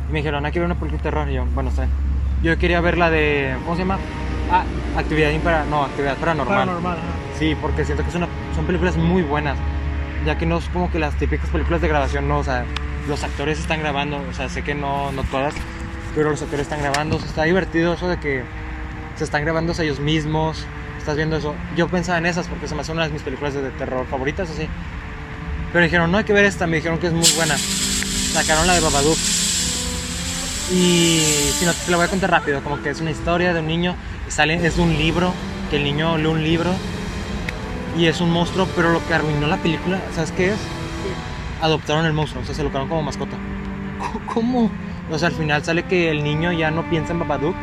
Y 0.10 0.12
me 0.12 0.20
dijeron, 0.20 0.46
hay 0.46 0.52
que 0.52 0.60
ver 0.60 0.68
una 0.68 0.76
película 0.76 0.98
de 0.98 1.04
terror. 1.04 1.30
Y 1.30 1.34
yo, 1.34 1.46
bueno, 1.56 1.70
está 1.70 1.84
bien. 1.84 1.94
Yo 2.44 2.58
quería 2.58 2.80
ver 2.82 2.98
la 2.98 3.10
de, 3.10 3.56
¿cómo 3.64 3.76
se 3.76 3.82
llama? 3.82 3.98
Ah, 4.52 4.64
Actividad 4.98 5.32
Impara, 5.32 5.66
no, 5.66 5.84
Actividad 5.84 6.18
Paranormal. 6.18 6.56
Paranormal, 6.56 6.98
ajá. 6.98 7.08
Sí, 7.38 7.56
porque 7.60 7.84
siento 7.84 8.04
que 8.04 8.10
es 8.10 8.16
una- 8.16 8.28
son 8.56 8.66
películas 8.66 8.96
muy 8.98 9.24
buenas, 9.24 9.58
ya 10.26 10.38
que 10.38 10.46
no 10.46 10.58
es 10.58 10.66
como 10.70 10.92
que 10.92 11.00
las 11.00 11.16
típicas 11.16 11.50
películas 11.50 11.82
de 11.82 11.88
grabación, 11.88 12.28
no, 12.28 12.40
o 12.40 12.44
sea, 12.44 12.66
los 13.08 13.24
actores 13.24 13.60
están 13.60 13.80
grabando, 13.80 14.18
o 14.30 14.34
sea, 14.34 14.50
sé 14.50 14.64
que 14.64 14.76
no, 14.76 15.12
no 15.12 15.24
todas, 15.24 15.54
pero 16.16 16.30
los 16.30 16.42
actores 16.42 16.64
están 16.68 16.82
grabando, 16.82 17.16
o 17.16 17.20
sea, 17.20 17.28
está 17.28 17.44
divertido 17.44 17.94
eso 17.94 18.08
de 18.08 18.18
que 18.20 18.44
se 19.16 19.24
están 19.24 19.44
grabando 19.44 19.74
ellos 19.80 20.00
mismos, 20.00 20.66
estás 21.10 21.18
viendo 21.18 21.38
eso. 21.38 21.56
Yo 21.76 21.88
pensaba 21.88 22.20
en 22.20 22.28
esas 22.28 22.48
porque 22.48 22.68
se 22.68 22.76
me 22.76 22.82
hace 22.82 22.92
una 22.92 23.08
de 23.08 23.10
mis 23.10 23.24
películas 23.24 23.56
de 23.56 23.72
terror 23.72 24.06
favoritas, 24.06 24.48
así. 24.50 24.68
Pero 25.74 25.84
dijeron, 25.84 26.12
no 26.12 26.20
hay 26.20 26.24
que 26.24 26.34
ver 26.34 26.46
esta, 26.46 26.68
me 26.68 26.78
dijeron 26.78 27.00
que 27.00 27.08
es 27.08 27.14
muy 27.14 27.28
buena. 27.36 27.58
Sacaron 27.58 28.68
la 28.68 28.74
de 28.74 28.80
Babadook. 28.80 29.18
Y 30.72 31.20
si 31.58 31.66
no, 31.66 31.74
te 31.74 31.90
la 31.90 31.98
voy 31.98 32.06
a 32.06 32.10
contar 32.10 32.30
rápido, 32.30 32.64
como 32.64 32.80
que 32.84 32.92
es 32.92 33.02
una 33.02 33.10
historia 33.10 33.54
de 33.54 33.60
un 33.60 33.68
niño, 33.68 33.96
sale, 34.28 34.54
es 34.64 34.76
de 34.76 34.82
un 34.84 34.96
libro, 35.00 35.34
que 35.72 35.78
el 35.78 35.84
niño 35.84 36.16
lee 36.20 36.28
un 36.28 36.44
libro 36.44 36.72
y 37.98 38.06
es 38.06 38.22
un 38.22 38.30
monstruo, 38.30 38.68
pero 38.76 38.92
lo 38.92 39.04
que 39.08 39.16
arruinó 39.16 39.48
la 39.48 39.58
película, 39.58 40.00
¿sabes 40.14 40.32
qué 40.32 40.50
es? 40.50 40.58
Adoptaron 41.60 42.06
el 42.06 42.14
monstruo, 42.14 42.44
o 42.44 42.46
sea, 42.46 42.54
se 42.54 42.62
lo 42.62 42.70
quedaron 42.70 42.88
como 42.88 43.02
mascota. 43.02 43.36
¿Cómo? 44.32 44.70
O 45.10 45.18
sea, 45.18 45.30
al 45.30 45.34
final 45.34 45.64
sale 45.64 45.84
que 45.84 46.12
el 46.12 46.24
niño 46.24 46.52
ya 46.52 46.70
no 46.70 46.88
piensa 46.88 47.14
en 47.14 47.20
Babadook, 47.20 47.56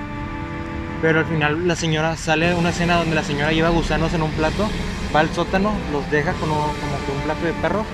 pero 1.02 1.20
al 1.20 1.26
final 1.26 1.66
la 1.68 1.76
señora 1.76 2.16
sale 2.16 2.54
una 2.54 2.70
escena 2.70 2.96
donde 2.96 3.14
la 3.14 3.22
señora 3.22 3.52
lleva 3.52 3.68
gusanos 3.70 4.12
en 4.14 4.22
un 4.22 4.30
plato, 4.32 4.68
va 5.14 5.20
al 5.20 5.30
sótano, 5.30 5.72
los 5.92 6.10
deja 6.10 6.32
con 6.34 6.50
un- 6.50 6.56
como 6.56 6.72
que 7.06 7.12
un 7.16 7.22
plato 7.24 7.44
de 7.46 7.52
perro 7.54 7.84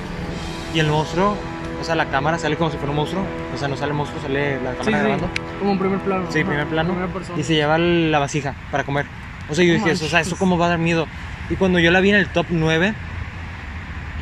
y 0.75 0.79
el 0.79 0.87
monstruo, 0.89 1.37
o 1.81 1.85
sea, 1.85 1.95
la 1.95 2.07
cámara 2.07 2.39
sale 2.39 2.57
como 2.57 2.71
si 2.71 2.77
fuera 2.77 2.91
un 2.91 2.97
monstruo, 2.97 3.25
o 3.55 3.59
sea, 3.59 3.69
no 3.69 3.77
sale 3.77 3.91
el 3.91 3.97
monstruo, 3.97 4.23
sale 4.23 4.57
la 4.63 4.71
cámara 4.75 4.85
sí. 4.85 4.93
grabando. 4.93 5.29
Como 5.59 5.73
en 5.73 5.79
primer 5.79 5.99
plano. 6.01 6.27
Sí, 6.31 6.45
primer 6.45 6.67
plano. 6.69 6.95
Y 7.37 7.43
se 7.43 7.55
lleva 7.55 7.77
la 7.79 8.19
vasija 8.19 8.55
para 8.71 8.85
comer. 8.85 9.07
O 9.49 9.55
sea, 9.55 9.65
yo 9.65 9.75
dije, 9.75 9.91
eso, 9.91 10.05
o 10.07 10.09
sea. 10.09 10.21
¿eso 10.21 10.37
cómo 10.37 10.57
va 10.57 10.67
a 10.67 10.69
dar 10.71 10.79
miedo? 10.79 11.07
Y 11.51 11.57
cuando 11.57 11.79
yo 11.81 11.91
la 11.91 12.01
vi 12.01 12.11
en 12.11 12.17
el 12.17 12.29
top 12.29 12.47
9, 12.51 12.95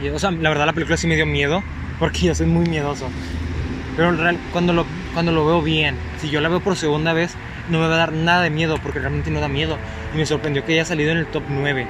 y, 0.02 0.08
o 0.08 0.18
sea, 0.18 0.30
la 0.30 0.48
verdad 0.48 0.66
la 0.66 0.72
película 0.72 0.96
sí 0.96 1.06
me 1.06 1.16
dio 1.16 1.26
miedo, 1.26 1.62
porque 1.98 2.20
yo 2.20 2.34
soy 2.34 2.46
muy 2.46 2.66
miedoso. 2.66 3.08
Pero 3.96 4.08
en 4.08 4.18
real- 4.18 4.38
cuando 4.52 4.72
lo, 4.72 4.86
cuando 5.12 5.30
lo 5.32 5.44
veo 5.46 5.60
bien, 5.62 5.96
si 6.20 6.30
yo 6.30 6.40
la 6.40 6.48
veo 6.48 6.60
por 6.60 6.76
segunda 6.76 7.12
vez, 7.12 7.34
no 7.68 7.80
me 7.80 7.88
va 7.88 7.94
a 7.94 7.98
dar 7.98 8.12
nada 8.12 8.42
de 8.42 8.50
miedo, 8.50 8.78
porque 8.82 8.98
realmente 8.98 9.30
no 9.30 9.40
da 9.40 9.48
miedo. 9.48 9.76
Y 10.14 10.18
me 10.18 10.26
sorprendió 10.26 10.64
que 10.64 10.72
haya 10.72 10.84
salido 10.84 11.12
en 11.12 11.18
el 11.18 11.26
top 11.26 11.44
9. 11.48 11.86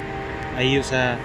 Ahí, 0.57 0.79
o 0.79 0.83
sea, 0.83 1.17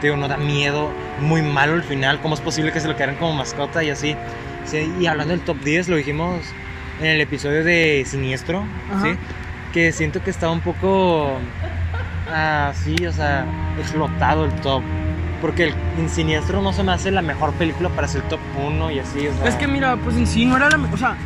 te 0.00 0.08
digo, 0.08 0.16
no 0.16 0.28
da 0.28 0.36
miedo, 0.36 0.90
muy 1.20 1.42
malo 1.42 1.74
el 1.74 1.82
final, 1.82 2.20
¿cómo 2.20 2.34
es 2.34 2.40
posible 2.40 2.72
que 2.72 2.80
se 2.80 2.88
lo 2.88 2.94
quedaran 2.94 3.16
como 3.16 3.32
mascota 3.32 3.82
y 3.82 3.90
así? 3.90 4.16
Sí, 4.64 4.92
y 5.00 5.06
hablando 5.06 5.32
del 5.32 5.42
top 5.42 5.58
10, 5.62 5.88
lo 5.88 5.96
dijimos 5.96 6.40
en 7.00 7.06
el 7.06 7.20
episodio 7.20 7.64
de 7.64 8.04
Siniestro, 8.06 8.64
Ajá. 8.92 9.02
¿sí? 9.02 9.16
Que 9.72 9.92
siento 9.92 10.22
que 10.22 10.30
estaba 10.30 10.52
un 10.52 10.60
poco 10.60 11.38
así, 12.32 13.06
o 13.06 13.12
sea, 13.12 13.46
explotado 13.78 14.44
el 14.44 14.52
top. 14.56 14.82
Porque 15.40 15.64
el 15.64 15.74
en 15.98 16.08
Siniestro 16.08 16.62
no 16.62 16.72
se 16.72 16.82
me 16.82 16.92
hace 16.92 17.10
la 17.10 17.20
mejor 17.20 17.52
película 17.54 17.90
para 17.90 18.08
ser 18.08 18.22
top 18.22 18.40
1 18.66 18.90
y 18.92 18.98
así, 18.98 19.26
o 19.26 19.34
sea. 19.34 19.48
Es 19.48 19.56
que 19.56 19.66
mira, 19.66 19.96
pues 19.96 20.16
en 20.16 20.26
sí 20.26 20.46
no 20.46 20.56
era 20.56 20.70
la, 20.70 20.78
o 20.92 20.96
sea, 20.96 21.16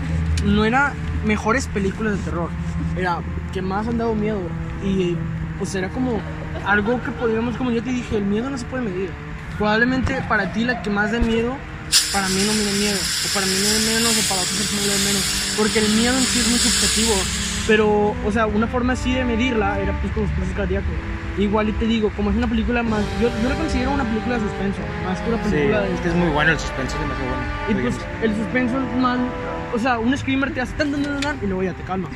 no 0.45 0.65
era 0.65 0.93
mejores 1.25 1.67
películas 1.67 2.19
de 2.19 2.25
terror, 2.25 2.51
era 2.97 3.21
que 3.53 3.63
más 3.63 3.87
han 3.87 3.99
dado 3.99 4.15
miedo 4.15 4.41
y 4.85 5.17
pues 5.59 5.75
era 5.75 5.89
como 5.89 6.21
algo 6.67 7.03
que 7.03 7.11
podríamos, 7.11 7.57
como 7.57 7.71
yo 7.71 7.83
te 7.83 7.91
dije, 7.91 8.17
el 8.17 8.25
miedo 8.25 8.51
no 8.51 8.59
se 8.59 8.65
puede 8.67 8.85
medir. 8.85 9.11
Probablemente 9.57 10.23
para 10.29 10.53
ti 10.53 10.65
la 10.65 10.83
que 10.83 10.91
más 10.91 11.11
da 11.13 11.19
miedo, 11.19 11.57
para 12.13 12.29
mí 12.29 12.43
no 12.47 12.53
me 12.53 12.65
da 12.65 12.73
miedo, 12.73 12.99
o 12.99 13.35
para 13.35 13.47
mí 13.47 13.53
me 13.53 13.69
da 13.69 13.99
menos, 13.99 14.13
o 14.17 14.29
para 14.29 14.43
personas 14.43 14.87
le 14.87 14.93
da 14.93 15.05
menos, 15.05 15.23
porque 15.57 15.79
el 15.81 15.89
miedo 15.95 16.17
en 16.17 16.25
sí 16.25 16.39
es 16.39 16.49
muy 16.49 16.59
subjetivo. 16.59 17.15
Pero, 17.69 18.15
o 18.27 18.33
sea, 18.33 18.47
una 18.47 18.67
forma 18.67 18.95
así 18.95 19.13
de 19.15 19.25
medirla 19.25 19.79
era 19.79 19.93
pues 20.01 20.13
con 20.15 20.23
los 20.25 20.33
procesos 20.33 20.57
cardíacos. 20.57 20.89
Igual 21.39 21.69
y 21.69 21.73
te 21.73 21.87
digo, 21.87 22.11
como 22.17 22.31
es 22.31 22.37
una 22.37 22.49
película 22.49 22.83
más, 22.83 23.03
yo, 23.23 23.29
yo 23.43 23.49
la 23.49 23.55
considero 23.55 23.93
una 23.93 24.03
película 24.05 24.35
de 24.37 24.41
suspenso, 24.41 24.81
más 25.05 25.21
que 25.21 25.29
una 25.29 25.45
Sí, 25.45 25.51
película 25.51 25.81
de 25.83 25.95
es 25.95 26.01
que 26.01 26.09
es 26.09 26.15
muy 26.15 26.29
bueno 26.31 26.51
el 26.53 26.59
suspenso, 26.59 26.97
es 26.97 27.01
demasiado 27.03 27.31
bueno. 27.31 27.45
y 27.69 27.75
pues 27.83 27.97
el 28.23 28.35
suspenso 28.35 28.75
es 28.81 28.97
más. 29.01 29.19
O 29.75 29.79
sea, 29.79 29.99
un 30.01 30.17
screamer 30.17 30.53
te 30.53 30.63
hace 30.63 30.73
tan 30.75 30.91
tan 30.91 31.03
tan 31.05 31.21
tan 31.21 31.37
y 31.43 31.47
luego 31.47 31.63
ya 31.63 31.75
te 31.75 31.83
calma. 31.85 32.09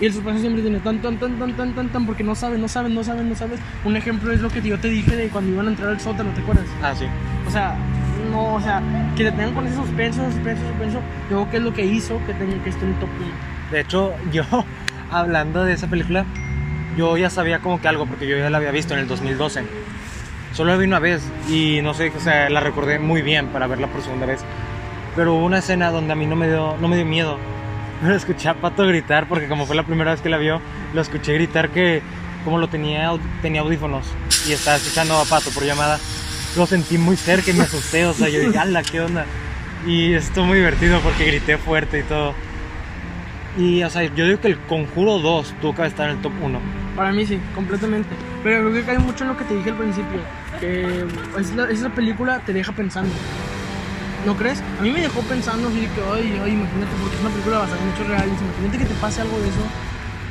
Y 0.00 0.06
el 0.06 0.12
suspenso 0.12 0.40
siempre 0.40 0.62
tiene 0.62 0.78
tan 0.80 1.02
tan 1.02 1.18
tan 1.18 1.38
tan 1.38 1.52
tan 1.56 1.74
tan 1.74 1.88
tan 1.88 2.06
porque 2.06 2.24
no 2.24 2.34
sabes, 2.34 2.58
no 2.58 2.68
sabes, 2.68 2.90
no 2.92 3.04
sabes, 3.04 3.24
no 3.24 3.34
sabes. 3.34 3.60
Un 3.84 3.96
ejemplo 3.96 4.32
es 4.32 4.40
lo 4.40 4.48
que 4.48 4.62
yo 4.62 4.78
te 4.78 4.88
dije 4.88 5.14
de 5.16 5.28
cuando 5.28 5.52
iban 5.52 5.66
a 5.66 5.70
entrar 5.70 5.90
al 5.90 6.00
sótano, 6.00 6.30
¿te 6.30 6.40
acuerdas? 6.40 6.66
Ah, 6.82 6.94
sí. 6.96 7.04
O 7.46 7.50
sea, 7.50 7.76
no, 8.30 8.54
o 8.54 8.60
sea, 8.60 8.80
que 9.16 9.24
te 9.24 9.32
tengan 9.32 9.52
con 9.54 9.66
ese 9.66 9.76
suspenso, 9.76 10.24
suspenso, 10.30 10.62
suspenso. 10.68 11.00
Yo 11.30 11.36
creo 11.36 11.50
que 11.50 11.56
es 11.58 11.62
lo 11.64 11.74
que 11.74 11.84
hizo 11.84 12.18
que 12.26 12.32
tengan 12.34 12.60
que 12.60 12.70
estar 12.70 12.84
en 12.88 12.94
top 12.94 13.08
1. 13.18 13.28
De 13.70 13.80
hecho, 13.80 14.12
yo, 14.32 14.42
hablando 15.18 15.64
de 15.64 15.72
esa 15.72 15.88
película, 15.88 16.24
yo 16.96 17.16
ya 17.16 17.30
sabía 17.30 17.60
como 17.60 17.80
que 17.80 17.88
algo, 17.88 18.06
porque 18.06 18.26
yo 18.26 18.36
ya 18.36 18.50
la 18.50 18.58
había 18.58 18.70
visto 18.70 18.94
en 18.94 19.00
el 19.00 19.08
2012. 19.08 19.64
Solo 20.52 20.70
la 20.70 20.76
vi 20.76 20.86
una 20.86 20.98
vez 20.98 21.22
y 21.48 21.80
no 21.82 21.94
sé, 21.94 22.12
o 22.16 22.20
sea, 22.20 22.48
la 22.48 22.60
recordé 22.60 22.98
muy 22.98 23.22
bien 23.22 23.48
para 23.48 23.66
verla 23.66 23.88
por 23.88 24.02
segunda 24.02 24.26
vez. 24.26 24.40
Pero 25.16 25.34
hubo 25.34 25.44
una 25.44 25.58
escena 25.58 25.90
donde 25.90 26.12
a 26.12 26.16
mí 26.16 26.26
no 26.26 26.36
me 26.36 26.48
dio, 26.48 26.76
no 26.80 26.88
me 26.88 26.96
dio 26.96 27.04
miedo. 27.04 27.38
Pero 28.02 28.14
escuché 28.14 28.48
a 28.48 28.54
Pato 28.54 28.86
gritar, 28.86 29.28
porque 29.28 29.48
como 29.48 29.66
fue 29.66 29.76
la 29.76 29.84
primera 29.84 30.10
vez 30.10 30.20
que 30.20 30.28
la 30.28 30.38
vio, 30.38 30.60
lo 30.92 31.00
escuché 31.00 31.34
gritar 31.34 31.70
que 31.70 32.02
como 32.44 32.58
lo 32.58 32.68
tenía, 32.68 33.10
tenía 33.40 33.62
audífonos 33.62 34.06
y 34.46 34.52
estaba 34.52 34.76
escuchando 34.76 35.16
a 35.18 35.24
Pato 35.24 35.50
por 35.50 35.64
llamada, 35.64 35.98
lo 36.56 36.66
sentí 36.66 36.98
muy 36.98 37.16
cerca 37.16 37.50
y 37.50 37.54
me 37.54 37.62
asusté, 37.62 38.04
o 38.04 38.12
sea, 38.12 38.28
yo 38.28 38.40
dije, 38.40 38.58
ala, 38.58 38.82
¿qué 38.82 39.00
onda? 39.00 39.24
Y 39.86 40.12
estuvo 40.12 40.44
muy 40.44 40.58
divertido 40.58 41.00
porque 41.00 41.24
grité 41.24 41.56
fuerte 41.56 42.00
y 42.00 42.02
todo. 42.02 42.34
Y, 43.56 43.82
o 43.84 43.90
sea, 43.90 44.02
yo 44.02 44.26
digo 44.26 44.40
que 44.40 44.48
el 44.48 44.58
Conjuro 44.58 45.18
2 45.18 45.54
tuvo 45.60 45.74
que 45.74 45.86
estar 45.86 46.08
en 46.10 46.16
el 46.16 46.22
top 46.22 46.32
1. 46.42 46.58
Para 46.96 47.12
mí 47.12 47.24
sí, 47.24 47.38
completamente. 47.54 48.10
Pero 48.42 48.62
creo 48.62 48.72
que 48.72 48.82
cae 48.82 48.98
mucho 48.98 49.24
en 49.24 49.30
lo 49.30 49.36
que 49.36 49.44
te 49.44 49.54
dije 49.54 49.70
al 49.70 49.76
principio. 49.76 50.20
Que 50.60 51.04
es 51.38 51.54
la, 51.54 51.70
esa 51.70 51.90
película 51.90 52.40
te 52.40 52.52
deja 52.52 52.72
pensando. 52.72 53.12
¿No 54.26 54.36
crees? 54.36 54.62
A 54.78 54.82
mí 54.82 54.90
me 54.90 55.00
dejó 55.00 55.20
pensando 55.20 55.68
así 55.68 55.80
que, 55.80 56.00
ay, 56.12 56.40
ay, 56.42 56.52
imagínate, 56.52 56.92
porque 57.00 57.14
es 57.14 57.20
una 57.20 57.30
película 57.30 57.58
basada 57.58 57.82
en 57.82 57.90
hechos 57.90 58.08
reales. 58.08 58.34
Imagínate 58.40 58.78
que 58.78 58.84
te 58.86 58.94
pase 59.00 59.20
algo 59.20 59.38
de 59.38 59.48
eso. 59.48 59.60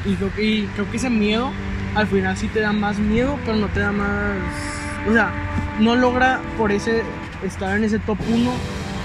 Y 0.06 0.16
creo, 0.16 0.34
que, 0.34 0.44
y 0.44 0.66
creo 0.74 0.92
que 0.92 0.98
ese 0.98 1.10
miedo 1.10 1.52
al 1.96 2.08
final 2.08 2.36
sí 2.36 2.48
te 2.48 2.60
da 2.60 2.74
más 2.74 2.98
miedo, 3.00 3.38
pero 3.46 3.58
no 3.58 3.68
te 3.68 3.80
da 3.80 3.92
más. 3.92 4.38
O 5.08 5.14
sea, 5.14 5.32
no 5.80 5.96
logra 5.96 6.42
por 6.58 6.72
ese 6.72 7.04
estar 7.44 7.78
en 7.78 7.84
ese 7.84 8.00
top 8.00 8.18
1 8.30 8.52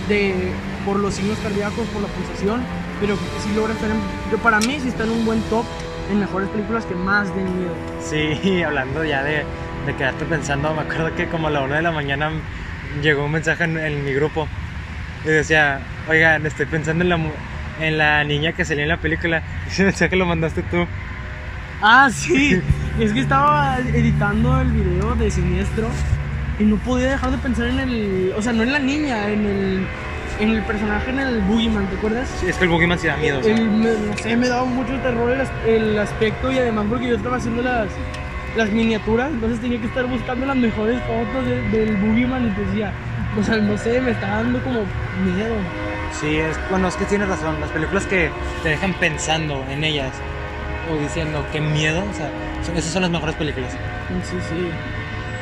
de 0.08 0.52
por 0.84 0.98
los 0.98 1.14
signos 1.14 1.38
cardíacos, 1.38 1.86
por 1.88 2.02
la 2.02 2.08
pulsación, 2.08 2.62
pero 3.00 3.16
sí 3.16 3.52
logra 3.54 3.72
estar 3.72 3.90
en. 3.90 3.98
Yo, 4.30 4.38
para 4.38 4.58
mí 4.60 4.78
sí 4.80 4.88
está 4.88 5.04
en 5.04 5.10
un 5.10 5.24
buen 5.24 5.40
top 5.42 5.64
en 6.10 6.20
mejores 6.20 6.48
películas 6.48 6.84
que 6.86 6.94
más 6.94 7.34
den 7.34 7.58
miedo. 7.58 7.74
Sí, 8.00 8.62
hablando 8.66 9.04
ya 9.04 9.22
de, 9.22 9.44
de 9.86 9.96
quedarte 9.96 10.24
pensando, 10.24 10.72
me 10.74 10.82
acuerdo 10.82 11.14
que 11.14 11.28
como 11.28 11.48
a 11.48 11.50
la 11.50 11.62
1 11.62 11.74
de 11.74 11.82
la 11.82 11.92
mañana 11.92 12.30
llegó 13.02 13.24
un 13.24 13.32
mensaje 13.32 13.64
en, 13.64 13.78
en 13.78 14.04
mi 14.04 14.12
grupo 14.12 14.48
y 15.24 15.28
decía, 15.28 15.80
oigan, 16.08 16.46
estoy 16.46 16.66
pensando 16.66 17.04
en 17.04 17.10
la, 17.10 17.18
en 17.80 17.98
la 17.98 18.24
niña 18.24 18.52
que 18.52 18.64
salió 18.64 18.82
en 18.82 18.88
la 18.88 18.96
película. 18.98 19.42
Ese 19.68 19.84
mensaje 19.84 20.16
lo 20.16 20.26
mandaste 20.26 20.62
tú. 20.62 20.86
Ah, 21.82 22.08
sí. 22.12 22.60
es 23.00 23.12
que 23.12 23.20
estaba 23.20 23.78
editando 23.78 24.60
el 24.60 24.72
video 24.72 25.14
de 25.14 25.30
Siniestro 25.30 25.88
y 26.58 26.64
no 26.64 26.76
podía 26.76 27.10
dejar 27.10 27.30
de 27.30 27.38
pensar 27.38 27.68
en 27.68 27.78
el, 27.78 28.32
o 28.36 28.42
sea, 28.42 28.52
no 28.52 28.62
en 28.62 28.72
la 28.72 28.80
niña, 28.80 29.28
en 29.30 29.46
el, 29.46 29.86
en 30.40 30.50
el 30.50 30.62
personaje, 30.62 31.10
en 31.10 31.18
el 31.20 31.40
Boogeyman, 31.42 31.86
¿te 31.88 31.96
acuerdas? 31.96 32.28
Sí, 32.40 32.46
es 32.48 32.56
que 32.56 32.64
el 32.64 32.70
Boogeyman 32.70 32.98
sí 32.98 33.06
da 33.08 33.16
miedo. 33.16 33.40
El- 33.40 33.70
me- 33.70 33.92
no 33.92 34.16
sé, 34.16 34.36
me 34.36 34.48
daba 34.48 34.64
mucho 34.64 34.92
terror 35.00 35.32
el, 35.66 35.70
el 35.74 35.98
aspecto 35.98 36.52
y 36.52 36.58
además 36.58 36.86
porque 36.88 37.08
yo 37.08 37.16
estaba 37.16 37.36
haciendo 37.36 37.62
las, 37.62 37.88
las 38.56 38.70
miniaturas, 38.70 39.30
entonces 39.32 39.60
tenía 39.60 39.80
que 39.80 39.86
estar 39.86 40.06
buscando 40.06 40.46
las 40.46 40.56
mejores 40.56 41.00
fotos 41.02 41.44
de- 41.46 41.62
del 41.76 41.96
Boogeyman 41.96 42.46
y 42.46 42.50
decía, 42.66 42.92
o 43.38 43.42
sea, 43.42 43.56
no 43.56 43.76
sé, 43.76 44.00
me 44.00 44.12
está 44.12 44.28
dando 44.28 44.62
como 44.62 44.80
miedo. 45.24 45.54
Sí, 46.12 46.38
es, 46.38 46.58
bueno, 46.70 46.88
es 46.88 46.96
que 46.96 47.04
tienes 47.04 47.28
razón. 47.28 47.60
Las 47.60 47.70
películas 47.70 48.06
que 48.06 48.30
te 48.62 48.70
dejan 48.70 48.94
pensando 48.94 49.62
en 49.70 49.84
ellas 49.84 50.12
o 50.90 50.96
diciendo 51.00 51.44
qué 51.52 51.60
miedo, 51.60 52.02
o 52.10 52.14
sea, 52.14 52.30
son- 52.64 52.76
esas 52.76 52.92
son 52.92 53.02
las 53.02 53.10
mejores 53.10 53.34
películas. 53.36 53.72
Sí, 54.24 54.36
sí. 54.48 54.70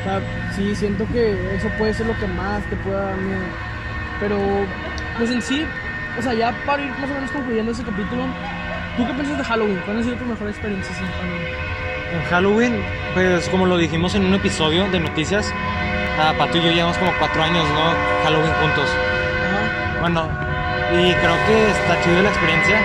O 0.01 0.03
sea, 0.03 0.19
sí, 0.55 0.75
siento 0.75 1.05
que 1.11 1.55
eso 1.55 1.69
puede 1.77 1.93
ser 1.93 2.05
lo 2.07 2.17
que 2.19 2.27
más 2.27 2.61
te 2.65 2.75
pueda 2.77 3.01
dar 3.11 3.17
miedo. 3.17 3.41
Pero, 4.19 4.37
pues 5.17 5.29
en 5.31 5.41
sí, 5.41 5.65
o 6.17 6.21
sea, 6.21 6.33
ya 6.33 6.53
para 6.65 6.83
ir 6.83 6.89
más 6.91 7.09
o 7.09 7.13
menos 7.13 7.31
concluyendo 7.31 7.71
ese 7.71 7.83
capítulo, 7.83 8.23
¿tú 8.97 9.05
qué 9.05 9.13
piensas 9.13 9.37
de 9.37 9.43
Halloween? 9.43 9.79
¿Cuál 9.85 9.99
ha 9.99 10.03
sido 10.03 10.15
tu 10.15 10.25
mejor 10.25 10.49
experiencia 10.49 10.95
sin 10.95 11.05
Halloween? 11.05 11.67
En 12.13 12.23
Halloween, 12.29 12.83
pues 13.13 13.49
como 13.49 13.65
lo 13.65 13.77
dijimos 13.77 14.15
en 14.15 14.25
un 14.25 14.33
episodio 14.33 14.89
de 14.89 14.99
noticias, 14.99 15.53
a 16.19 16.33
Pato 16.33 16.57
y 16.57 16.61
yo 16.61 16.71
llevamos 16.71 16.97
como 16.97 17.11
cuatro 17.19 17.43
años, 17.43 17.63
¿no? 17.69 18.23
Halloween 18.23 18.53
juntos. 18.61 18.89
Ajá. 18.89 19.99
Bueno, 20.01 20.27
y 20.93 21.13
creo 21.13 21.35
que 21.45 21.69
está 21.69 22.01
chido 22.01 22.21
la 22.23 22.29
experiencia. 22.29 22.79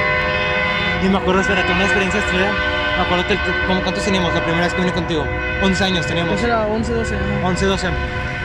Y 1.03 1.09
me 1.09 1.19
acuerdo, 1.19 1.41
espérate, 1.41 1.73
una 1.73 1.85
experiencia 1.85 2.21
chida. 2.31 2.53
Me 2.97 3.03
acuerdo 3.05 3.27
que, 3.27 3.39
como 3.67 3.81
cuántos 3.83 4.05
teníamos 4.05 4.35
la 4.35 4.45
primera 4.45 4.65
vez 4.65 4.75
que 4.75 4.81
vine 4.81 4.93
contigo. 4.93 5.25
11 5.63 5.85
años 5.85 6.07
teníamos. 6.07 6.35
Ese 6.35 6.47
era 6.47 6.67
11, 6.67 6.93
12 6.93 7.17
años. 7.17 7.45
11, 7.45 7.67
12. 7.67 7.89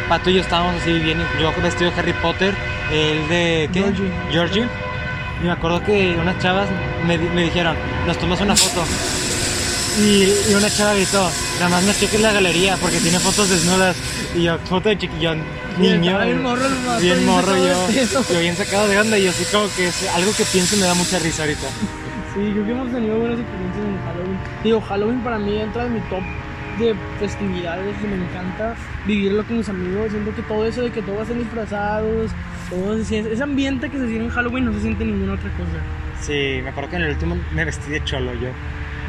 Pato 0.07 0.29
y 0.29 0.35
yo 0.35 0.41
estábamos 0.41 0.81
así 0.81 0.93
bien, 0.99 1.17
yo 1.41 1.51
vestido 1.61 1.91
de 1.91 1.99
Harry 1.99 2.13
Potter, 2.13 2.55
él 2.91 3.27
de 3.27 3.69
¿qué? 3.73 3.81
Georgie. 3.81 4.11
Georgie. 4.31 4.65
Y 5.41 5.45
me 5.45 5.51
acuerdo 5.51 5.83
que 5.83 6.15
unas 6.19 6.39
chavas 6.39 6.67
me, 7.05 7.17
me 7.17 7.43
dijeron, 7.43 7.75
nos 8.05 8.17
tomas 8.17 8.39
una 8.41 8.55
foto. 8.55 8.83
Y, 9.99 10.51
y 10.51 10.53
una 10.55 10.69
chava 10.69 10.93
gritó, 10.93 11.29
nada 11.55 11.69
más 11.69 11.83
no 11.83 11.91
cheques 11.93 12.21
la 12.21 12.31
galería 12.31 12.77
porque 12.77 12.99
tiene 12.99 13.19
fotos 13.19 13.49
desnudas. 13.49 13.97
Y 14.35 14.43
yo, 14.43 14.57
foto 14.59 14.89
de 14.89 14.97
chiquillón, 14.97 15.41
niño. 15.77 16.19
bien 16.19 16.41
morro 16.41 16.65
el 16.65 17.01
bien 17.01 17.25
morro 17.25 17.57
yo. 17.57 17.87
Yo 18.31 18.39
bien 18.39 18.55
sacado 18.55 18.87
de 18.87 18.99
onda 18.99 19.17
y 19.17 19.23
yo 19.23 19.31
así 19.31 19.43
como 19.45 19.67
que 19.75 19.87
es 19.87 20.09
algo 20.15 20.31
que 20.37 20.43
pienso 20.45 20.75
y 20.75 20.79
me 20.79 20.85
da 20.85 20.93
mucha 20.93 21.19
risa 21.19 21.43
ahorita. 21.43 21.67
Sí, 22.33 22.51
creo 22.53 22.65
que 22.65 22.71
hemos 22.71 22.91
tenido 22.91 23.17
buenas 23.17 23.39
experiencias 23.39 23.85
en 23.85 23.97
Halloween. 24.05 24.39
Digo, 24.63 24.81
Halloween 24.81 25.19
para 25.23 25.39
mí 25.39 25.57
entra 25.57 25.85
en 25.85 25.93
mi 25.95 25.99
top 26.01 26.21
de 26.79 26.95
festividades 27.19 27.95
y 28.03 28.07
me 28.07 28.15
encanta 28.15 28.75
vivirlo 29.05 29.43
con 29.45 29.57
mis 29.57 29.69
amigos. 29.69 30.11
Siento 30.11 30.35
que 30.35 30.41
todo 30.43 30.65
eso 30.65 30.81
de 30.81 30.91
que 30.91 31.01
todos 31.01 31.21
estén 31.21 31.39
disfrazados, 31.39 32.31
todo 32.69 32.97
ese, 32.97 33.19
ese 33.19 33.43
ambiente 33.43 33.89
que 33.89 33.97
se 33.97 34.07
siente 34.07 34.25
en 34.25 34.29
Halloween 34.29 34.65
no 34.65 34.73
se 34.73 34.81
siente 34.81 35.03
en 35.03 35.11
ninguna 35.11 35.33
otra 35.33 35.49
cosa. 35.51 35.79
Sí, 36.21 36.59
me 36.63 36.69
acuerdo 36.69 36.89
que 36.89 36.95
en 36.97 37.01
el 37.03 37.11
último 37.11 37.37
me 37.53 37.65
vestí 37.65 37.91
de 37.91 38.03
cholo 38.03 38.33
yo. 38.33 38.49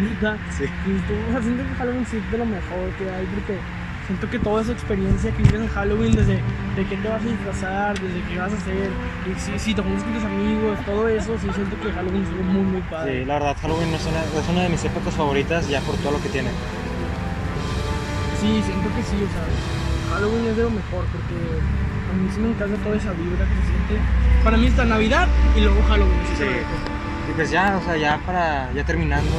Neta. 0.00 0.36
Sí. 0.56 0.64
Y 0.64 0.98
tú, 1.06 1.14
o 1.28 1.32
sea, 1.32 1.42
siento 1.42 1.64
que 1.64 1.74
Halloween 1.74 2.06
sí 2.06 2.16
es 2.18 2.32
de 2.32 2.38
lo 2.38 2.46
mejor 2.46 2.90
que 2.98 3.10
hay 3.10 3.26
porque 3.26 3.58
siento 4.06 4.30
que 4.30 4.38
toda 4.38 4.62
esa 4.62 4.72
experiencia 4.72 5.30
que 5.32 5.42
vives 5.42 5.60
en 5.60 5.68
Halloween, 5.68 6.14
desde 6.14 6.34
de 6.34 6.84
qué 6.88 6.96
te 6.96 7.08
vas 7.08 7.20
a 7.20 7.26
disfrazar, 7.26 8.00
desde 8.00 8.22
qué 8.22 8.38
vas 8.38 8.52
a 8.52 8.56
hacer, 8.56 8.90
y 9.26 9.38
si, 9.38 9.58
si 9.58 9.74
te 9.74 9.82
juntas 9.82 10.02
con 10.02 10.14
tus 10.14 10.24
amigos, 10.24 10.78
todo 10.86 11.08
eso, 11.08 11.36
sí 11.38 11.48
siento 11.54 11.76
que 11.80 11.92
Halloween 11.92 12.22
es 12.22 12.46
muy, 12.46 12.62
muy 12.62 12.80
padre. 12.82 13.20
Sí, 13.20 13.24
la 13.26 13.34
verdad, 13.34 13.56
Halloween 13.60 13.92
es 13.92 14.06
una, 14.06 14.40
es 14.40 14.48
una 14.48 14.62
de 14.62 14.68
mis 14.70 14.84
épocas 14.84 15.14
favoritas 15.14 15.68
ya 15.68 15.80
por 15.80 15.96
todo 15.96 16.12
lo 16.12 16.22
que 16.22 16.30
tiene. 16.30 16.48
Sí, 18.40 18.62
siento 18.64 18.88
que 18.94 19.02
sí, 19.02 19.16
o 19.18 19.30
sea, 19.32 20.14
Halloween 20.14 20.46
es 20.46 20.56
de 20.56 20.62
lo 20.62 20.70
mejor 20.70 21.04
porque 21.10 21.34
a 22.08 22.12
mí 22.14 22.30
sí 22.32 22.40
me 22.40 22.50
encanta 22.50 22.76
toda 22.84 22.96
esa 22.96 23.10
vibra 23.12 23.44
que 23.44 23.54
se 23.54 23.66
siente. 23.66 23.98
Para 24.44 24.56
mí 24.56 24.66
está 24.68 24.84
Navidad 24.84 25.26
y 25.56 25.60
luego 25.60 25.82
Halloween. 25.88 26.22
Sí. 26.38 26.44
Y 26.44 27.32
pues 27.34 27.50
ya, 27.50 27.76
o 27.76 27.84
sea, 27.84 27.96
ya 27.96 28.20
para, 28.24 28.72
ya 28.74 28.84
terminando, 28.84 29.32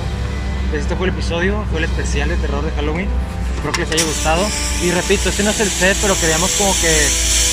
pues 0.70 0.82
este 0.82 0.98
fue 0.98 1.08
el 1.08 1.14
episodio, 1.14 1.64
fue 1.72 1.80
el 1.80 1.86
especial 1.86 2.28
de 2.28 2.36
terror 2.36 2.62
de 2.64 2.72
Halloween. 2.72 3.08
Espero 3.56 3.72
que 3.72 3.82
les 3.82 3.92
haya 3.92 4.04
gustado. 4.04 4.46
Y 4.84 4.92
repito, 4.92 5.30
este 5.30 5.44
no 5.44 5.52
es 5.52 5.60
el 5.62 5.70
set, 5.70 5.98
pero 6.02 6.14
queríamos 6.20 6.52
como 6.58 6.74
que 6.82 6.92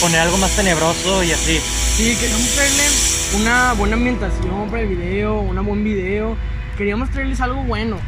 poner 0.01 0.21
algo 0.21 0.39
más 0.39 0.51
tenebroso 0.57 1.23
y 1.23 1.31
así. 1.31 1.61
Sí, 1.97 2.17
queríamos 2.21 2.49
traerle 2.55 2.83
una 3.41 3.73
buena 3.75 3.95
ambientación 3.95 4.69
para 4.69 4.83
el 4.83 4.89
video, 4.89 5.41
un 5.41 5.65
buen 5.65 5.85
video. 5.85 6.37
Queríamos 6.77 7.09
traerles 7.11 7.41
algo 7.41 7.63
bueno 7.63 7.99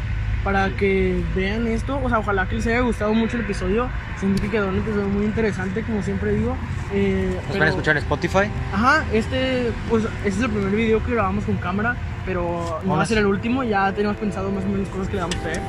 para 0.49 0.71
que 0.71 1.23
vean 1.37 1.67
esto. 1.67 2.01
O 2.03 2.09
sea, 2.09 2.21
ojalá 2.21 2.49
que 2.49 2.55
les 2.57 2.67
haya 2.69 2.81
gustado 2.81 3.13
mucho 3.13 3.37
el 3.37 3.43
episodio. 3.43 3.87
Siento 4.19 4.41
que 4.41 4.49
quedó 4.49 4.69
un 4.71 4.79
episodio 4.79 5.07
muy 5.07 5.27
interesante, 5.27 5.83
como 5.83 6.03
siempre 6.03 6.33
digo. 6.33 6.57
Eh, 6.95 7.33
Nos 7.35 7.45
pero- 7.49 7.59
van 7.59 7.67
a 7.69 7.71
escuchar 7.71 7.97
en 7.99 8.03
Spotify. 8.05 8.45
Ajá, 8.73 9.05
este, 9.13 9.71
pues, 9.91 10.05
este 10.25 10.29
es 10.29 10.41
el 10.41 10.49
primer 10.51 10.71
video 10.71 11.05
que 11.05 11.13
grabamos 11.13 11.45
con 11.45 11.57
cámara, 11.57 11.97
pero 12.25 12.81
no 12.83 12.97
va 12.97 13.03
a 13.03 13.07
ser 13.07 13.19
el 13.19 13.27
último, 13.27 13.63
ya 13.63 13.93
tenemos 13.93 14.17
pensado 14.17 14.51
más 14.51 14.65
o 14.65 14.69
menos 14.69 14.89
cosas 14.89 15.09
que 15.09 15.17
le 15.17 15.21
vamos 15.21 15.37
a 15.37 15.41
traer. 15.41 15.61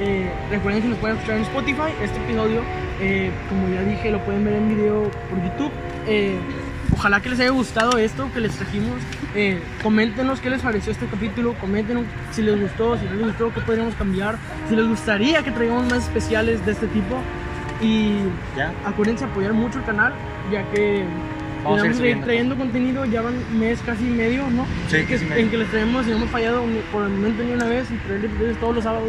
Eh, 0.00 0.32
recuerden 0.50 0.80
que 0.82 0.88
nos 0.88 0.98
pueden 0.98 1.16
escuchar 1.18 1.36
en 1.36 1.42
Spotify, 1.42 1.92
este 2.02 2.16
episodio, 2.24 2.62
eh, 3.02 3.30
como 3.50 3.68
ya 3.68 3.82
dije, 3.82 4.10
lo 4.10 4.18
pueden 4.24 4.46
ver 4.46 4.54
en 4.54 4.68
video 4.74 5.10
por 5.28 5.42
YouTube. 5.44 5.70
Ojalá 6.92 7.20
que 7.20 7.30
les 7.30 7.40
haya 7.40 7.50
gustado 7.50 7.98
esto 7.98 8.28
que 8.32 8.40
les 8.40 8.52
trajimos. 8.52 9.00
Eh, 9.34 9.60
coméntenos 9.82 10.40
qué 10.40 10.50
les 10.50 10.60
pareció 10.62 10.92
este 10.92 11.06
capítulo, 11.06 11.54
coméntenos 11.54 12.04
si 12.32 12.42
les 12.42 12.60
gustó, 12.60 12.98
si 12.98 13.04
no 13.06 13.12
les 13.14 13.26
gustó, 13.28 13.52
qué 13.52 13.60
podríamos 13.62 13.94
cambiar, 13.94 14.36
si 14.68 14.76
les 14.76 14.86
gustaría 14.86 15.42
que 15.42 15.50
traigamos 15.50 15.84
más 15.90 16.04
especiales 16.04 16.64
de 16.66 16.72
este 16.72 16.86
tipo. 16.88 17.16
Y 17.80 18.18
Ya. 18.56 18.72
acuérdense 18.84 19.24
apoyar 19.24 19.52
mucho 19.52 19.78
el 19.78 19.84
canal, 19.84 20.12
ya 20.52 20.62
que 20.70 21.04
Vamos 21.64 21.80
a 21.80 21.86
ir 22.06 22.20
trayendo 22.22 22.56
contenido, 22.56 23.04
ya 23.04 23.22
van 23.22 23.34
mes 23.56 23.78
casi 23.86 24.02
medio, 24.02 24.50
¿no? 24.50 24.66
Sí, 24.88 24.96
En 24.96 25.06
que, 25.06 25.14
casi 25.14 25.24
medio. 25.26 25.42
en 25.44 25.50
que 25.50 25.56
les 25.58 25.70
traemos 25.70 26.04
y 26.06 26.10
no 26.10 26.16
hemos 26.16 26.30
fallado 26.30 26.64
por 26.90 27.04
el 27.04 27.10
momento 27.10 27.44
ni 27.44 27.52
una 27.52 27.66
vez 27.66 27.88
y 27.88 27.94
traerles 27.98 28.30
episodios 28.32 28.58
todos 28.58 28.74
los 28.74 28.84
sábados 28.84 29.08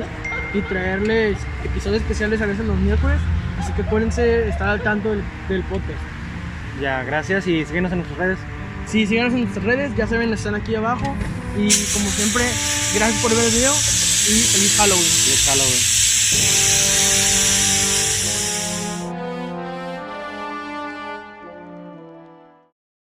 y 0.53 0.61
traerles 0.61 1.37
episodios 1.63 2.01
especiales 2.03 2.41
a 2.43 2.45
veces 2.45 2.65
los 2.67 2.77
miércoles. 2.77 3.17
Así 3.59 3.73
que 3.73 3.81
acuérdense 3.81 4.49
estar 4.49 4.69
al 4.69 4.81
tanto 4.81 5.09
del, 5.09 5.23
del 5.49 5.63
podcast. 5.63 5.97
Ya, 6.81 7.03
gracias 7.03 7.47
y 7.47 7.65
síguenos 7.65 7.91
en 7.91 7.99
nuestras 7.99 8.19
redes. 8.19 8.39
Sí, 8.87 9.07
síganos 9.07 9.33
en 9.33 9.41
nuestras 9.41 9.65
redes, 9.65 9.95
ya 9.95 10.07
saben, 10.07 10.33
están 10.33 10.55
aquí 10.55 10.75
abajo. 10.75 11.15
Y 11.57 11.69
como 11.93 12.09
siempre, 12.09 12.43
gracias 12.95 13.21
por 13.21 13.35
ver 13.35 13.45
el 13.45 13.51
video 13.51 13.73
y 13.73 14.41
feliz 14.41 14.75
Halloween. 14.77 15.03
Feliz 15.03 15.45
Halloween. 15.47 16.02